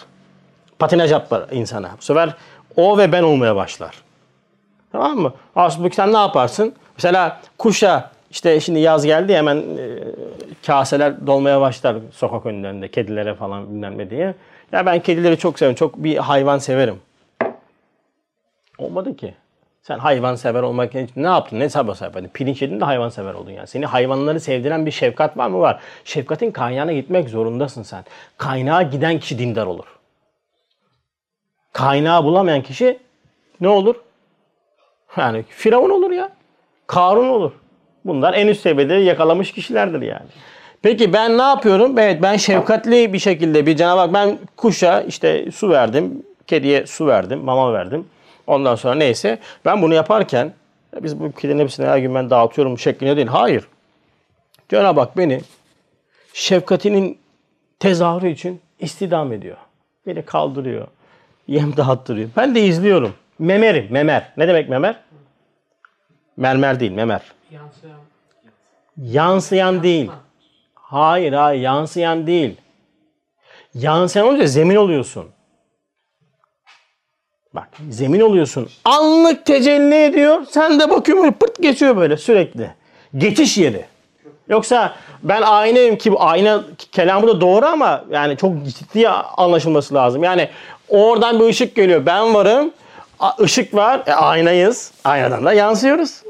Patinaj 0.79 1.11
yapar 1.11 1.45
insana. 1.51 1.89
Bu 1.97 2.01
sefer 2.01 2.29
o 2.75 2.97
ve 2.97 3.11
ben 3.11 3.23
olmaya 3.23 3.55
başlar. 3.55 3.95
Tamam 4.91 5.17
mı? 5.17 5.33
Aslında 5.55 5.89
sen 5.89 6.13
ne 6.13 6.17
yaparsın? 6.17 6.73
Mesela 6.97 7.39
kuşa 7.57 8.11
işte 8.31 8.59
şimdi 8.59 8.79
yaz 8.79 9.05
geldi 9.05 9.35
hemen 9.35 9.57
e, 9.57 9.63
kaseler 10.67 11.27
dolmaya 11.27 11.61
başlar 11.61 11.95
sokak 12.11 12.45
önlerinde 12.45 12.87
kedilere 12.87 13.33
falan 13.33 13.69
bilmem 13.69 13.97
ne 13.97 14.09
diye. 14.09 14.33
Ya 14.71 14.85
ben 14.85 14.99
kedileri 14.99 15.37
çok 15.37 15.59
severim. 15.59 15.75
Çok 15.75 15.97
bir 15.97 16.17
hayvan 16.17 16.57
severim. 16.57 16.95
Olmadı 18.77 19.17
ki. 19.17 19.33
Sen 19.81 19.99
hayvan 19.99 20.35
sever 20.35 20.63
olmak 20.63 20.95
için 20.95 21.09
ne 21.15 21.27
yaptın? 21.27 21.59
Ne 21.59 21.69
sabah 21.69 22.01
yapmadın? 22.01 22.29
Pirinç 22.33 22.61
yedin 22.61 22.79
de 22.79 22.85
hayvan 22.85 23.09
sever 23.09 23.33
oldun 23.33 23.51
yani. 23.51 23.67
Seni 23.67 23.85
hayvanları 23.85 24.39
sevdiren 24.39 24.85
bir 24.85 24.91
şefkat 24.91 25.37
var 25.37 25.47
mı? 25.47 25.59
Var. 25.59 25.79
Şefkatin 26.05 26.51
kaynağına 26.51 26.93
gitmek 26.93 27.29
zorundasın 27.29 27.83
sen. 27.83 28.03
Kaynağa 28.37 28.81
giden 28.81 29.19
kişi 29.19 29.39
dindar 29.39 29.65
olur. 29.65 29.85
Kaynağı 31.73 32.23
bulamayan 32.23 32.61
kişi 32.61 32.99
ne 33.61 33.67
olur? 33.67 33.95
Yani 35.17 35.43
Firavun 35.49 35.89
olur 35.89 36.11
ya. 36.11 36.29
Karun 36.87 37.27
olur. 37.27 37.51
Bunlar 38.05 38.33
en 38.33 38.47
üst 38.47 38.61
seviyede 38.61 38.93
yakalamış 38.93 39.51
kişilerdir 39.51 40.01
yani. 40.01 40.27
Peki 40.81 41.13
ben 41.13 41.37
ne 41.37 41.41
yapıyorum? 41.41 41.99
Evet 41.99 42.21
ben 42.21 42.37
şefkatli 42.37 43.13
bir 43.13 43.19
şekilde 43.19 43.65
bir 43.65 43.79
Hak 43.79 44.13
ben 44.13 44.37
kuşa 44.57 45.01
işte 45.01 45.51
su 45.51 45.69
verdim, 45.69 46.23
kediye 46.47 46.85
su 46.85 47.07
verdim, 47.07 47.39
mama 47.39 47.73
verdim. 47.73 48.05
Ondan 48.47 48.75
sonra 48.75 48.95
neyse 48.95 49.39
ben 49.65 49.81
bunu 49.81 49.93
yaparken 49.93 50.53
ya 50.95 51.03
biz 51.03 51.19
bu 51.19 51.31
kedinin 51.31 51.59
hepsini 51.59 51.85
her 51.85 51.97
gün 51.97 52.15
ben 52.15 52.29
dağıtıyorum 52.29 52.79
şeklinde 52.79 53.15
değil. 53.15 53.27
Hayır. 53.27 53.67
Cenab-ı 54.69 54.99
Hak 54.99 55.17
beni 55.17 55.41
şefkatinin 56.33 57.17
tezahürü 57.79 58.29
için 58.29 58.61
istidam 58.79 59.33
ediyor. 59.33 59.57
Beni 60.07 60.25
kaldırıyor. 60.25 60.87
Yem 61.47 61.77
dağıttırıyor. 61.77 62.29
Ben 62.37 62.55
de 62.55 62.61
izliyorum. 62.61 63.13
Memerim, 63.39 63.87
memer. 63.89 64.31
Ne 64.37 64.47
demek 64.47 64.69
memer? 64.69 64.99
Mermer 66.37 66.79
değil, 66.79 66.91
memer. 66.91 67.21
Yansıyan. 67.51 67.99
Yansıyan 68.97 69.83
değil. 69.83 70.11
Hayır, 70.75 71.33
hayır, 71.33 71.61
yansıyan 71.61 72.27
değil. 72.27 72.57
Yansıyan 73.73 74.27
olunca 74.27 74.47
zemin 74.47 74.75
oluyorsun. 74.75 75.25
Bak, 77.55 77.67
zemin 77.89 78.19
oluyorsun. 78.19 78.69
Anlık 78.85 79.45
tecelli 79.45 80.03
ediyor. 80.03 80.45
Sen 80.51 80.79
de 80.79 80.89
bakıyorsun 80.89 81.23
böyle 81.23 81.35
pırt 81.35 81.61
geçiyor 81.61 81.97
böyle 81.97 82.17
sürekli. 82.17 82.69
Geçiş 83.17 83.57
yeri. 83.57 83.85
Yoksa 84.49 84.95
ben 85.23 85.41
aynayım 85.41 85.95
ki 85.97 86.11
ayna 86.17 86.63
kelamı 86.91 87.27
da 87.27 87.41
doğru 87.41 87.65
ama 87.65 88.03
yani 88.11 88.37
çok 88.37 88.51
ciddi 88.65 89.09
anlaşılması 89.09 89.93
lazım. 89.93 90.23
Yani 90.23 90.49
oradan 90.89 91.39
bir 91.39 91.45
ışık 91.45 91.75
geliyor. 91.75 92.05
Ben 92.05 92.33
varım. 92.33 92.71
ışık 93.41 93.73
var. 93.73 94.03
E, 94.07 94.13
aynayız. 94.13 94.91
Aynadan 95.03 95.45
da 95.45 95.53
yansıyoruz. 95.53 96.21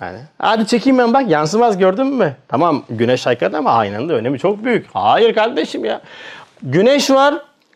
Yani 0.00 0.18
hadi 0.38 0.66
çekeyim 0.66 0.98
ben 0.98 1.14
bak 1.14 1.30
yansımaz 1.30 1.78
gördün 1.78 2.06
mü? 2.06 2.36
Tamam 2.48 2.84
güneş 2.90 3.26
hakikaten 3.26 3.58
ama 3.58 3.70
aynanın 3.70 4.08
da 4.08 4.12
önemi 4.12 4.38
çok 4.38 4.64
büyük. 4.64 4.86
Hayır 4.92 5.34
kardeşim 5.34 5.84
ya. 5.84 6.00
Güneş 6.62 7.10
var. 7.10 7.34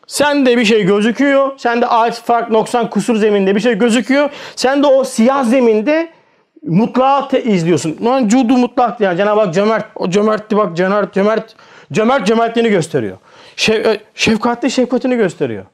Sende 0.09 0.57
bir 0.57 0.65
şey 0.65 0.85
gözüküyor. 0.85 1.59
Sende 1.59 1.87
ağaç 1.87 2.23
fark 2.23 2.51
noksan 2.51 2.91
kusur 2.91 3.17
zeminde 3.17 3.55
bir 3.55 3.61
şey 3.61 3.79
gözüküyor. 3.79 4.31
Sen 4.57 4.83
de 4.83 4.87
o 4.87 5.05
siyah 5.05 5.45
zeminde 5.45 6.13
mutlağı 6.63 7.29
te- 7.29 7.43
izliyorsun. 7.45 7.99
Lan 8.05 8.29
cudu 8.29 8.57
mutlak 8.57 9.01
yani 9.01 9.17
Cenab-ı 9.17 9.41
Hak 9.41 9.55
cömert. 9.55 9.87
O 9.95 10.11
cömertti 10.11 10.57
bak 10.57 10.77
cömert 10.77 11.15
cömert. 11.15 11.55
Cömert 11.93 12.27
cömertliğini 12.27 12.71
gösteriyor. 12.71 13.17
Şef- 13.57 14.01
şefkatli 14.15 14.71
şefkatini 14.71 15.17
gösteriyor. 15.17 15.65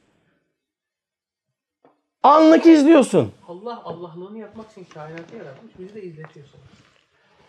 Anlık 2.23 2.65
izliyorsun. 2.65 3.31
Allah 3.47 3.81
Allah'lığını 3.85 4.37
yapmak 4.39 4.71
için 4.71 4.85
kainatı 4.93 5.35
yaratmış. 5.35 5.73
Bizi 5.79 5.95
de 5.95 6.03
izletiyor 6.03 6.45
sana. 6.51 6.61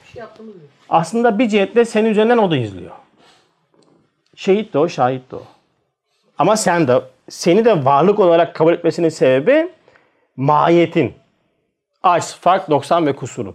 Bir 0.05 0.13
şey 0.13 0.21
yaptığımız 0.21 0.55
yok. 0.55 0.65
aslında 0.89 1.39
bir 1.39 1.49
cihetle 1.49 1.85
senin 1.85 2.11
üzerinden 2.11 2.39
o 2.39 2.51
da 2.51 2.57
izliyor. 2.57 2.93
Şehit 4.37 4.75
de 4.75 4.79
o, 4.79 4.89
şahit 4.89 5.31
de 5.31 5.37
o. 5.37 5.43
Ama 6.39 6.57
sen 6.57 6.89
de 6.89 7.01
seni 7.29 7.65
de 7.65 7.85
varlık 7.85 8.21
olarak 8.21 8.55
kabul 8.55 8.73
etmesinin 8.73 9.09
sebebi 9.09 9.69
mahiyetin. 10.37 11.15
Aç, 12.03 12.25
fark, 12.25 12.71
90 12.71 13.07
ve 13.07 13.17
kusurun. 13.17 13.55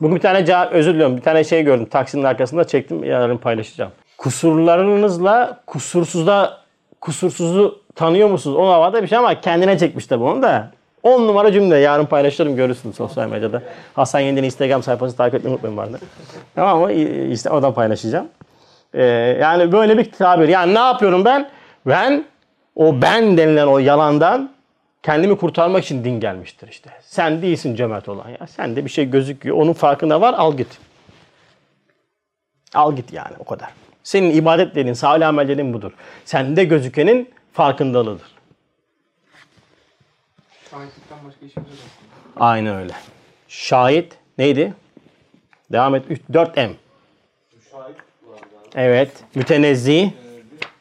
Bugün 0.00 0.16
bir 0.16 0.20
tane 0.20 0.46
cevap, 0.46 0.72
özür 0.72 0.94
diliyorum. 0.94 1.16
Bir 1.16 1.22
tane 1.22 1.44
şey 1.44 1.62
gördüm. 1.62 1.86
Taksinin 1.86 2.24
arkasında 2.24 2.64
çektim. 2.64 3.04
Yarın 3.04 3.36
paylaşacağım. 3.36 3.92
Kusurlarınızla 4.18 5.60
kusursuzda 5.66 6.58
kusursuzu 7.00 7.82
tanıyor 7.94 8.28
musunuz? 8.28 8.56
O 8.56 8.66
havada 8.68 9.02
bir 9.02 9.08
şey 9.08 9.18
ama 9.18 9.40
kendine 9.40 9.78
çekmiş 9.78 10.06
tabii 10.06 10.24
onu 10.24 10.42
da. 10.42 10.70
10 11.02 11.26
numara 11.26 11.52
cümle. 11.52 11.78
Yarın 11.78 12.06
paylaşırım 12.06 12.56
görürsünüz 12.56 12.96
sosyal 12.96 13.28
medyada. 13.28 13.62
Hasan 13.94 14.20
Yendi'nin 14.20 14.46
Instagram 14.46 14.82
sayfasını 14.82 15.16
takip 15.16 15.34
etmeyi 15.34 15.54
unutmayın 15.54 15.76
arada. 15.76 15.98
Tamam 16.54 16.80
mı? 16.80 16.92
İşte 17.32 17.50
oradan 17.50 17.74
paylaşacağım. 17.74 18.28
Ee, 18.94 19.02
yani 19.40 19.72
böyle 19.72 19.98
bir 19.98 20.12
tabir. 20.12 20.48
Yani 20.48 20.74
ne 20.74 20.78
yapıyorum 20.78 21.24
ben? 21.24 21.50
Ben 21.86 22.24
o 22.76 23.02
ben 23.02 23.38
denilen 23.38 23.66
o 23.66 23.78
yalandan 23.78 24.52
kendimi 25.02 25.36
kurtarmak 25.38 25.84
için 25.84 26.04
din 26.04 26.20
gelmiştir 26.20 26.68
işte. 26.68 26.90
Sen 27.02 27.42
değilsin 27.42 27.74
cömert 27.74 28.08
olan 28.08 28.28
ya. 28.28 28.46
Sende 28.46 28.84
bir 28.84 28.90
şey 28.90 29.10
gözüküyor. 29.10 29.56
Onun 29.56 29.72
farkında 29.72 30.20
var. 30.20 30.34
Al 30.34 30.56
git. 30.56 30.78
Al 32.74 32.96
git 32.96 33.12
yani 33.12 33.34
o 33.38 33.44
kadar. 33.44 33.68
Senin 34.02 34.30
ibadetlerin, 34.30 34.92
salih 34.92 35.28
amellerin 35.28 35.72
budur. 35.74 35.92
Sende 36.24 36.64
gözükenin 36.64 37.30
farkındalığıdır. 37.52 38.28
Şahitlikten 40.70 41.18
başka 41.26 41.46
işimiz 41.46 41.70
yok 41.70 41.78
aslında. 42.34 42.44
Aynen 42.46 42.76
öyle. 42.76 42.92
Şahit 43.48 44.16
neydi? 44.38 44.74
Devam 45.72 45.94
et. 45.94 46.04
4M. 46.32 46.70
Evet. 48.74 49.10
Mütenezzi. 49.34 50.12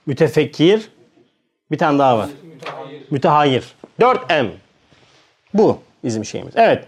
Mütefekkir. 0.10 0.90
Bir 1.72 1.78
tane 1.78 2.00
daha 2.00 2.18
var. 2.18 2.30
Mütehayir. 3.12 3.64
4M. 4.00 4.48
Bu 5.54 5.78
bizim 6.04 6.26
şeyimiz. 6.26 6.54
Evet. 6.56 6.86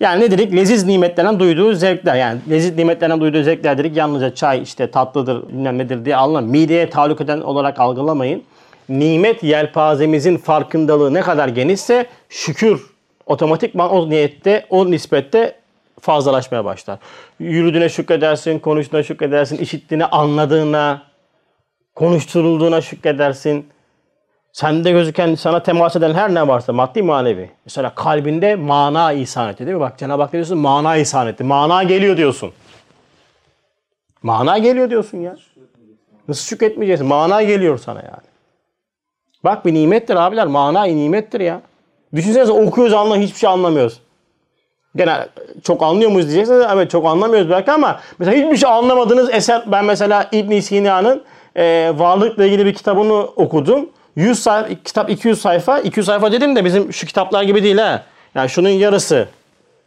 Yani 0.00 0.24
ne 0.24 0.30
dedik? 0.30 0.52
Leziz 0.56 0.84
nimetlerden 0.84 1.40
duyduğu 1.40 1.74
zevkler. 1.74 2.14
Yani 2.14 2.40
leziz 2.50 2.76
nimetlerden 2.76 3.20
duyduğu 3.20 3.42
zevkler 3.42 3.78
dedik. 3.78 3.96
Yalnızca 3.96 4.34
çay 4.34 4.62
işte 4.62 4.90
tatlıdır 4.90 5.48
bilmem 5.48 5.78
nedir 5.78 6.04
diye 6.04 6.16
anlamayın. 6.16 6.50
Mideye 6.50 6.90
tahallük 6.90 7.20
eden 7.20 7.40
olarak 7.40 7.80
algılamayın. 7.80 8.42
Nimet 8.88 9.42
yelpazemizin 9.42 10.36
farkındalığı 10.36 11.14
ne 11.14 11.20
kadar 11.20 11.48
genişse 11.48 12.06
şükür 12.28 12.82
otomatikman 13.26 13.90
o 13.90 14.10
niyette, 14.10 14.66
o 14.70 14.90
nispette 14.90 15.54
fazlalaşmaya 16.00 16.64
başlar. 16.64 16.98
Yürüdüğüne 17.38 17.88
şükredersin, 17.88 18.58
konuştuğuna 18.58 19.02
şükredersin, 19.02 19.58
işittiğine, 19.58 20.04
anladığına, 20.04 21.13
konuşturulduğuna 21.94 22.80
şükredersin. 22.80 23.66
Sende 24.52 24.90
gözüken, 24.90 25.34
sana 25.34 25.62
temas 25.62 25.96
eden 25.96 26.14
her 26.14 26.34
ne 26.34 26.48
varsa 26.48 26.72
maddi 26.72 27.02
manevi. 27.02 27.50
Mesela 27.64 27.94
kalbinde 27.94 28.54
mana 28.54 29.12
ihsan 29.12 29.48
etti 29.48 29.66
değil 29.66 29.76
mi? 29.76 29.80
Bak 29.80 29.98
Cenab-ı 29.98 30.22
Hak 30.22 30.32
diyorsun? 30.32 30.58
Mana 30.58 30.96
ihsan 30.96 31.26
etti. 31.26 31.44
Mana 31.44 31.82
geliyor 31.82 32.16
diyorsun. 32.16 32.52
Mana 34.22 34.58
geliyor 34.58 34.90
diyorsun 34.90 35.18
ya. 35.18 35.36
Nasıl 36.28 36.44
şükretmeyeceksin? 36.44 37.06
Mana 37.06 37.42
geliyor 37.42 37.78
sana 37.78 38.00
yani. 38.00 38.26
Bak 39.44 39.66
bir 39.66 39.74
nimettir 39.74 40.16
abiler. 40.16 40.46
Mana 40.46 40.84
nimettir 40.84 41.40
ya. 41.40 41.60
Düşünsenize 42.14 42.52
okuyoruz 42.52 42.94
anla 42.94 43.16
hiçbir 43.16 43.38
şey 43.38 43.50
anlamıyoruz. 43.50 44.00
Gene 44.96 45.26
çok 45.62 45.82
anlıyor 45.82 46.10
muyuz 46.10 46.28
diyeceksiniz. 46.28 46.66
Evet 46.72 46.90
çok 46.90 47.06
anlamıyoruz 47.06 47.50
belki 47.50 47.72
ama 47.72 48.00
mesela 48.18 48.36
hiçbir 48.36 48.56
şey 48.56 48.70
anlamadığınız 48.70 49.30
eser 49.34 49.62
ben 49.66 49.84
mesela 49.84 50.28
İbn 50.32 50.60
Sina'nın 50.60 51.22
e, 51.56 51.92
varlıkla 51.96 52.44
ilgili 52.44 52.66
bir 52.66 52.74
kitabını 52.74 53.14
okudum. 53.14 53.88
100 54.16 54.42
sayfa, 54.42 54.74
kitap 54.84 55.10
200 55.10 55.40
sayfa. 55.40 55.78
200 55.78 56.06
sayfa 56.06 56.32
dedim 56.32 56.56
de 56.56 56.64
bizim 56.64 56.92
şu 56.92 57.06
kitaplar 57.06 57.42
gibi 57.42 57.62
değil 57.62 57.78
ha. 57.78 58.02
Yani 58.34 58.48
şunun 58.48 58.68
yarısı 58.68 59.28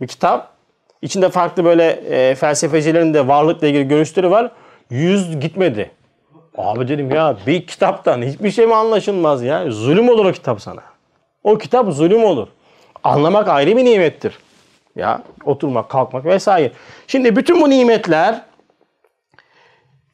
bir 0.02 0.08
kitap. 0.08 0.58
İçinde 1.02 1.30
farklı 1.30 1.66
böyle 1.66 1.86
e, 1.90 2.36
felsefecilerin 2.36 3.14
de 3.14 3.28
varlıkla 3.28 3.68
ilgili 3.68 3.88
görüşleri 3.88 4.32
var. 4.32 4.52
100 4.90 5.40
gitmedi. 5.40 5.92
Abi 6.58 6.88
dedim 6.88 7.12
ya 7.12 7.38
bir 7.48 7.68
kitaptan 7.68 8.22
hiçbir 8.22 8.52
şey 8.52 8.66
mi 8.66 8.76
anlaşılmaz 8.76 9.44
ya? 9.44 9.72
Zulüm 9.72 10.10
olur 10.10 10.26
o 10.26 10.32
kitap 10.32 10.62
sana. 10.62 10.82
O 11.44 11.58
kitap 11.58 11.94
zulüm 11.94 12.24
olur. 12.24 12.48
Anlamak 13.04 13.48
ayrı 13.48 13.78
bir 13.78 13.86
nimettir. 13.86 14.38
Ya 14.96 15.24
oturmak, 15.46 15.90
kalkmak 15.90 16.26
vesaire. 16.26 16.72
Şimdi 17.08 17.36
bütün 17.36 17.62
bu 17.62 17.70
nimetler 17.70 18.42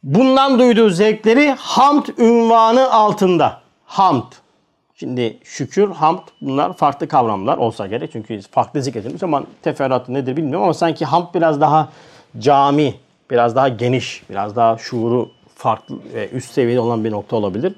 bundan 0.03 0.59
duyduğu 0.59 0.89
zevkleri 0.89 1.51
hamd 1.51 2.05
ünvanı 2.17 2.91
altında. 2.91 3.61
Hamd. 3.85 4.33
Şimdi 4.95 5.37
şükür, 5.43 5.91
hamd 5.91 6.19
bunlar 6.41 6.73
farklı 6.73 7.07
kavramlar 7.07 7.57
olsa 7.57 7.87
gerek. 7.87 8.11
Çünkü 8.11 8.41
farklı 8.41 8.81
zikredilmiş 8.81 9.23
ama 9.23 9.43
teferruatı 9.61 10.13
nedir 10.13 10.37
bilmiyorum 10.37 10.63
ama 10.63 10.73
sanki 10.73 11.05
hamd 11.05 11.27
biraz 11.35 11.61
daha 11.61 11.89
cami, 12.39 12.95
biraz 13.31 13.55
daha 13.55 13.67
geniş, 13.67 14.23
biraz 14.29 14.55
daha 14.55 14.77
şuuru 14.77 15.29
farklı 15.55 15.97
ve 16.13 16.29
üst 16.29 16.53
seviyede 16.53 16.79
olan 16.79 17.03
bir 17.03 17.11
nokta 17.11 17.35
olabilir. 17.35 17.75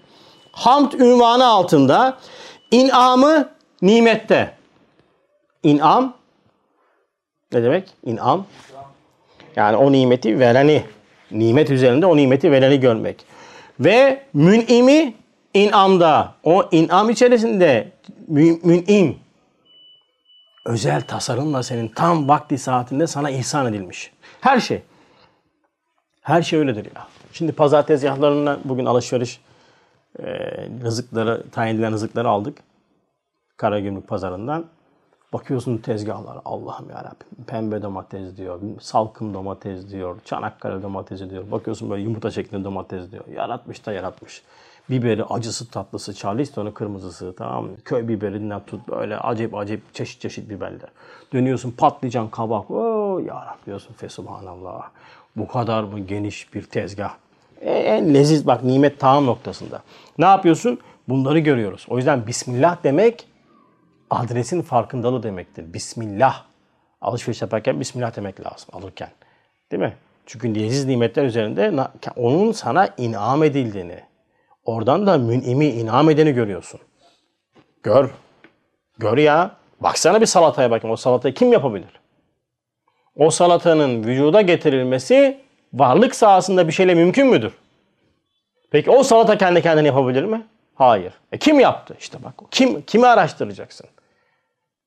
Hamd 0.51 0.91
ünvanı 0.91 1.47
altında 1.47 2.17
inamı 2.71 3.49
nimette. 3.81 4.55
İnam 5.63 6.13
ne 7.51 7.63
demek? 7.63 7.89
İnam. 8.05 8.45
Yani 9.55 9.77
o 9.77 9.91
nimeti 9.91 10.39
vereni, 10.39 10.83
nimet 11.31 11.69
üzerinde 11.69 12.05
o 12.05 12.17
nimeti 12.17 12.51
vereni 12.51 12.79
görmek. 12.79 13.25
Ve 13.79 14.23
mün'imi 14.33 15.13
inamda, 15.53 16.33
o 16.43 16.69
inam 16.71 17.09
içerisinde 17.09 17.91
mü- 18.27 18.59
mün'im, 18.63 19.15
özel 20.65 21.01
tasarımla 21.01 21.63
senin 21.63 21.87
tam 21.87 22.27
vakti 22.27 22.57
saatinde 22.57 23.07
sana 23.07 23.29
ihsan 23.29 23.65
edilmiş. 23.73 24.11
Her 24.41 24.59
şey. 24.59 24.81
Her 26.21 26.41
şey 26.41 26.59
öyledir 26.59 26.85
ya. 26.95 27.07
Şimdi 27.33 27.51
pazar 27.51 27.87
tezgahlarından 27.87 28.59
bugün 28.65 28.85
alışveriş 28.85 29.39
e, 30.19 30.23
rızıkları, 30.83 31.43
tayin 31.51 31.75
edilen 31.75 31.93
rızıkları 31.93 32.29
aldık. 32.29 32.57
Karagümrük 33.57 34.07
pazarından. 34.07 34.65
Bakıyorsun 35.35 35.77
tezgahlar 35.77 36.37
Allah'ım 36.45 36.89
yarabbim. 36.89 37.45
Pembe 37.47 37.81
domates 37.81 38.37
diyor, 38.37 38.59
salkım 38.81 39.33
domates 39.33 39.89
diyor, 39.89 40.15
Çanakkale 40.25 40.83
domatesi 40.83 41.29
diyor. 41.29 41.51
Bakıyorsun 41.51 41.89
böyle 41.89 42.03
yumurta 42.03 42.31
şeklinde 42.31 42.63
domates 42.63 43.11
diyor. 43.11 43.23
Yaratmış 43.35 43.85
da 43.85 43.91
yaratmış. 43.91 44.41
Biberi 44.89 45.23
acısı 45.23 45.69
tatlısı, 45.69 46.13
Charleston'u 46.13 46.73
kırmızısı 46.73 47.33
tamam 47.37 47.63
mı? 47.63 47.71
Köy 47.85 48.07
biberinden 48.07 48.61
tut 48.65 48.87
böyle 48.87 49.17
acayip 49.17 49.55
acayip 49.55 49.93
çeşit 49.93 50.21
çeşit 50.21 50.49
biberler. 50.49 50.89
Dönüyorsun 51.33 51.71
patlıcan 51.71 52.29
kabak. 52.29 52.71
Oo 52.71 53.19
ya 53.19 53.55
diyorsun 53.65 53.93
fesubhanallah. 53.93 54.89
Bu 55.35 55.47
kadar 55.47 55.83
mı 55.83 55.99
geniş 55.99 56.53
bir 56.53 56.63
tezgah? 56.63 57.13
E, 57.61 57.71
En 57.71 58.13
leziz 58.13 58.47
bak 58.47 58.63
nimet 58.63 58.99
tamam 58.99 59.25
noktasında. 59.25 59.81
Ne 60.17 60.25
yapıyorsun? 60.25 60.79
Bunları 61.09 61.39
görüyoruz. 61.39 61.85
O 61.89 61.97
yüzden 61.97 62.27
Bismillah 62.27 62.77
demek 62.83 63.34
adresin 64.09 64.61
farkındalığı 64.61 65.23
demektir. 65.23 65.73
Bismillah. 65.73 66.43
Alışveriş 67.01 67.41
yaparken 67.41 67.79
Bismillah 67.79 68.15
demek 68.15 68.45
lazım 68.45 68.69
alırken. 68.73 69.09
Değil 69.71 69.83
mi? 69.83 69.93
Çünkü 70.25 70.55
leziz 70.55 70.85
nimetler 70.85 71.23
üzerinde 71.23 71.73
onun 72.15 72.51
sana 72.51 72.89
inam 72.97 73.43
edildiğini, 73.43 73.99
oradan 74.63 75.07
da 75.07 75.17
münimi 75.17 75.65
inam 75.65 76.09
edeni 76.09 76.33
görüyorsun. 76.33 76.79
Gör. 77.83 78.09
Gör 78.97 79.17
ya. 79.17 79.51
Baksana 79.79 80.21
bir 80.21 80.25
salataya 80.25 80.71
bakayım. 80.71 80.93
O 80.93 80.97
salatayı 80.97 81.33
kim 81.33 81.53
yapabilir? 81.53 81.99
O 83.15 83.29
salatanın 83.29 84.03
vücuda 84.03 84.41
getirilmesi 84.41 85.41
varlık 85.73 86.15
sahasında 86.15 86.67
bir 86.67 86.73
şeyle 86.73 86.95
mümkün 86.95 87.27
müdür? 87.27 87.53
Peki 88.71 88.91
o 88.91 89.03
salata 89.03 89.37
kendi 89.37 89.61
kendine 89.61 89.87
yapabilir 89.87 90.23
mi? 90.23 90.45
Hayır. 90.75 91.13
E 91.31 91.37
kim 91.37 91.59
yaptı? 91.59 91.95
İşte 91.99 92.23
bak. 92.23 92.33
Kim 92.51 92.81
kimi 92.81 93.07
araştıracaksın? 93.07 93.87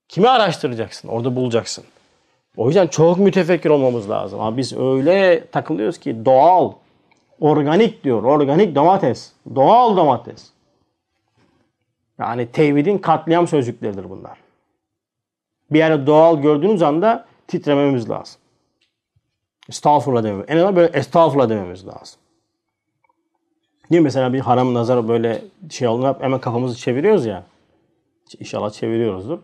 Kimi 0.09 0.29
araştıracaksın? 0.29 1.09
Orada 1.09 1.37
bulacaksın. 1.37 1.85
O 2.57 2.67
yüzden 2.67 2.87
çok 2.87 3.19
mütefekkir 3.19 3.71
olmamız 3.71 4.11
lazım. 4.11 4.41
Ama 4.41 4.57
biz 4.57 4.77
öyle 4.77 5.47
takılıyoruz 5.51 5.99
ki 5.99 6.25
doğal, 6.25 6.73
organik 7.41 8.05
diyor. 8.05 8.23
Organik 8.23 8.75
domates. 8.75 9.33
Doğal 9.55 9.97
domates. 9.97 10.51
Yani 12.19 12.47
tevhidin 12.53 12.99
katliam 12.99 13.49
sözcükleridir 13.49 14.11
bunlar. 14.11 14.39
Bir 15.71 15.79
yerde 15.79 16.07
doğal 16.07 16.43
gördüğünüz 16.43 16.83
anda 16.83 17.27
titrememiz 17.49 18.11
lazım. 18.11 18.41
Estağfurullah 19.69 20.25
dememiz. 20.25 20.47
En 20.49 20.57
azından 20.57 20.77
böyle 20.77 20.99
estağfurullah 20.99 21.49
dememiz 21.49 21.87
lazım. 21.87 22.21
Değil 23.91 24.01
mi? 24.03 24.05
Mesela 24.05 24.33
bir 24.33 24.41
haram 24.41 24.75
nazar 24.75 25.09
böyle 25.09 25.43
şey 25.71 25.89
olduğunda 25.89 26.17
hemen 26.21 26.41
kafamızı 26.41 26.79
çeviriyoruz 26.79 27.27
ya. 27.27 27.43
İnşallah 28.41 28.71
çeviriyoruzdur. 28.71 29.39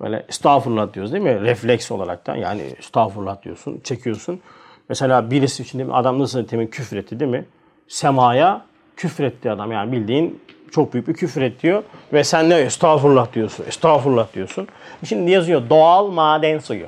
Böyle 0.00 0.24
estağfurullah 0.28 0.92
diyoruz 0.92 1.12
değil 1.12 1.24
mi? 1.24 1.40
Refleks 1.40 1.90
olaraktan 1.90 2.36
yani 2.36 2.62
estağfurullah 2.78 3.42
diyorsun, 3.42 3.80
çekiyorsun. 3.84 4.40
Mesela 4.88 5.30
birisi 5.30 5.64
şimdi 5.64 5.92
adam 5.92 6.18
nasıl 6.18 6.44
temin 6.44 6.66
küfür 6.66 6.96
etti 6.96 7.20
değil 7.20 7.30
mi? 7.30 7.44
Semaya 7.88 8.64
küfür 8.96 9.24
etti 9.24 9.50
adam 9.50 9.72
yani 9.72 9.92
bildiğin 9.92 10.42
çok 10.70 10.92
büyük 10.92 11.08
bir 11.08 11.14
küfür 11.14 11.42
ediyor 11.42 11.82
ve 12.12 12.24
sen 12.24 12.50
ne 12.50 12.54
estağfurullah 12.54 13.32
diyorsun, 13.32 13.64
estağfurullah 13.68 14.34
diyorsun. 14.34 14.68
Şimdi 15.04 15.30
yazıyor 15.30 15.70
doğal 15.70 16.06
maden 16.06 16.58
suyu. 16.58 16.86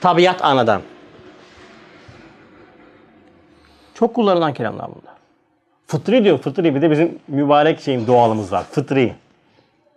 Tabiat 0.00 0.44
anadan. 0.44 0.82
Çok 3.94 4.14
kullanılan 4.14 4.54
kelamlar 4.54 4.88
bunlar. 4.88 5.14
Fıtri 5.92 6.24
diyor, 6.24 6.38
fıtri. 6.38 6.74
Bir 6.74 6.82
de 6.82 6.90
bizim 6.90 7.18
mübarek 7.28 7.80
şeyim 7.80 8.06
doğalımız 8.06 8.52
var. 8.52 8.64
Fıtri. 8.70 9.14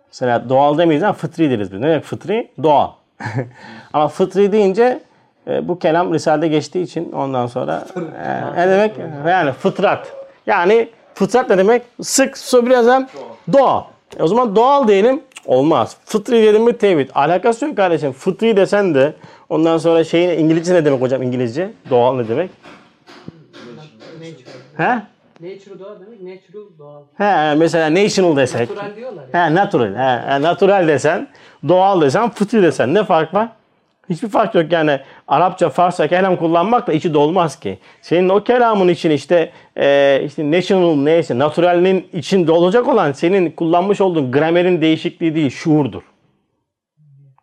Mesela 0.08 0.48
doğal 0.48 0.78
demeyiz 0.78 1.02
ama 1.02 1.12
fıtri 1.12 1.50
deriz 1.50 1.72
biz. 1.72 1.80
Ne 1.80 1.88
demek 1.88 2.04
fıtri? 2.04 2.50
Doğal. 2.62 2.90
ama 3.92 4.08
fıtri 4.08 4.52
deyince 4.52 5.00
e, 5.48 5.68
bu 5.68 5.78
kelam 5.78 6.14
Risale'de 6.14 6.48
geçtiği 6.48 6.82
için 6.82 7.12
ondan 7.12 7.46
sonra 7.46 7.86
e, 8.24 8.56
ne 8.56 8.70
demek? 8.70 8.96
Yani 9.28 9.52
fıtrat. 9.52 10.12
Yani 10.46 10.88
fıtrat 11.14 11.50
ne 11.50 11.58
demek? 11.58 11.82
Sık, 12.02 12.38
su 12.38 12.66
biraz 12.66 12.86
hem 12.86 13.06
doğal. 13.52 13.82
E, 14.18 14.22
o 14.22 14.26
zaman 14.26 14.56
doğal 14.56 14.88
diyelim. 14.88 15.22
Olmaz. 15.46 15.96
Fıtri 16.04 16.42
diyelim 16.42 16.62
mi 16.62 16.78
tevhid. 16.78 17.10
Alakası 17.14 17.66
yok 17.66 17.76
kardeşim. 17.76 18.12
Fıtri 18.12 18.56
desen 18.56 18.94
de 18.94 19.14
ondan 19.48 19.78
sonra 19.78 20.04
şeyin 20.04 20.38
İngilizce 20.38 20.74
ne 20.74 20.84
demek 20.84 21.00
hocam 21.00 21.22
İngilizce? 21.22 21.70
Doğal 21.90 22.16
ne 22.16 22.28
demek? 22.28 22.50
He? 24.76 25.02
Natural 25.40 25.78
doğa 25.78 26.00
demek 26.00 26.22
natural 26.22 26.78
doğal. 26.78 27.02
He 27.16 27.54
mesela 27.54 27.94
national 27.94 28.36
desek. 28.36 28.70
Natural 28.70 28.96
diyorlar 28.96 29.24
ya. 29.34 29.46
He 29.46 29.54
natural. 29.54 29.94
He, 29.94 30.42
natural 30.42 30.88
desen, 30.88 31.28
doğal 31.68 32.00
desen, 32.00 32.30
fıtri 32.30 32.62
desen 32.62 32.94
ne 32.94 33.04
fark 33.04 33.34
var? 33.34 33.48
Hiçbir 34.10 34.28
fark 34.28 34.54
yok 34.54 34.72
yani 34.72 35.00
Arapça, 35.28 35.70
Farsça 35.70 36.08
kelam 36.08 36.36
kullanmakla 36.36 36.92
içi 36.92 37.14
dolmaz 37.14 37.60
ki. 37.60 37.78
Senin 38.02 38.28
o 38.28 38.44
kelamın 38.44 38.88
için 38.88 39.10
işte 39.10 39.52
e, 39.76 40.20
işte 40.24 40.50
national 40.50 40.96
neyse 40.96 41.38
naturalinin 41.38 42.08
içinde 42.12 42.52
olacak 42.52 42.88
olan 42.88 43.12
senin 43.12 43.50
kullanmış 43.50 44.00
olduğun 44.00 44.32
gramerin 44.32 44.80
değişikliği 44.80 45.34
değil, 45.34 45.50
şuurdur. 45.50 46.02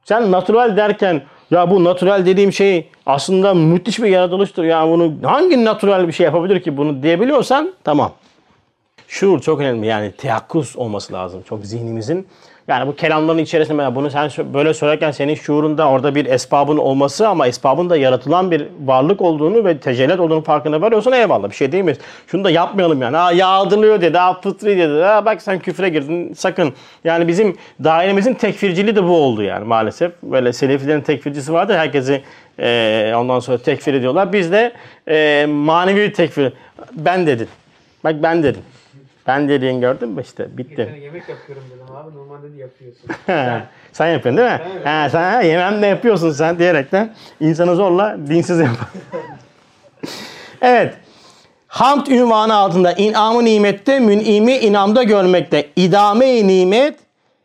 Sen 0.04 0.32
natural 0.32 0.78
derken 0.78 1.22
ya 1.54 1.70
bu 1.70 1.84
natural 1.84 2.26
dediğim 2.26 2.54
şey 2.54 2.89
aslında 3.06 3.54
müthiş 3.54 3.99
bir 3.99 4.08
yaratılıştır. 4.08 4.64
Ya 4.64 4.88
bunu 4.88 5.14
hangi 5.24 5.66
natural 5.66 6.08
bir 6.08 6.14
şey 6.14 6.26
yapabilir 6.26 6.62
ki 6.62 6.78
bunu 6.78 7.04
diyebiliyorsan 7.04 7.74
tamam. 7.84 8.12
Şuur 9.08 9.39
çok 9.39 9.60
önemli 9.60 9.88
yani 9.88 10.12
teyakkuz 10.12 10.78
olması 10.78 11.14
lazım 11.14 11.41
çok 11.49 11.66
zihnimizin. 11.66 12.28
Yani 12.68 12.88
bu 12.88 12.95
kelamların 12.95 13.38
içerisinde 13.38 13.74
mesela 13.78 13.95
bunu 13.95 14.09
sen 14.09 14.53
böyle 14.53 14.74
söylerken 14.74 15.11
senin 15.11 15.36
şuurunda 15.36 15.89
orada 15.89 16.16
bir 16.16 16.26
esbabın 16.26 16.78
olması 16.78 17.28
ama 17.28 17.47
esbabın 17.47 17.89
da 17.89 17.97
yaratılan 17.97 18.51
bir 18.51 18.68
varlık 18.86 19.22
olduğunu 19.22 19.66
ve 19.66 19.78
tecellit 19.78 20.20
olduğunu 20.20 20.43
farkına 20.43 20.82
varıyorsan 20.82 21.14
eyvallah 21.14 21.49
bir 21.49 21.55
şey 21.55 21.72
değil 21.72 21.84
mi? 21.84 21.95
Şunu 22.28 22.43
da 22.43 22.49
yapmayalım 22.49 23.01
yani. 23.01 23.18
Ha 23.18 23.32
yağdırılıyor 23.32 24.01
dedi, 24.01 24.18
ha 24.18 24.41
fıtri 24.41 24.78
dedi. 24.78 25.01
Ha 25.01 25.26
bak 25.26 25.41
sen 25.41 25.59
küfre 25.59 25.89
girdin 25.89 26.34
sakın. 26.34 26.74
Yani 27.03 27.28
bizim 27.28 27.57
dairemizin 27.84 28.34
tekfirciliği 28.34 28.95
de 28.95 29.03
bu 29.03 29.18
oldu 29.18 29.43
yani 29.43 29.66
maalesef. 29.66 30.11
Böyle 30.24 30.53
selefilerin 30.53 31.01
tekfircisi 31.01 31.53
vardı 31.53 31.74
herkesi 31.74 32.22
e, 32.59 33.14
ondan 33.18 33.39
sonra 33.39 33.57
tekfir 33.57 33.93
ediyorlar. 33.93 34.34
Biz 34.34 34.51
de 34.51 34.74
e, 35.07 35.45
manevi 35.45 36.14
tekfir. 36.14 36.53
Ben 36.93 37.28
dedin. 37.28 37.47
Bak 38.03 38.16
ben 38.24 38.43
dedim. 38.43 38.61
Ben 39.28 39.49
dediğin 39.49 39.82
gördün 39.82 40.09
mü 40.09 40.21
işte 40.21 40.57
bitti. 40.57 40.76
Geçen 40.76 40.95
yemek 40.95 41.30
yapıyorum 41.30 41.63
dedim 41.74 41.95
abi 41.95 42.15
normalde 42.15 42.53
de 42.53 42.57
yapıyorsun. 42.57 43.09
He, 43.26 43.63
sen 43.91 44.07
yapıyorsun 44.07 44.38
değil 44.38 44.51
mi? 44.51 44.61
Ben 44.86 45.03
He, 45.05 45.09
sen 45.09 45.34
ha, 45.34 45.41
yemem 45.41 45.82
de 45.82 45.86
yapıyorsun 45.88 46.32
sen 46.32 46.59
diyerekten 46.59 47.13
insanı 47.39 47.76
zorla 47.76 48.17
dinsiz 48.28 48.59
yap. 48.59 48.69
evet. 50.61 50.93
Hamd 51.67 52.07
ünvanı 52.07 52.55
altında 52.55 52.93
inamı 52.93 53.45
nimette, 53.45 53.99
münimi 53.99 54.57
inamda 54.57 55.03
görmekte, 55.03 55.67
idame-i 55.76 56.47
nimet 56.47 56.99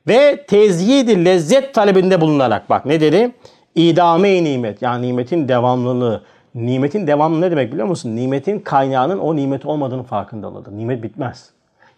ve 0.07 0.45
tezyid 0.49 1.09
lezzet 1.09 1.75
talebinde 1.75 2.21
bulunarak. 2.21 2.71
Bak 2.71 2.87
ne 2.87 3.01
dedi? 3.01 3.31
İdame-i 3.75 4.45
nimet 4.45 4.83
yani 4.83 5.07
nimetin 5.07 5.49
devamlılığı. 5.49 6.23
Nimetin 6.55 7.07
devamlı 7.07 7.41
ne 7.41 7.51
demek 7.51 7.73
biliyor 7.73 7.87
musun? 7.87 8.17
Nimetin 8.17 8.59
kaynağının 8.59 9.19
o 9.19 9.37
nimet 9.37 9.67
olmadığını 9.67 10.03
farkındalığıdır. 10.03 10.73
Nimet 10.73 11.03
bitmez. 11.03 11.51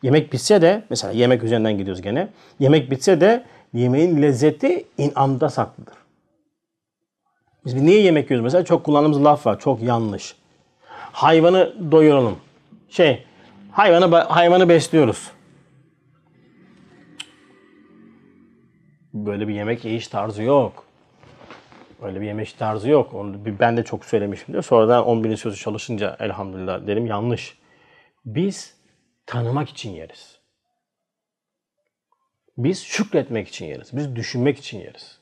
Yemek 0.03 0.33
bitse 0.33 0.63
de 0.63 0.83
mesela 0.91 1.13
yemek 1.13 1.43
üzerinden 1.43 1.79
gidiyoruz 1.79 2.03
gene. 2.03 2.29
Yemek 2.59 2.91
bitse 2.91 3.21
de 3.21 3.45
yemeğin 3.73 4.23
lezzeti 4.23 4.85
inamda 4.99 5.49
saklıdır. 5.51 5.95
Biz 7.67 7.75
niye 7.75 8.01
yemek 8.01 8.31
yiyoruz? 8.31 8.45
Mesela 8.45 8.65
çok 8.65 8.85
kullandığımız 8.85 9.25
laf 9.25 9.47
var. 9.47 9.61
Çok 9.61 9.83
yanlış. 9.83 10.35
Hayvanı 11.13 11.93
doyuralım. 11.93 12.37
Şey, 12.89 13.25
hayvanı 13.73 14.17
hayvanı 14.17 14.69
besliyoruz. 14.69 15.31
Böyle 19.15 19.49
bir 19.49 19.55
yemek 19.55 19.85
yiyiş 19.85 20.09
tarzı 20.09 20.43
yok. 20.43 20.85
Öyle 22.03 22.21
bir 22.21 22.27
yemek 22.27 22.59
tarzı 22.59 22.91
yok. 22.91 23.15
Onu 23.15 23.45
bir- 23.45 23.59
ben 23.59 23.77
de 23.77 23.85
çok 23.85 24.05
söylemişimdir. 24.05 24.63
Sonradan 24.63 25.07
10 25.07 25.25
binin 25.25 25.35
sözü 25.35 25.57
çalışınca 25.57 26.17
elhamdülillah 26.21 26.87
dedim 26.87 27.07
yanlış. 27.07 27.59
Biz 28.25 28.75
tanımak 29.31 29.69
için 29.69 29.91
yeriz. 29.91 30.39
Biz 32.59 32.85
şükretmek 32.85 33.49
için 33.49 33.67
yeriz. 33.67 33.97
Biz 33.97 34.17
düşünmek 34.17 34.59
için 34.59 34.79
yeriz. 34.79 35.21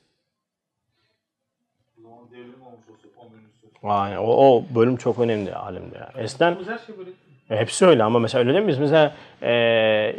O 1.99 2.03
zaman 2.03 2.31
devrim 2.31 2.63
olmuş 2.63 2.89
olsa 2.89 3.09
10 3.17 3.33
bin 3.33 3.49
üstü. 3.49 3.67
Aynen. 3.83 4.17
O, 4.17 4.23
o 4.23 4.65
bölüm 4.75 4.97
çok 4.97 5.19
önemli 5.19 5.55
alemde. 5.55 5.99
Yani. 5.99 6.25
Eskiden 6.25 6.55
şey 6.65 6.95
hepsi 7.49 7.87
öyle 7.87 8.03
ama 8.03 8.19
mesela 8.19 8.41
öyle 8.41 8.53
değil 8.53 8.65
mi? 8.65 8.69
Biz 8.69 8.79
mesela 8.79 9.15
e, 9.43 10.17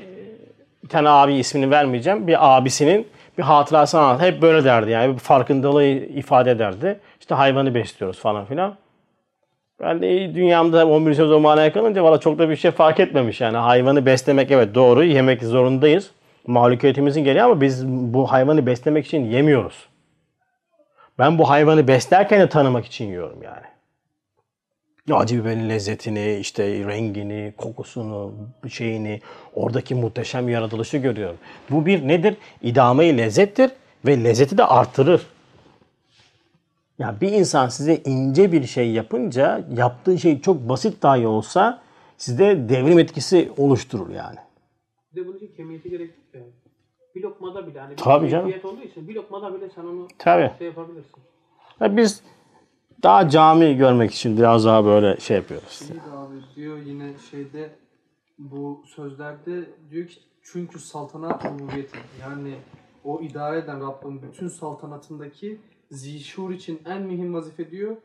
bir 0.84 0.90
tane 0.90 1.10
abi 1.10 1.36
ismini 1.36 1.72
vermeyeceğim. 1.72 2.28
Bir 2.28 2.58
abisinin 2.58 3.08
bir 3.38 3.44
hatırasını 3.44 4.02
anlat. 4.02 4.22
Hep 4.22 4.42
böyle 4.42 4.64
derdi 4.64 4.92
yani. 4.92 5.14
Bir 5.14 5.20
farkındalığı 5.20 5.86
ifade 5.86 6.52
ederdi. 6.52 7.00
İşte 7.20 7.36
hayvanı 7.36 7.76
besliyoruz 7.76 8.20
falan 8.20 8.46
filan. 8.46 8.78
Ben 9.82 10.02
de 10.02 10.36
dünyamda 10.36 10.88
11 10.88 11.14
söz 11.14 11.32
o 11.32 11.40
manaya 11.40 11.74
kalınca 11.74 12.04
valla 12.04 12.20
çok 12.20 12.40
da 12.40 12.50
bir 12.50 12.56
şey 12.56 12.72
fark 12.72 13.00
etmemiş 13.00 13.42
yani. 13.42 13.58
Hayvanı 13.58 14.06
beslemek 14.06 14.52
evet 14.52 14.76
doğru. 14.76 15.04
Yemek 15.04 15.44
zorundayız. 15.44 16.12
mahlukiyetimizin 16.48 17.24
gereği 17.24 17.44
ama 17.44 17.62
biz 17.62 17.88
bu 17.88 18.32
hayvanı 18.32 18.66
beslemek 18.66 19.06
için 19.06 19.26
yemiyoruz. 19.26 19.88
Ben 21.20 21.38
bu 21.38 21.50
hayvanı 21.50 21.88
beslerken 21.88 22.42
de 22.42 22.50
tanımak 22.50 22.86
için 22.86 23.06
yiyorum 23.06 23.44
yani. 23.44 23.66
Acı 25.12 25.42
biberin 25.42 25.70
lezzetini, 25.70 26.36
işte 26.36 26.64
rengini, 26.64 27.54
kokusunu, 27.58 28.34
şeyini, 28.70 29.22
oradaki 29.56 29.96
muhteşem 29.96 30.50
yaratılışı 30.50 30.98
görüyorum. 30.98 31.38
Bu 31.70 31.86
bir 31.86 32.08
nedir? 32.08 32.38
İdame-i 32.62 33.18
lezzettir 33.18 33.72
ve 34.06 34.24
lezzeti 34.24 34.58
de 34.58 34.66
artırır. 34.66 35.22
Ya 37.00 37.22
bir 37.22 37.32
insan 37.32 37.68
size 37.70 37.96
ince 38.06 38.52
bir 38.52 38.64
şey 38.64 38.92
yapınca 38.92 39.66
yaptığı 39.74 40.18
şey 40.20 40.42
çok 40.42 40.70
basit 40.70 41.04
dahi 41.04 41.28
olsa 41.28 41.82
sizde 42.18 42.70
devrim 42.70 43.00
etkisi 43.00 43.52
oluşturur 43.58 44.10
yani. 44.10 44.38
Bir 45.12 45.22
de 45.22 45.28
bunun 45.28 45.38
için 45.38 45.56
kemiyeti 45.58 45.90
gerek 45.90 46.10
yok 46.10 46.26
yani. 46.34 46.52
Bir 47.16 47.22
lokmada 47.24 47.68
bile 47.68 47.80
hani 47.80 47.92
bir 47.92 47.98
Tabii 47.98 48.30
canım. 48.30 48.54
olduğu 48.64 48.82
için 48.82 49.08
bir 49.08 49.16
lokmada 49.16 49.54
bile 49.54 49.70
sen 49.76 49.82
onu 49.84 50.08
Tabii. 50.18 50.52
şey 50.58 50.68
yapabilirsin. 50.68 51.24
Ya 51.80 51.98
biz 51.98 52.24
daha 53.04 53.30
cami 53.30 53.78
görmek 53.78 54.12
için 54.12 54.38
biraz 54.38 54.66
daha 54.66 54.86
böyle 54.86 55.20
şey 55.20 55.38
yapıyoruz. 55.38 55.82
İyi 55.82 55.96
de 55.96 56.18
abi 56.18 56.36
diyor 56.56 56.78
yine 56.78 57.14
şeyde 57.32 57.70
bu 58.40 58.84
sözlerde 58.96 59.70
diyor 59.92 60.08
ki 60.08 60.20
çünkü 60.44 60.80
saltanat 60.80 61.46
rububiyeti 61.46 61.98
yani 62.22 62.56
o 63.04 63.22
idare 63.22 63.58
eden 63.58 63.82
Rabbin 63.82 64.22
bütün 64.22 64.48
saltanatındaki 64.48 65.60
zişur 65.92 66.52
için 66.52 66.82
en 66.86 67.02
mühim 67.02 67.34
vazife 67.34 67.72
diyor 67.72 67.96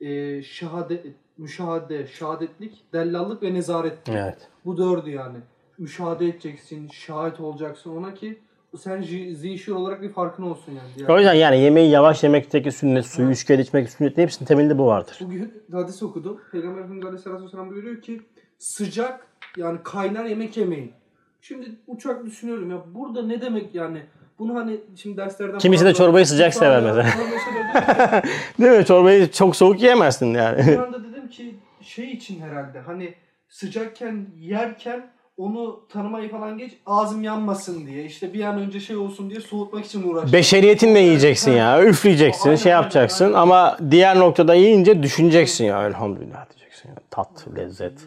e, 0.00 0.42
şehadet, 0.42 1.06
müşahede, 1.38 2.06
şehadetlik, 2.06 2.84
dellallık 2.92 3.42
ve 3.42 3.54
nezaret. 3.54 3.98
Evet. 4.08 4.48
Bu 4.64 4.76
dördü 4.76 5.10
yani. 5.10 5.36
Müşahede 5.78 6.26
edeceksin, 6.28 6.88
şahit 6.88 7.40
olacaksın 7.40 7.96
ona 7.96 8.14
ki 8.14 8.38
sen 8.76 9.02
zi- 9.02 9.34
zişur 9.34 9.76
olarak 9.76 10.02
bir 10.02 10.08
farkın 10.12 10.42
olsun 10.42 10.72
yani. 10.72 10.88
Diğer- 10.96 11.08
O 11.08 11.16
yüzden 11.18 11.34
yani 11.34 11.60
yemeği 11.60 11.90
yavaş 11.90 12.22
yemekteki 12.22 12.72
sünnet, 12.72 13.06
suyu 13.06 13.28
üç 13.30 13.44
kere 13.44 13.62
içmek 13.62 13.90
sünnet 13.90 14.16
hepsinin 14.18 14.46
temelinde 14.46 14.78
bu 14.78 14.86
vardır. 14.86 15.18
Bugün 15.20 15.52
hadis 15.72 16.02
okudum. 16.02 16.40
Peygamber 16.52 16.78
Efendimiz 16.78 17.04
Aleyhisselatü 17.04 17.44
Vesselam 17.44 17.70
buyuruyor 17.70 18.02
ki 18.02 18.20
sıcak 18.58 19.26
yani 19.56 19.78
kaynar 19.84 20.24
yemek 20.24 20.56
yemeyin. 20.56 20.92
Şimdi 21.40 21.70
uçak 21.86 22.24
düşünüyorum 22.26 22.70
ya 22.70 22.82
burada 22.94 23.22
ne 23.22 23.40
demek 23.40 23.74
yani 23.74 24.02
bunu 24.40 24.54
hani 24.54 24.80
şimdi 24.96 25.16
derslerden 25.16 25.58
Kimisi 25.58 25.84
de 25.84 25.94
çorbayı 25.94 26.26
sıcak 26.26 26.54
sever 26.54 26.82
mesela. 26.82 27.06
Değil 28.60 28.78
mi? 28.78 28.84
Çorbayı 28.86 29.30
çok 29.30 29.56
soğuk 29.56 29.80
yiyemezsin 29.82 30.34
yani. 30.34 30.66
Bir 30.66 30.78
anda 30.78 31.04
dedim 31.04 31.28
ki 31.28 31.54
şey 31.80 32.12
için 32.12 32.40
herhalde 32.40 32.80
hani 32.80 33.14
sıcakken 33.48 34.26
yerken 34.38 35.10
onu 35.36 35.80
tanımayı 35.88 36.30
falan 36.30 36.58
geç 36.58 36.72
ağzım 36.86 37.22
yanmasın 37.22 37.86
diye 37.86 38.04
işte 38.04 38.32
bir 38.34 38.44
an 38.44 38.58
önce 38.58 38.80
şey 38.80 38.96
olsun 38.96 39.30
diye 39.30 39.40
soğutmak 39.40 39.84
için 39.86 40.02
uğraştım. 40.10 40.32
Beşeriyetinle 40.32 40.98
yiyeceksin 40.98 41.52
ya. 41.52 41.84
Üfleyeceksin, 41.84 42.48
Aynen, 42.48 42.56
şey 42.56 42.72
yapacaksın 42.72 43.24
aynen. 43.24 43.36
ama 43.38 43.76
diğer 43.90 44.18
noktada 44.18 44.54
yiyince 44.54 45.02
düşüneceksin 45.02 45.64
ya. 45.64 45.86
Elhamdülillah 45.86 46.46
diyeceksin. 46.50 46.88
ya. 46.88 46.94
Tat, 47.10 47.46
lezzet 47.56 47.98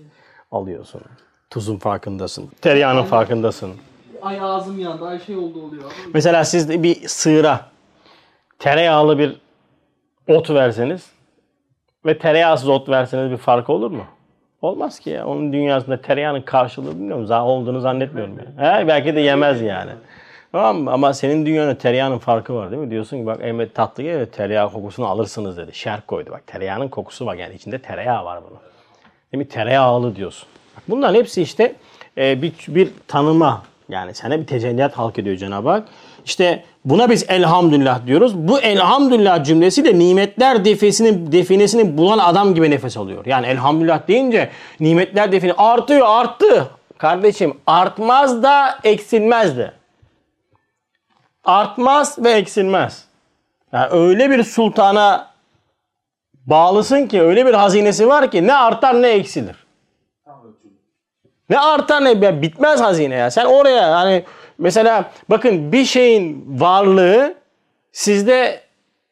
alıyorsun. 0.52 1.02
Tuzun 1.50 1.78
farkındasın. 1.78 2.50
Tereyağının 2.62 3.04
farkındasın. 3.04 3.72
Ay 4.24 4.40
ağzım 4.42 4.80
yandı 4.80 5.06
ay 5.06 5.20
şey 5.20 5.38
oldu 5.38 5.64
oluyor. 5.64 5.84
Mesela 6.14 6.44
siz 6.44 6.70
de 6.70 6.84
bir 6.84 7.08
sığıra 7.08 7.60
tereyağlı 8.60 9.20
bir 9.20 9.36
ot 10.28 10.50
verseniz 10.50 11.12
ve 12.06 12.18
tereyağsız 12.18 12.70
ot 12.70 12.90
verseniz 12.90 13.32
bir 13.32 13.38
fark 13.38 13.70
olur 13.70 13.92
mu? 13.92 14.04
Olmaz 14.62 15.00
ki 15.00 15.10
ya. 15.10 15.28
Onun 15.28 15.54
dünyasında 15.54 16.02
tereyağının 16.02 16.42
karşılığı 16.42 16.92
bilmiyorum. 16.92 17.26
Zaten 17.26 17.42
olduğunu 17.44 17.80
zannetmiyorum. 17.80 18.38
Yani. 18.58 18.82
He, 18.84 18.88
belki 18.88 19.16
de 19.16 19.22
yemez 19.22 19.62
yani. 19.62 19.92
Tamam 20.52 20.78
mı? 20.78 20.92
Ama 20.92 21.14
senin 21.14 21.46
dünyada 21.46 21.78
tereyağının 21.78 22.18
farkı 22.18 22.56
var 22.56 22.72
değil 22.72 22.82
mi? 22.82 22.92
Diyorsun 22.92 23.18
ki 23.18 23.26
bak 23.26 23.40
Emret 23.42 23.76
tatlı 23.76 24.04
geliyor 24.04 24.26
tereyağı 24.26 24.72
kokusunu 24.72 25.08
alırsınız 25.08 25.58
dedi. 25.58 25.76
Şerh 25.76 26.02
koydu 26.08 26.32
bak 26.32 26.48
tereyağının 26.48 26.88
kokusu 26.88 27.26
var 27.26 27.36
yani 27.36 27.56
içinde 27.56 27.80
tereyağı 27.80 28.26
var 28.26 28.42
bunun. 28.50 28.60
Değil 29.34 29.44
mi? 29.44 29.48
Tereyağlı 29.48 30.16
diyorsun. 30.16 30.48
Bunların 30.88 31.16
hepsi 31.16 31.42
işte 31.42 31.76
e, 32.18 32.42
bir, 32.42 32.54
bir 32.68 32.90
tanıma. 33.08 33.64
Yani 33.90 34.14
sana 34.14 34.40
bir 34.40 34.48
tecelliyat 34.48 34.98
halk 34.98 35.20
ediyor 35.20 35.36
Cenab-ı 35.36 35.70
Hak. 35.70 35.88
İşte 36.26 36.64
buna 36.86 37.10
biz 37.10 37.26
elhamdülillah 37.30 38.08
diyoruz. 38.08 38.36
Bu 38.36 38.60
elhamdülillah 38.60 39.44
cümlesi 39.44 39.86
de 39.86 40.00
nimetler 40.00 40.66
defesini, 40.66 41.32
definesini 41.32 41.98
bulan 41.98 42.18
adam 42.18 42.56
gibi 42.56 42.72
nefes 42.72 42.98
alıyor. 42.98 43.26
Yani 43.26 43.48
elhamdülillah 43.48 44.08
deyince 44.08 44.50
nimetler 44.80 45.32
defini 45.32 45.54
artıyor 45.54 46.08
arttı. 46.10 46.70
Kardeşim 46.98 47.58
artmaz 47.68 48.44
da 48.44 48.80
eksilmez 48.84 49.58
de. 49.58 49.72
Artmaz 51.44 52.24
ve 52.24 52.32
eksilmez. 52.32 53.06
Yani 53.74 53.88
öyle 53.92 54.30
bir 54.30 54.44
sultana 54.44 55.28
bağlısın 56.46 57.08
ki 57.08 57.22
öyle 57.22 57.46
bir 57.46 57.54
hazinesi 57.54 58.08
var 58.08 58.32
ki 58.32 58.48
ne 58.48 58.54
artar 58.54 59.02
ne 59.02 59.10
eksilir. 59.10 59.63
Ne 61.50 61.60
artar 61.60 62.04
ne 62.06 62.10
ya 62.10 62.42
bitmez 62.42 62.82
hazine 62.82 63.16
ya. 63.16 63.32
Sen 63.32 63.46
oraya 63.46 63.96
hani 63.96 64.24
mesela 64.58 65.12
bakın 65.30 65.72
bir 65.72 65.86
şeyin 65.86 66.46
varlığı 66.60 67.36
sizde 67.92 68.62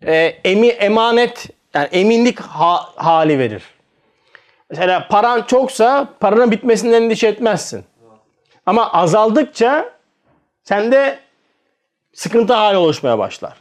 e, 0.05 0.13
emi, 0.43 0.67
emanet 0.67 1.49
yani 1.73 1.87
eminlik 1.91 2.39
ha- 2.39 2.89
hali 2.95 3.39
verir. 3.39 3.63
Mesela 4.69 5.07
paran 5.07 5.41
çoksa 5.41 6.07
paranın 6.19 6.51
bitmesinden 6.51 7.01
endişe 7.01 7.27
etmezsin. 7.27 7.85
Ama 8.65 8.93
azaldıkça 8.93 9.89
sende 10.63 11.19
sıkıntı 12.13 12.53
hali 12.53 12.77
oluşmaya 12.77 13.19
başlar. 13.19 13.57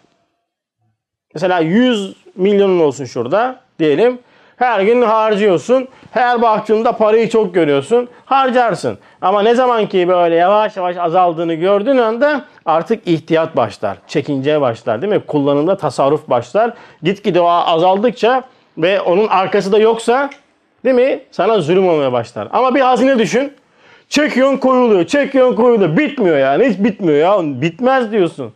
Mesela 1.34 1.58
100 1.60 2.16
milyonun 2.36 2.80
olsun 2.80 3.04
şurada 3.04 3.60
diyelim. 3.78 4.18
Her 4.60 4.80
gün 4.80 5.02
harcıyorsun. 5.02 5.88
Her 6.10 6.42
baktığında 6.42 6.92
parayı 6.92 7.28
çok 7.28 7.54
görüyorsun. 7.54 8.08
Harcarsın. 8.24 8.98
Ama 9.22 9.42
ne 9.42 9.54
zaman 9.54 9.86
ki 9.86 10.08
böyle 10.08 10.34
yavaş 10.34 10.76
yavaş 10.76 10.96
azaldığını 10.96 11.54
gördüğün 11.54 11.96
anda 11.96 12.44
artık 12.66 13.08
ihtiyat 13.08 13.56
başlar. 13.56 13.96
Çekinceye 14.06 14.60
başlar 14.60 15.02
değil 15.02 15.12
mi? 15.12 15.20
Kullanımda 15.26 15.76
tasarruf 15.76 16.28
başlar. 16.28 16.74
Gitgide 17.02 17.40
o 17.40 17.46
azaldıkça 17.46 18.42
ve 18.78 19.00
onun 19.00 19.28
arkası 19.28 19.72
da 19.72 19.78
yoksa 19.78 20.30
değil 20.84 20.96
mi? 20.96 21.20
Sana 21.30 21.60
zulüm 21.60 21.88
olmaya 21.88 22.12
başlar. 22.12 22.48
Ama 22.52 22.74
bir 22.74 22.80
hazine 22.80 23.18
düşün. 23.18 23.52
Çekiyorsun 24.08 24.56
koyuluyor, 24.56 25.06
çekiyorsun 25.06 25.56
koyuluyor. 25.56 25.96
Bitmiyor 25.96 26.38
yani. 26.38 26.64
Hiç 26.68 26.78
bitmiyor 26.78 27.18
ya. 27.18 27.62
Bitmez 27.62 28.12
diyorsun. 28.12 28.52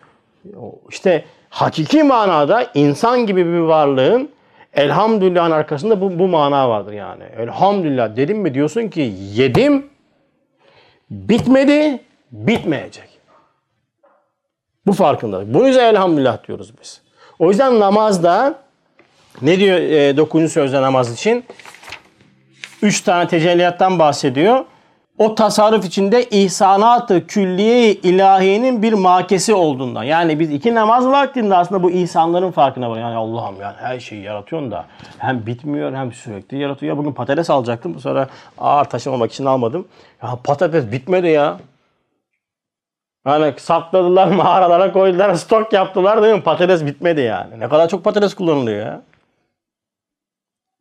İşte 0.90 1.24
hakiki 1.50 2.02
manada 2.02 2.66
insan 2.74 3.26
gibi 3.26 3.46
bir 3.46 3.58
varlığın 3.58 4.34
elhamdülillahın 4.76 5.50
arkasında 5.50 6.00
bu, 6.00 6.18
bu 6.18 6.28
mana 6.28 6.68
vardır 6.68 6.92
yani. 6.92 7.24
Elhamdülillah 7.38 8.16
dedim 8.16 8.38
mi 8.38 8.54
diyorsun 8.54 8.88
ki 8.88 9.14
yedim, 9.34 9.86
bitmedi, 11.10 12.00
bitmeyecek. 12.32 13.08
Bu 14.86 14.92
farkındalık. 14.92 15.54
Bunun 15.54 15.66
yüzden 15.66 15.94
elhamdülillah 15.94 16.46
diyoruz 16.46 16.72
biz. 16.80 17.00
O 17.38 17.48
yüzden 17.48 17.80
namazda 17.80 18.58
ne 19.42 19.58
diyor 19.58 19.78
e, 19.78 20.16
9. 20.16 20.52
sözde 20.52 20.82
namaz 20.82 21.14
için? 21.14 21.44
Üç 22.82 23.00
tane 23.00 23.28
tecelliyattan 23.28 23.98
bahsediyor. 23.98 24.64
O 25.18 25.34
tasarruf 25.34 25.84
içinde 25.84 26.24
ihsanat-ı 26.24 27.26
külliye 27.26 27.92
ilahiyenin 27.92 28.82
bir 28.82 28.92
makesi 28.92 29.54
olduğundan. 29.54 30.04
Yani 30.04 30.40
biz 30.40 30.50
iki 30.50 30.74
namaz 30.74 31.06
vaktinde 31.06 31.56
aslında 31.56 31.82
bu 31.82 31.90
ihsanların 31.90 32.50
farkına 32.50 32.90
var. 32.90 32.98
Yani 32.98 33.16
Allah'ım 33.16 33.60
yani 33.60 33.76
her 33.76 34.00
şeyi 34.00 34.22
yaratıyorsun 34.22 34.70
da 34.70 34.84
hem 35.18 35.46
bitmiyor 35.46 35.94
hem 35.94 36.12
sürekli 36.12 36.58
yaratıyor. 36.58 36.92
Ya 36.92 36.98
bugün 36.98 37.12
patates 37.12 37.50
alacaktım. 37.50 37.94
Bu 37.94 38.00
sonra 38.00 38.28
ağır 38.58 38.84
taşımamak 38.84 39.32
için 39.32 39.44
almadım. 39.44 39.88
Ya 40.22 40.38
patates 40.44 40.92
bitmedi 40.92 41.28
ya. 41.28 41.58
Hani 43.24 43.54
sakladılar 43.58 44.26
mağaralara 44.32 44.92
koydular 44.92 45.34
stok 45.34 45.72
yaptılar 45.72 46.22
değil 46.22 46.34
mi? 46.34 46.42
Patates 46.42 46.86
bitmedi 46.86 47.20
yani. 47.20 47.60
Ne 47.60 47.68
kadar 47.68 47.88
çok 47.88 48.04
patates 48.04 48.34
kullanılıyor 48.34 48.86
ya. 48.86 49.02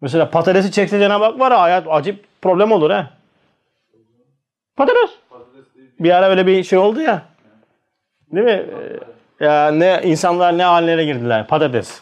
Mesela 0.02 0.30
patatesi 0.30 0.72
çekse 0.72 1.00
Cenab-ı 1.00 1.24
Hak 1.24 1.40
var 1.40 1.52
ya 1.52 1.62
hayat 1.62 1.88
acip 1.90 2.26
problem 2.42 2.72
olur 2.72 2.92
ha. 2.92 3.10
Patates. 4.76 5.10
Bir 6.00 6.12
ara 6.12 6.30
öyle 6.30 6.48
bir 6.48 6.64
şey 6.64 6.80
oldu 6.80 7.02
ya. 7.02 7.22
Değil 8.32 8.46
mi? 8.46 8.52
Ee, 8.52 9.46
Ya 9.46 9.72
ne 9.72 10.02
insanlar 10.04 10.58
ne 10.58 10.64
hallere 10.64 11.06
girdiler. 11.06 11.48
Patates. 11.48 12.02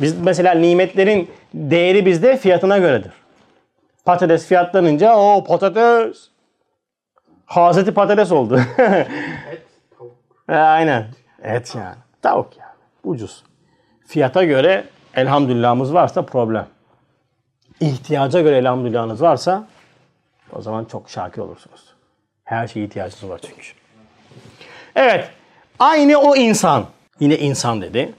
Biz 0.00 0.18
mesela 0.20 0.54
nimetlerin 0.54 1.30
değeri 1.54 2.06
bizde 2.06 2.36
fiyatına 2.36 2.78
göredir. 2.78 3.12
Patates 4.04 4.46
fiyatlanınca 4.46 5.16
o 5.16 5.44
patates. 5.44 6.28
Hazreti 7.46 7.94
patates 7.94 8.32
oldu. 8.32 8.60
Et, 8.78 9.60
tavuk. 9.98 10.12
E, 10.48 10.54
Aynen. 10.54 11.06
Et 11.42 11.74
yani. 11.74 11.96
Tavuk 12.22 12.56
yani. 12.58 12.70
Ucuz. 13.04 13.44
Fiyata 14.06 14.44
göre 14.44 14.84
elhamdülillahımız 15.14 15.94
varsa 15.94 16.22
problem. 16.22 16.66
İhtiyaca 17.80 18.40
göre 18.40 18.56
elhamdülillahınız 18.56 19.22
varsa 19.22 19.66
o 20.56 20.62
zaman 20.62 20.84
çok 20.84 21.10
şakir 21.10 21.42
olursunuz. 21.42 21.94
Her 22.44 22.66
şeye 22.66 22.86
ihtiyacınız 22.86 23.28
var 23.28 23.40
çünkü. 23.42 23.62
Evet. 24.96 25.28
Aynı 25.78 26.18
o 26.18 26.36
insan. 26.36 26.84
Yine 27.20 27.38
insan 27.38 27.82
dedi. 27.82 28.14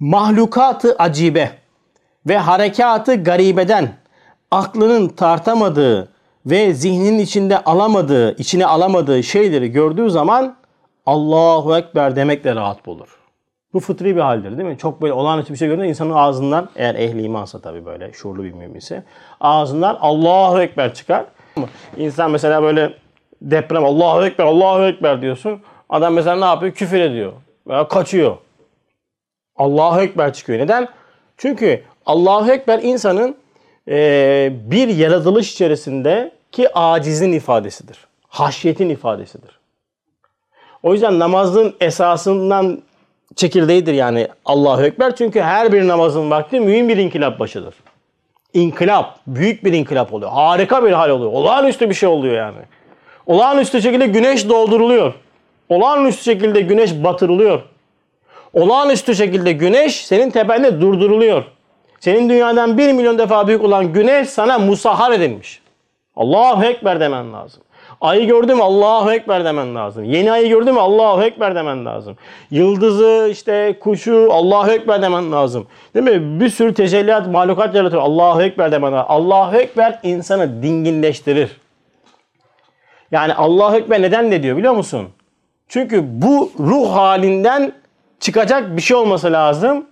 Mahlukatı 0.00 0.96
acibe 0.98 1.50
ve 2.26 2.38
harekatı 2.38 3.22
garibeden 3.22 3.94
aklının 4.50 5.08
tartamadığı 5.08 6.12
ve 6.46 6.74
zihninin 6.74 7.18
içinde 7.18 7.64
alamadığı, 7.64 8.36
içine 8.36 8.66
alamadığı 8.66 9.22
şeyleri 9.22 9.72
gördüğü 9.72 10.10
zaman 10.10 10.56
Allahu 11.06 11.76
Ekber 11.76 12.16
demekle 12.16 12.54
rahat 12.54 12.86
bulur. 12.86 13.19
Bu 13.74 13.80
fıtri 13.80 14.16
bir 14.16 14.20
haldir 14.20 14.58
değil 14.58 14.68
mi? 14.68 14.78
Çok 14.78 15.02
böyle 15.02 15.12
olağanüstü 15.12 15.52
bir 15.52 15.58
şey 15.58 15.68
gördüğünde 15.68 15.88
insanın 15.88 16.14
ağzından 16.14 16.68
eğer 16.76 16.94
ehli 16.94 17.22
imansa 17.22 17.60
tabii 17.60 17.86
böyle 17.86 18.12
şuurlu 18.12 18.44
bir 18.44 18.52
müminse 18.52 19.02
ağzından 19.40 19.98
Allahu 20.00 20.60
Ekber 20.60 20.94
çıkar. 20.94 21.24
İnsan 21.96 22.30
mesela 22.30 22.62
böyle 22.62 22.94
deprem 23.42 23.84
Allahu 23.84 24.24
Ekber 24.26 24.44
Allahu 24.44 24.84
Ekber 24.84 25.22
diyorsun. 25.22 25.60
Adam 25.88 26.14
mesela 26.14 26.36
ne 26.36 26.44
yapıyor? 26.44 26.72
Küfür 26.72 27.00
ediyor. 27.00 27.32
Veya 27.66 27.88
kaçıyor. 27.88 28.36
Allahu 29.56 30.00
Ekber 30.00 30.32
çıkıyor. 30.32 30.58
Neden? 30.58 30.88
Çünkü 31.36 31.82
Allahu 32.06 32.52
Ekber 32.52 32.78
insanın 32.82 33.36
eee, 33.86 34.52
bir 34.64 34.88
yaratılış 34.88 35.52
içerisindeki 35.52 36.74
acizin 36.74 37.32
ifadesidir. 37.32 38.06
Haşyetin 38.28 38.88
ifadesidir. 38.88 39.60
O 40.82 40.92
yüzden 40.92 41.18
namazın 41.18 41.74
esasından 41.80 42.82
çekirdeğidir 43.36 43.92
yani 43.92 44.28
Allahu 44.44 44.82
Ekber. 44.82 45.16
Çünkü 45.16 45.40
her 45.40 45.72
bir 45.72 45.88
namazın 45.88 46.30
vakti 46.30 46.60
mühim 46.60 46.88
bir 46.88 46.96
inkılap 46.96 47.38
başıdır. 47.40 47.74
İnkılap, 48.54 49.18
büyük 49.26 49.64
bir 49.64 49.72
inkılap 49.72 50.14
oluyor. 50.14 50.30
Harika 50.30 50.84
bir 50.84 50.92
hal 50.92 51.10
oluyor. 51.10 51.32
Olağanüstü 51.32 51.88
bir 51.88 51.94
şey 51.94 52.08
oluyor 52.08 52.34
yani. 52.34 52.58
Olağanüstü 53.26 53.82
şekilde 53.82 54.06
güneş 54.06 54.48
dolduruluyor. 54.48 55.14
Olağanüstü 55.68 56.24
şekilde 56.24 56.60
güneş 56.60 57.04
batırılıyor. 57.04 57.62
Olağanüstü 58.52 59.14
şekilde 59.14 59.52
güneş 59.52 60.06
senin 60.06 60.30
tepende 60.30 60.80
durduruluyor. 60.80 61.44
Senin 62.00 62.28
dünyadan 62.28 62.78
bir 62.78 62.92
milyon 62.92 63.18
defa 63.18 63.46
büyük 63.46 63.64
olan 63.64 63.92
güneş 63.92 64.28
sana 64.30 64.58
musahhar 64.58 65.12
edilmiş. 65.12 65.62
Allahu 66.16 66.64
Ekber 66.64 67.00
demen 67.00 67.32
lazım. 67.32 67.62
Ayı 68.00 68.26
gördün 68.26 68.56
mü 68.56 68.62
Allahu 68.62 69.12
Ekber 69.12 69.44
demen 69.44 69.74
lazım. 69.74 70.04
Yeni 70.04 70.32
ayı 70.32 70.48
gördün 70.48 70.74
mü 70.74 70.80
Allahu 70.80 71.22
Ekber 71.22 71.54
demen 71.54 71.84
lazım. 71.84 72.16
Yıldızı 72.50 73.28
işte 73.30 73.78
kuşu 73.80 74.28
Allahu 74.32 74.70
Ekber 74.70 75.02
demen 75.02 75.32
lazım. 75.32 75.66
Değil 75.94 76.04
mi? 76.04 76.40
Bir 76.40 76.48
sürü 76.48 76.74
tecelliyat, 76.74 77.26
mahlukat 77.26 77.74
yaratıyor. 77.74 78.02
Allahu 78.02 78.42
Ekber 78.42 78.72
demen 78.72 78.92
lazım. 78.92 79.06
Allahu 79.08 79.56
Ekber 79.56 80.00
insanı 80.02 80.62
dinginleştirir. 80.62 81.60
Yani 83.12 83.34
Allahu 83.34 83.76
Ekber 83.76 84.02
neden 84.02 84.32
de 84.32 84.42
diyor 84.42 84.56
biliyor 84.56 84.74
musun? 84.74 85.08
Çünkü 85.68 86.04
bu 86.22 86.52
ruh 86.58 86.92
halinden 86.92 87.72
çıkacak 88.20 88.76
bir 88.76 88.82
şey 88.82 88.96
olması 88.96 89.32
lazım. 89.32 89.86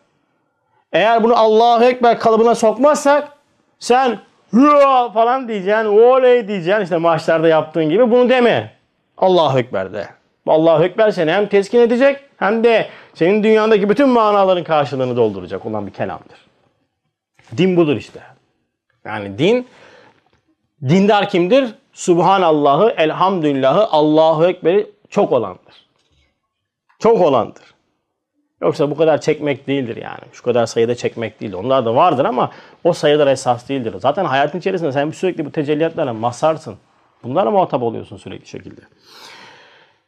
Eğer 0.92 1.24
bunu 1.24 1.36
Allahu 1.36 1.84
Ekber 1.84 2.18
kalıbına 2.18 2.54
sokmazsak 2.54 3.28
sen 3.78 4.18
hüa 4.52 5.10
falan 5.10 5.48
diyeceksin, 5.48 5.84
oley 5.84 6.48
diyeceksin 6.48 6.82
işte 6.82 6.96
maçlarda 6.96 7.48
yaptığın 7.48 7.90
gibi 7.90 8.10
bunu 8.10 8.28
deme. 8.28 8.72
Allahu 9.18 9.58
Ekber 9.58 9.92
de. 9.92 10.06
Allahu 10.46 10.84
Ekber 10.84 11.10
seni 11.10 11.32
hem 11.32 11.48
teskin 11.48 11.80
edecek 11.80 12.20
hem 12.36 12.64
de 12.64 12.88
senin 13.14 13.42
dünyadaki 13.42 13.88
bütün 13.88 14.08
manaların 14.08 14.64
karşılığını 14.64 15.16
dolduracak 15.16 15.66
olan 15.66 15.86
bir 15.86 15.92
kelamdır. 15.92 16.38
Din 17.56 17.76
budur 17.76 17.96
işte. 17.96 18.20
Yani 19.04 19.38
din, 19.38 19.66
dindar 20.88 21.28
kimdir? 21.28 21.74
Subhanallahı, 21.92 22.94
elhamdülillahı, 22.96 23.86
Allahu 23.86 24.46
Ekber'i 24.46 24.90
çok 25.10 25.32
olandır. 25.32 25.88
Çok 26.98 27.20
olandır. 27.20 27.64
Yoksa 28.62 28.90
bu 28.90 28.96
kadar 28.96 29.20
çekmek 29.20 29.66
değildir 29.66 29.96
yani. 29.96 30.20
Şu 30.32 30.42
kadar 30.42 30.66
sayıda 30.66 30.94
çekmek 30.94 31.40
değildir. 31.40 31.56
Onlar 31.56 31.84
da 31.84 31.94
vardır 31.94 32.24
ama 32.24 32.50
o 32.84 32.92
sayılar 32.92 33.26
esas 33.26 33.68
değildir. 33.68 33.94
Zaten 33.98 34.24
hayatın 34.24 34.58
içerisinde 34.58 34.92
sen 34.92 35.10
sürekli 35.10 35.44
bu 35.44 35.52
tecelliyatlarla 35.52 36.12
masarsın. 36.12 36.76
Bunlarla 37.24 37.50
muhatap 37.50 37.82
oluyorsun 37.82 38.16
sürekli 38.16 38.48
şekilde. 38.48 38.80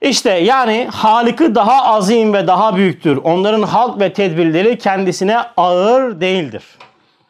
İşte 0.01 0.31
yani 0.31 0.89
Halık'ı 0.93 1.55
daha 1.55 1.85
azim 1.85 2.33
ve 2.33 2.47
daha 2.47 2.77
büyüktür. 2.77 3.17
Onların 3.17 3.63
halk 3.63 4.01
ve 4.01 4.13
tedbirleri 4.13 4.79
kendisine 4.79 5.39
ağır 5.57 6.21
değildir. 6.21 6.65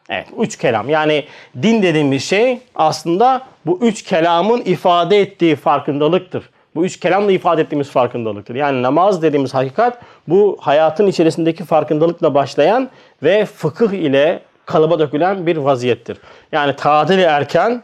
Evet, 0.09 0.27
üç 0.37 0.57
kelam. 0.57 0.89
Yani 0.89 1.25
din 1.61 1.81
dediğimiz 1.81 2.23
şey 2.23 2.59
aslında 2.75 3.41
bu 3.65 3.79
üç 3.81 4.03
kelamın 4.03 4.61
ifade 4.61 5.19
ettiği 5.19 5.55
farkındalıktır. 5.55 6.49
Bu 6.75 6.85
üç 6.85 6.99
kelamla 6.99 7.31
ifade 7.31 7.61
ettiğimiz 7.61 7.89
farkındalıktır. 7.89 8.55
Yani 8.55 8.81
namaz 8.81 9.21
dediğimiz 9.21 9.53
hakikat 9.53 10.01
bu 10.27 10.57
hayatın 10.61 11.07
içerisindeki 11.07 11.65
farkındalıkla 11.65 12.33
başlayan 12.33 12.89
ve 13.23 13.45
fıkıh 13.45 13.91
ile 13.91 14.39
kalıba 14.65 14.99
dökülen 14.99 15.47
bir 15.47 15.57
vaziyettir. 15.57 16.17
Yani 16.51 16.75
tadil 16.75 17.19
erken 17.19 17.83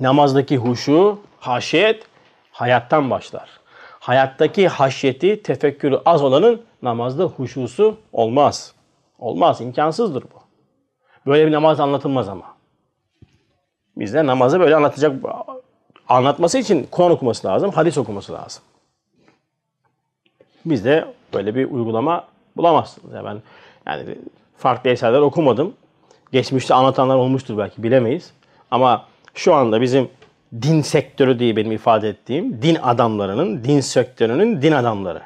namazdaki 0.00 0.56
huşu, 0.56 1.18
haşiyet 1.40 2.06
hayattan 2.52 3.10
başlar. 3.10 3.48
Hayattaki 4.00 4.68
haşyeti, 4.68 5.42
tefekkürü 5.42 6.00
az 6.04 6.22
olanın 6.22 6.62
namazda 6.82 7.24
huşusu 7.24 7.96
olmaz. 8.12 8.74
Olmaz, 9.18 9.60
imkansızdır 9.60 10.22
bu. 10.22 10.42
Böyle 11.26 11.46
bir 11.46 11.52
namaz 11.52 11.80
anlatılmaz 11.80 12.28
ama. 12.28 12.56
Bizde 13.96 14.26
namazı 14.26 14.60
böyle 14.60 14.76
anlatacak 14.76 15.16
anlatması 16.08 16.58
için 16.58 16.88
Kur'an 16.90 17.10
okuması 17.10 17.46
lazım, 17.46 17.70
hadis 17.70 17.98
okuması 17.98 18.32
lazım. 18.32 18.62
Bizde 20.64 21.14
böyle 21.34 21.54
bir 21.54 21.70
uygulama 21.70 22.24
bulamazsınız. 22.56 23.14
Yani 23.14 23.40
yani 23.86 24.18
farklı 24.62 24.90
eserler 24.90 25.20
okumadım. 25.20 25.74
Geçmişte 26.32 26.74
anlatanlar 26.74 27.16
olmuştur 27.16 27.58
belki 27.58 27.82
bilemeyiz. 27.82 28.32
Ama 28.70 29.06
şu 29.34 29.54
anda 29.54 29.80
bizim 29.80 30.08
din 30.62 30.82
sektörü 30.82 31.38
diye 31.38 31.56
benim 31.56 31.72
ifade 31.72 32.08
ettiğim 32.08 32.62
din 32.62 32.78
adamlarının, 32.82 33.64
din 33.64 33.80
sektörünün 33.80 34.62
din 34.62 34.72
adamları. 34.72 35.22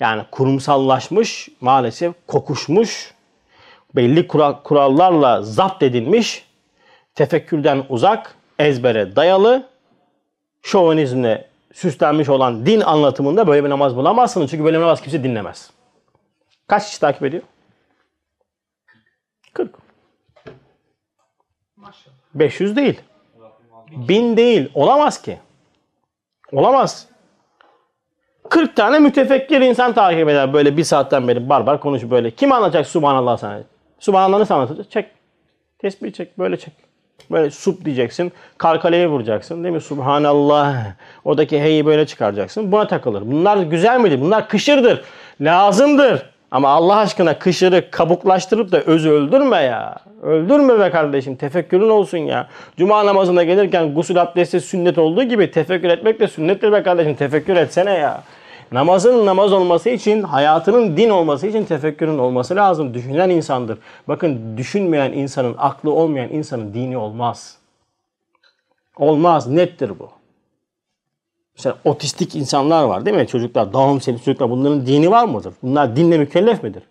Yani 0.00 0.22
kurumsallaşmış, 0.30 1.48
maalesef 1.60 2.14
kokuşmuş, 2.26 3.14
belli 3.96 4.28
kural, 4.28 4.54
kurallarla 4.64 5.42
zapt 5.42 5.82
edilmiş, 5.82 6.46
tefekkürden 7.14 7.84
uzak, 7.88 8.34
ezbere 8.58 9.16
dayalı, 9.16 9.66
şovenizmle 10.62 11.48
süslenmiş 11.74 12.28
olan 12.28 12.66
din 12.66 12.80
anlatımında 12.80 13.46
böyle 13.46 13.64
bir 13.64 13.70
namaz 13.70 13.96
bulamazsınız. 13.96 14.50
Çünkü 14.50 14.64
böyle 14.64 14.76
bir 14.76 14.82
namaz 14.82 15.02
kimse 15.02 15.24
dinlemez. 15.24 15.70
Kaç 16.66 16.86
kişi 16.86 17.00
takip 17.00 17.22
ediyor? 17.22 17.42
40. 19.52 19.74
Maşallah. 21.76 22.14
500 22.34 22.76
değil. 22.76 23.00
1000 23.90 24.36
değil. 24.36 24.70
Olamaz 24.74 25.22
ki. 25.22 25.38
Olamaz. 26.52 27.08
40 28.48 28.76
tane 28.76 28.98
mütefekkir 28.98 29.60
insan 29.60 29.92
takip 29.92 30.28
eder 30.28 30.52
böyle 30.52 30.76
bir 30.76 30.84
saatten 30.84 31.28
beri 31.28 31.48
barbar 31.48 31.80
konuşup 31.80 32.10
böyle. 32.10 32.30
Kim 32.30 32.52
anlatacak 32.52 32.86
Subhanallah 32.86 33.36
sana? 33.36 33.60
Subhanallah 33.98 34.38
nasıl 34.38 34.54
anlatacak? 34.54 34.90
Çek. 34.90 35.10
Tesbih 35.78 36.12
çek. 36.12 36.38
Böyle 36.38 36.56
çek. 36.56 36.72
Böyle 37.30 37.50
sup 37.50 37.84
diyeceksin. 37.84 38.32
Kalkaleye 38.58 39.08
vuracaksın 39.08 39.64
değil 39.64 39.74
mi? 39.74 39.80
Subhanallah. 39.80 40.84
Oradaki 41.24 41.60
heyi 41.60 41.86
böyle 41.86 42.06
çıkaracaksın. 42.06 42.72
Buna 42.72 42.86
takılır. 42.86 43.22
Bunlar 43.22 43.56
güzel 43.56 44.00
midir? 44.00 44.20
Bunlar 44.20 44.48
kışırdır. 44.48 45.04
Lazımdır. 45.40 46.29
Ama 46.50 46.68
Allah 46.68 46.96
aşkına 46.96 47.38
kışırı 47.38 47.90
kabuklaştırıp 47.90 48.72
da 48.72 48.80
özü 48.80 49.10
öldürme 49.10 49.56
ya. 49.56 49.96
Öldürme 50.22 50.80
be 50.80 50.90
kardeşim. 50.90 51.36
Tefekkürün 51.36 51.88
olsun 51.88 52.18
ya. 52.18 52.48
Cuma 52.76 53.06
namazına 53.06 53.42
gelirken 53.44 53.94
gusül 53.94 54.22
abdesti 54.22 54.60
sünnet 54.60 54.98
olduğu 54.98 55.22
gibi 55.22 55.50
tefekkür 55.50 55.88
etmek 55.88 56.20
de 56.20 56.28
sünnettir 56.28 56.72
be 56.72 56.82
kardeşim. 56.82 57.14
Tefekkür 57.14 57.56
etsene 57.56 57.92
ya. 57.92 58.22
Namazın 58.72 59.26
namaz 59.26 59.52
olması 59.52 59.90
için, 59.90 60.22
hayatının 60.22 60.96
din 60.96 61.10
olması 61.10 61.46
için 61.46 61.64
tefekkürün 61.64 62.18
olması 62.18 62.56
lazım. 62.56 62.94
Düşünen 62.94 63.30
insandır. 63.30 63.78
Bakın 64.08 64.56
düşünmeyen 64.56 65.12
insanın, 65.12 65.54
aklı 65.58 65.90
olmayan 65.90 66.32
insanın 66.32 66.74
dini 66.74 66.96
olmaz. 66.96 67.58
Olmaz. 68.96 69.46
Nettir 69.46 69.92
bu. 69.98 70.19
Mesela 71.60 71.76
otistik 71.84 72.36
insanlar 72.36 72.84
var 72.84 73.06
değil 73.06 73.16
mi? 73.16 73.26
Çocuklar, 73.26 73.72
Down 73.72 73.98
sendromu 73.98 74.24
çocuklar 74.24 74.50
bunların 74.50 74.86
dini 74.86 75.10
var 75.10 75.24
mıdır? 75.24 75.54
Bunlar 75.62 75.96
dinle 75.96 76.18
mükellef 76.18 76.62
midir? 76.62 76.82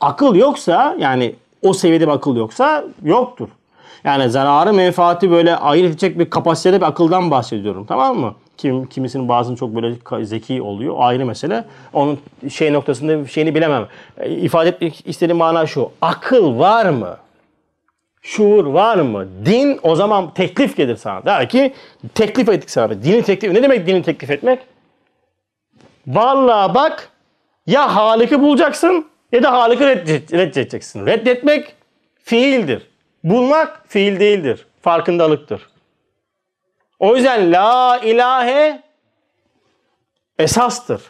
Akıl 0.00 0.34
yoksa 0.34 0.96
yani 0.98 1.34
o 1.62 1.72
seviyede 1.72 2.06
bir 2.06 2.12
akıl 2.12 2.36
yoksa 2.36 2.84
yoktur. 3.02 3.48
Yani 4.04 4.30
zararı 4.30 4.72
menfaati 4.72 5.30
böyle 5.30 5.56
ayırt 5.56 5.90
edecek 5.90 6.18
bir 6.18 6.30
kapasitede 6.30 6.80
bir 6.80 6.86
akıldan 6.86 7.30
bahsediyorum 7.30 7.86
tamam 7.86 8.18
mı? 8.18 8.34
Kim, 8.56 8.86
kimisinin 8.86 9.28
bazının 9.28 9.56
çok 9.56 9.74
böyle 9.74 10.24
zeki 10.24 10.62
oluyor 10.62 10.94
o 10.94 11.02
ayrı 11.02 11.26
mesele. 11.26 11.64
Onun 11.92 12.18
şey 12.50 12.72
noktasında 12.72 13.26
şeyini 13.26 13.54
bilemem. 13.54 13.86
E, 14.18 14.30
ifade 14.30 14.68
etmek 14.68 15.02
istediğim 15.06 15.36
mana 15.36 15.66
şu. 15.66 15.90
Akıl 16.02 16.58
var 16.58 16.86
mı? 16.90 17.16
Şuur 18.26 18.66
var 18.66 18.96
mı? 18.96 19.28
Din 19.46 19.80
o 19.82 19.94
zaman 19.94 20.34
teklif 20.34 20.76
gelir 20.76 20.96
sana. 20.96 21.24
Der 21.24 21.48
ki 21.48 21.74
teklif 22.14 22.48
ettik 22.48 22.70
sana. 22.70 23.02
Dini 23.02 23.22
teklif. 23.22 23.52
Ne 23.52 23.62
demek 23.62 23.86
dini 23.86 24.02
teklif 24.02 24.30
etmek? 24.30 24.60
Vallahi 26.06 26.74
bak 26.74 27.10
ya 27.66 27.94
Halık'ı 27.96 28.40
bulacaksın 28.40 29.06
ya 29.32 29.42
da 29.42 29.50
reddet- 29.68 30.32
reddedeceksin. 30.32 31.06
Reddetmek 31.06 31.74
fiildir. 32.22 32.90
Bulmak 33.24 33.84
fiil 33.88 34.20
değildir. 34.20 34.66
Farkındalıktır. 34.82 35.70
O 36.98 37.16
yüzden 37.16 37.52
la 37.52 37.98
ilahe 37.98 38.82
esastır. 40.38 41.02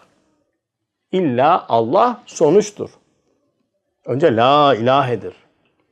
İlla 1.12 1.67
Allah 1.69 2.23
sonuçtur. 2.27 2.91
Önce 4.07 4.37
la 4.37 4.75
ilahedir. 4.75 5.46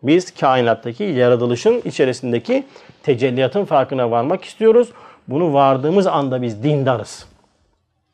Biz 0.04 0.34
kainattaki 0.34 1.04
yaratılışın 1.04 1.82
içerisindeki 1.84 2.64
tecelliyatın 3.02 3.64
farkına 3.64 4.10
varmak 4.10 4.44
istiyoruz. 4.44 4.88
Bunu 5.28 5.54
vardığımız 5.54 6.06
anda 6.06 6.42
biz 6.42 6.62
dindarız. 6.62 7.26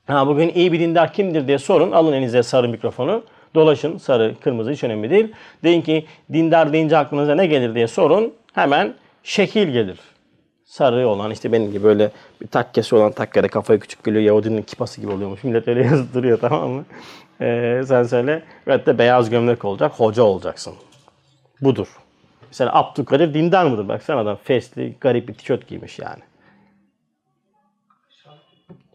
Ha, 0.06 0.26
bugün 0.26 0.48
iyi 0.54 0.72
bir 0.72 0.80
dindar 0.80 1.12
kimdir 1.12 1.46
diye 1.46 1.58
sorun. 1.58 1.92
Alın 1.92 2.12
elinize 2.12 2.42
sarı 2.42 2.68
mikrofonu. 2.68 3.22
Dolaşın. 3.54 3.98
Sarı, 3.98 4.34
kırmızı 4.40 4.70
hiç 4.70 4.84
önemli 4.84 5.10
değil. 5.10 5.32
Deyin 5.64 5.82
ki 5.82 6.06
dindar 6.32 6.72
deyince 6.72 6.96
aklınıza 6.96 7.34
ne 7.34 7.46
gelir 7.46 7.74
diye 7.74 7.86
sorun. 7.88 8.32
Hemen 8.54 8.94
şekil 9.22 9.68
gelir. 9.68 9.98
Sarı 10.64 11.08
olan 11.08 11.30
işte 11.30 11.52
benim 11.52 11.72
gibi 11.72 11.84
böyle 11.84 12.10
bir 12.42 12.46
takkesi 12.46 12.94
olan 12.94 13.12
takkede 13.12 13.48
kafayı 13.48 13.80
küçük 13.80 14.04
geliyor. 14.04 14.24
Yahudinin 14.24 14.62
kipası 14.62 15.00
gibi 15.00 15.12
oluyormuş. 15.12 15.44
Millet 15.44 15.68
öyle 15.68 15.82
yazdırıyor 15.84 16.40
tamam 16.40 16.70
mı? 16.70 16.84
Ee, 17.40 17.82
sen 17.86 18.02
söyle. 18.02 18.42
Evet 18.66 18.86
de 18.86 18.98
beyaz 18.98 19.30
gömlek 19.30 19.64
olacak. 19.64 19.92
Hoca 19.96 20.22
olacaksın. 20.22 20.74
Budur. 21.62 21.88
Mesela 22.46 22.74
Abdülkadir 22.74 23.34
dindar 23.34 23.66
mıdır? 23.66 23.88
Baksana 23.88 24.20
adam 24.20 24.36
fesli, 24.36 24.96
garip 25.00 25.28
bir 25.28 25.34
tişört 25.34 25.68
giymiş 25.68 25.98
yani. 25.98 26.22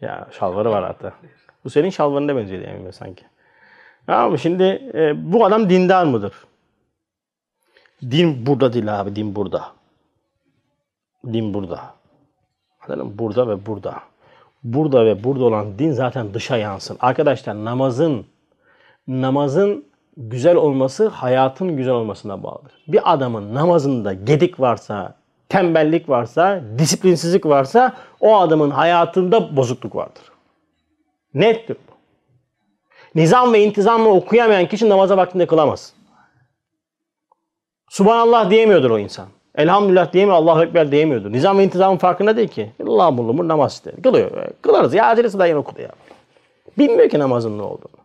Ya 0.02 0.28
şalvarı 0.32 0.72
var 0.72 0.84
hatta. 0.84 1.14
Bu 1.64 1.70
senin 1.70 1.90
şalvarına 1.90 2.36
benziyor 2.36 2.62
yani 2.62 2.94
sanki. 2.94 3.26
Ama 4.08 4.38
şimdi 4.38 4.92
e, 4.94 5.32
bu 5.32 5.46
adam 5.46 5.70
dindar 5.70 6.06
mıdır? 6.06 6.34
Din 8.02 8.46
burada 8.46 8.74
değil 8.74 9.00
abi, 9.00 9.16
din 9.16 9.36
burada. 9.36 9.72
Din 11.26 11.54
burada. 11.54 11.96
Anladın? 12.82 13.20
Burada 13.20 13.48
ve 13.48 13.66
burada. 13.66 14.02
Burada 14.64 15.06
ve 15.06 15.24
burada 15.24 15.44
olan 15.44 15.80
din 15.80 15.92
zaten 15.92 16.34
dışa 16.34 16.58
yansın. 16.58 16.98
Arkadaşlar 17.00 17.66
namazın 17.66 18.26
namazın 19.08 19.86
güzel 20.18 20.56
olması 20.56 21.08
hayatın 21.08 21.78
güzel 21.78 21.94
olmasına 21.94 22.44
bağlıdır. 22.44 22.84
Bir 22.88 23.14
adamın 23.14 23.56
namazında 23.56 24.14
gedik 24.14 24.60
varsa, 24.60 25.16
tembellik 25.50 26.10
varsa, 26.10 26.62
disiplinsizlik 26.78 27.46
varsa 27.46 27.94
o 28.20 28.38
adamın 28.38 28.72
hayatında 28.72 29.58
bozukluk 29.58 29.96
vardır. 29.96 30.24
Nettir 31.34 31.78
bu. 31.88 31.96
Nizam 33.16 33.54
ve 33.54 33.64
intizamla 33.64 34.10
okuyamayan 34.10 34.68
kişi 34.68 34.90
namaza 34.90 35.18
vaktinde 35.18 35.48
kılamaz. 35.48 35.94
Subhanallah 37.90 38.50
diyemiyordur 38.50 38.92
o 38.92 39.00
insan. 39.00 39.28
Elhamdülillah 39.56 40.14
diyemiyor, 40.14 40.38
Allahu 40.38 40.64
Ekber 40.64 40.92
diyemiyordur. 40.92 41.32
Nizam 41.32 41.58
ve 41.58 41.64
intizamın 41.64 41.98
farkında 41.98 42.38
değil 42.38 42.48
ki. 42.48 42.72
Allah 42.88 43.18
bulur 43.18 43.48
namaz 43.48 43.74
işte. 43.74 43.92
Kılıyor. 44.04 44.32
Kılarız 44.62 44.94
ya 44.94 45.06
acelesi 45.06 45.40
dayan 45.40 45.58
okudu 45.58 45.82
ya. 45.82 45.92
Bilmiyor 46.78 47.10
ki 47.10 47.20
namazın 47.20 47.58
ne 47.58 47.62
olduğunu. 47.62 48.05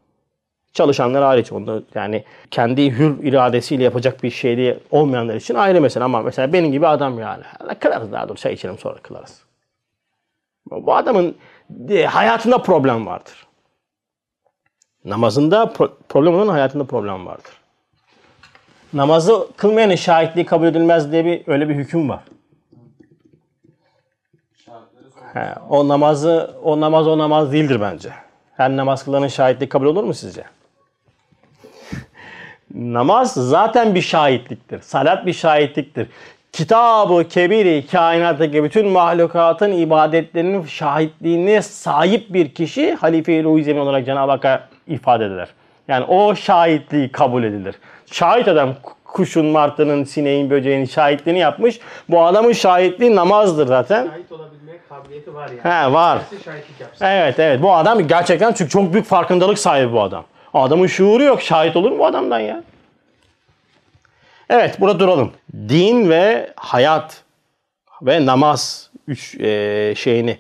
Çalışanlar 0.73 1.23
hariç 1.23 1.53
onda 1.53 1.83
yani 1.95 2.25
kendi 2.51 2.91
hür 2.99 3.23
iradesiyle 3.23 3.85
yapacak 3.85 4.23
bir 4.23 4.31
şey 4.31 4.79
olmayanlar 4.91 5.35
için 5.35 5.55
ayrı 5.55 5.81
mesela 5.81 6.05
ama 6.05 6.23
mesela 6.23 6.53
benim 6.53 6.73
gibi 6.73 6.87
adam 6.87 7.19
yani. 7.19 7.43
Kılarız 7.81 8.13
daha 8.13 8.29
dur 8.29 8.37
çay 8.37 8.53
içelim 8.53 8.79
sonra 8.79 8.99
kılarız. 9.03 9.43
Bu 10.71 10.95
adamın 10.95 11.37
hayatında 12.07 12.63
problem 12.63 13.07
vardır. 13.07 13.47
Namazında 15.05 15.63
pro- 15.63 15.93
problem 16.09 16.35
olan 16.35 16.49
hayatında 16.49 16.85
problem 16.85 17.27
vardır. 17.27 17.53
Namazı 18.93 19.49
kılmayanın 19.57 19.95
şahitliği 19.95 20.47
kabul 20.47 20.67
edilmez 20.67 21.13
diye 21.13 21.25
bir 21.25 21.43
öyle 21.47 21.69
bir 21.69 21.75
hüküm 21.75 22.09
var. 22.09 22.21
He, 25.35 25.55
o 25.69 25.89
namazı 25.89 26.57
o 26.63 26.81
namaz 26.81 27.07
o 27.09 27.19
namaz 27.19 27.53
değildir 27.53 27.81
bence. 27.81 28.13
Her 28.57 28.77
namaz 28.77 29.05
kılanın 29.05 29.29
şahitliği 29.29 29.69
kabul 29.69 29.87
olur 29.87 30.05
mu 30.05 30.15
sizce? 30.15 30.45
Namaz 32.75 33.33
zaten 33.35 33.95
bir 33.95 34.03
şahitliktir. 34.03 34.81
Salat 34.81 35.27
bir 35.27 35.33
şahitliktir. 35.33 36.09
Kitabı 36.53 37.29
kebiri 37.29 37.87
kainattaki 37.87 38.65
bütün 38.65 38.89
mahlukatın 38.89 39.73
ibadetlerinin 39.73 40.65
şahitliğine 40.65 41.63
sahip 41.63 42.33
bir 42.33 42.55
kişi 42.55 42.95
halife-i 42.95 43.45
ruhi 43.45 43.65
zemin 43.65 43.81
olarak 43.81 44.07
Cenab-ı 44.07 44.31
Hakk'a 44.31 44.69
ifade 44.87 45.25
eder. 45.25 45.49
Yani 45.89 46.05
o 46.05 46.35
şahitliği 46.35 47.13
kabul 47.13 47.45
edilir. 47.45 47.75
Şahit 48.07 48.49
adam 48.49 48.75
kuşun, 49.05 49.47
martının, 49.47 50.05
sineğin, 50.05 50.51
böceğin 50.51 50.85
şahitliğini 50.85 51.39
yapmış. 51.39 51.81
Bu 52.09 52.25
adamın 52.25 52.53
şahitliği 52.53 53.17
namazdır 53.17 53.67
zaten. 53.67 54.07
Şahit 54.07 54.33
olabilmeye 54.33 54.79
kabiliyeti 54.89 55.35
var 55.35 55.51
yani. 55.65 55.75
He 55.75 55.93
var. 55.93 56.19
Evet 57.01 57.39
evet 57.39 57.63
bu 57.63 57.75
adam 57.75 58.09
gerçekten 58.09 58.53
çünkü 58.53 58.71
çok 58.71 58.93
büyük 58.93 59.07
farkındalık 59.07 59.59
sahibi 59.59 59.93
bu 59.93 60.03
adam. 60.03 60.25
Adamın 60.55 60.87
şuuru 60.87 61.23
yok. 61.23 61.43
Şahit 61.43 61.77
olur 61.77 61.91
mu 61.91 62.05
adamdan 62.05 62.41
ya? 62.41 62.63
Evet 64.51 64.81
burada 64.81 65.01
duralım. 65.01 65.33
Din 65.69 66.11
ve 66.11 66.53
hayat 66.57 67.23
ve 68.03 68.27
namaz 68.27 68.91
üç 69.09 69.41
e, 69.41 69.95
şeyini 69.97 70.31
e, 70.31 70.39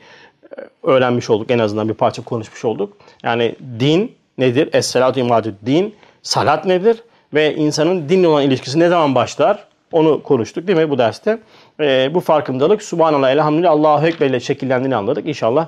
öğrenmiş 0.82 1.30
olduk. 1.30 1.50
En 1.50 1.58
azından 1.58 1.88
bir 1.88 1.94
parça 1.94 2.24
konuşmuş 2.24 2.64
olduk. 2.64 2.96
Yani 3.22 3.54
din 3.80 4.16
nedir? 4.38 4.68
Es-salatu 4.72 5.20
imadü 5.20 5.54
din. 5.66 5.94
Salat 6.22 6.64
nedir? 6.64 7.02
Ve 7.34 7.54
insanın 7.54 8.08
dinle 8.08 8.28
olan 8.28 8.42
ilişkisi 8.42 8.78
ne 8.78 8.88
zaman 8.88 9.14
başlar? 9.14 9.64
Onu 9.92 10.22
konuştuk 10.22 10.66
değil 10.66 10.78
mi 10.78 10.90
bu 10.90 10.98
derste? 10.98 11.38
E, 11.80 12.14
bu 12.14 12.20
farkındalık 12.20 12.82
Subhanallah, 12.82 13.30
Elhamdülillah, 13.30 13.70
Allahu 13.70 14.06
Ekber 14.06 14.26
ile 14.26 14.40
şekillendiğini 14.40 14.96
anladık. 14.96 15.28
İnşallah 15.28 15.66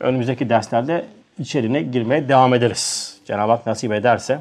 önümüzdeki 0.00 0.48
derslerde 0.48 1.04
içerine 1.38 1.82
girmeye 1.82 2.28
devam 2.28 2.54
ederiz. 2.54 3.16
Cenab-ı 3.30 3.52
Hak 3.52 3.66
nasip 3.66 3.92
ederse. 3.92 4.40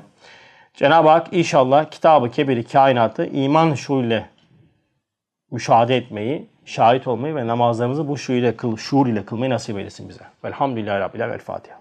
Cenab-ı 0.74 1.10
Hak 1.10 1.28
inşallah 1.32 1.92
kitabı 1.92 2.32
kebiri 2.32 2.64
kainatı 2.64 3.26
iman 3.26 3.74
şuuruyla 3.74 4.26
müşahede 5.52 5.96
etmeyi, 5.96 6.48
şahit 6.66 7.08
olmayı 7.08 7.36
ve 7.36 7.48
namazlarımızı 7.48 8.08
bu 8.08 8.18
şuur 8.18 8.36
ile, 8.36 8.56
kıl, 8.56 8.78
şuur 8.78 9.08
ile 9.08 9.26
kılmayı 9.26 9.52
nasip 9.52 9.78
eylesin 9.78 10.10
bize. 10.10 10.24
Velhamdülillahi 10.46 11.00
Rabbil. 11.00 11.20
El 11.20 11.40
Fatiha. 11.40 11.80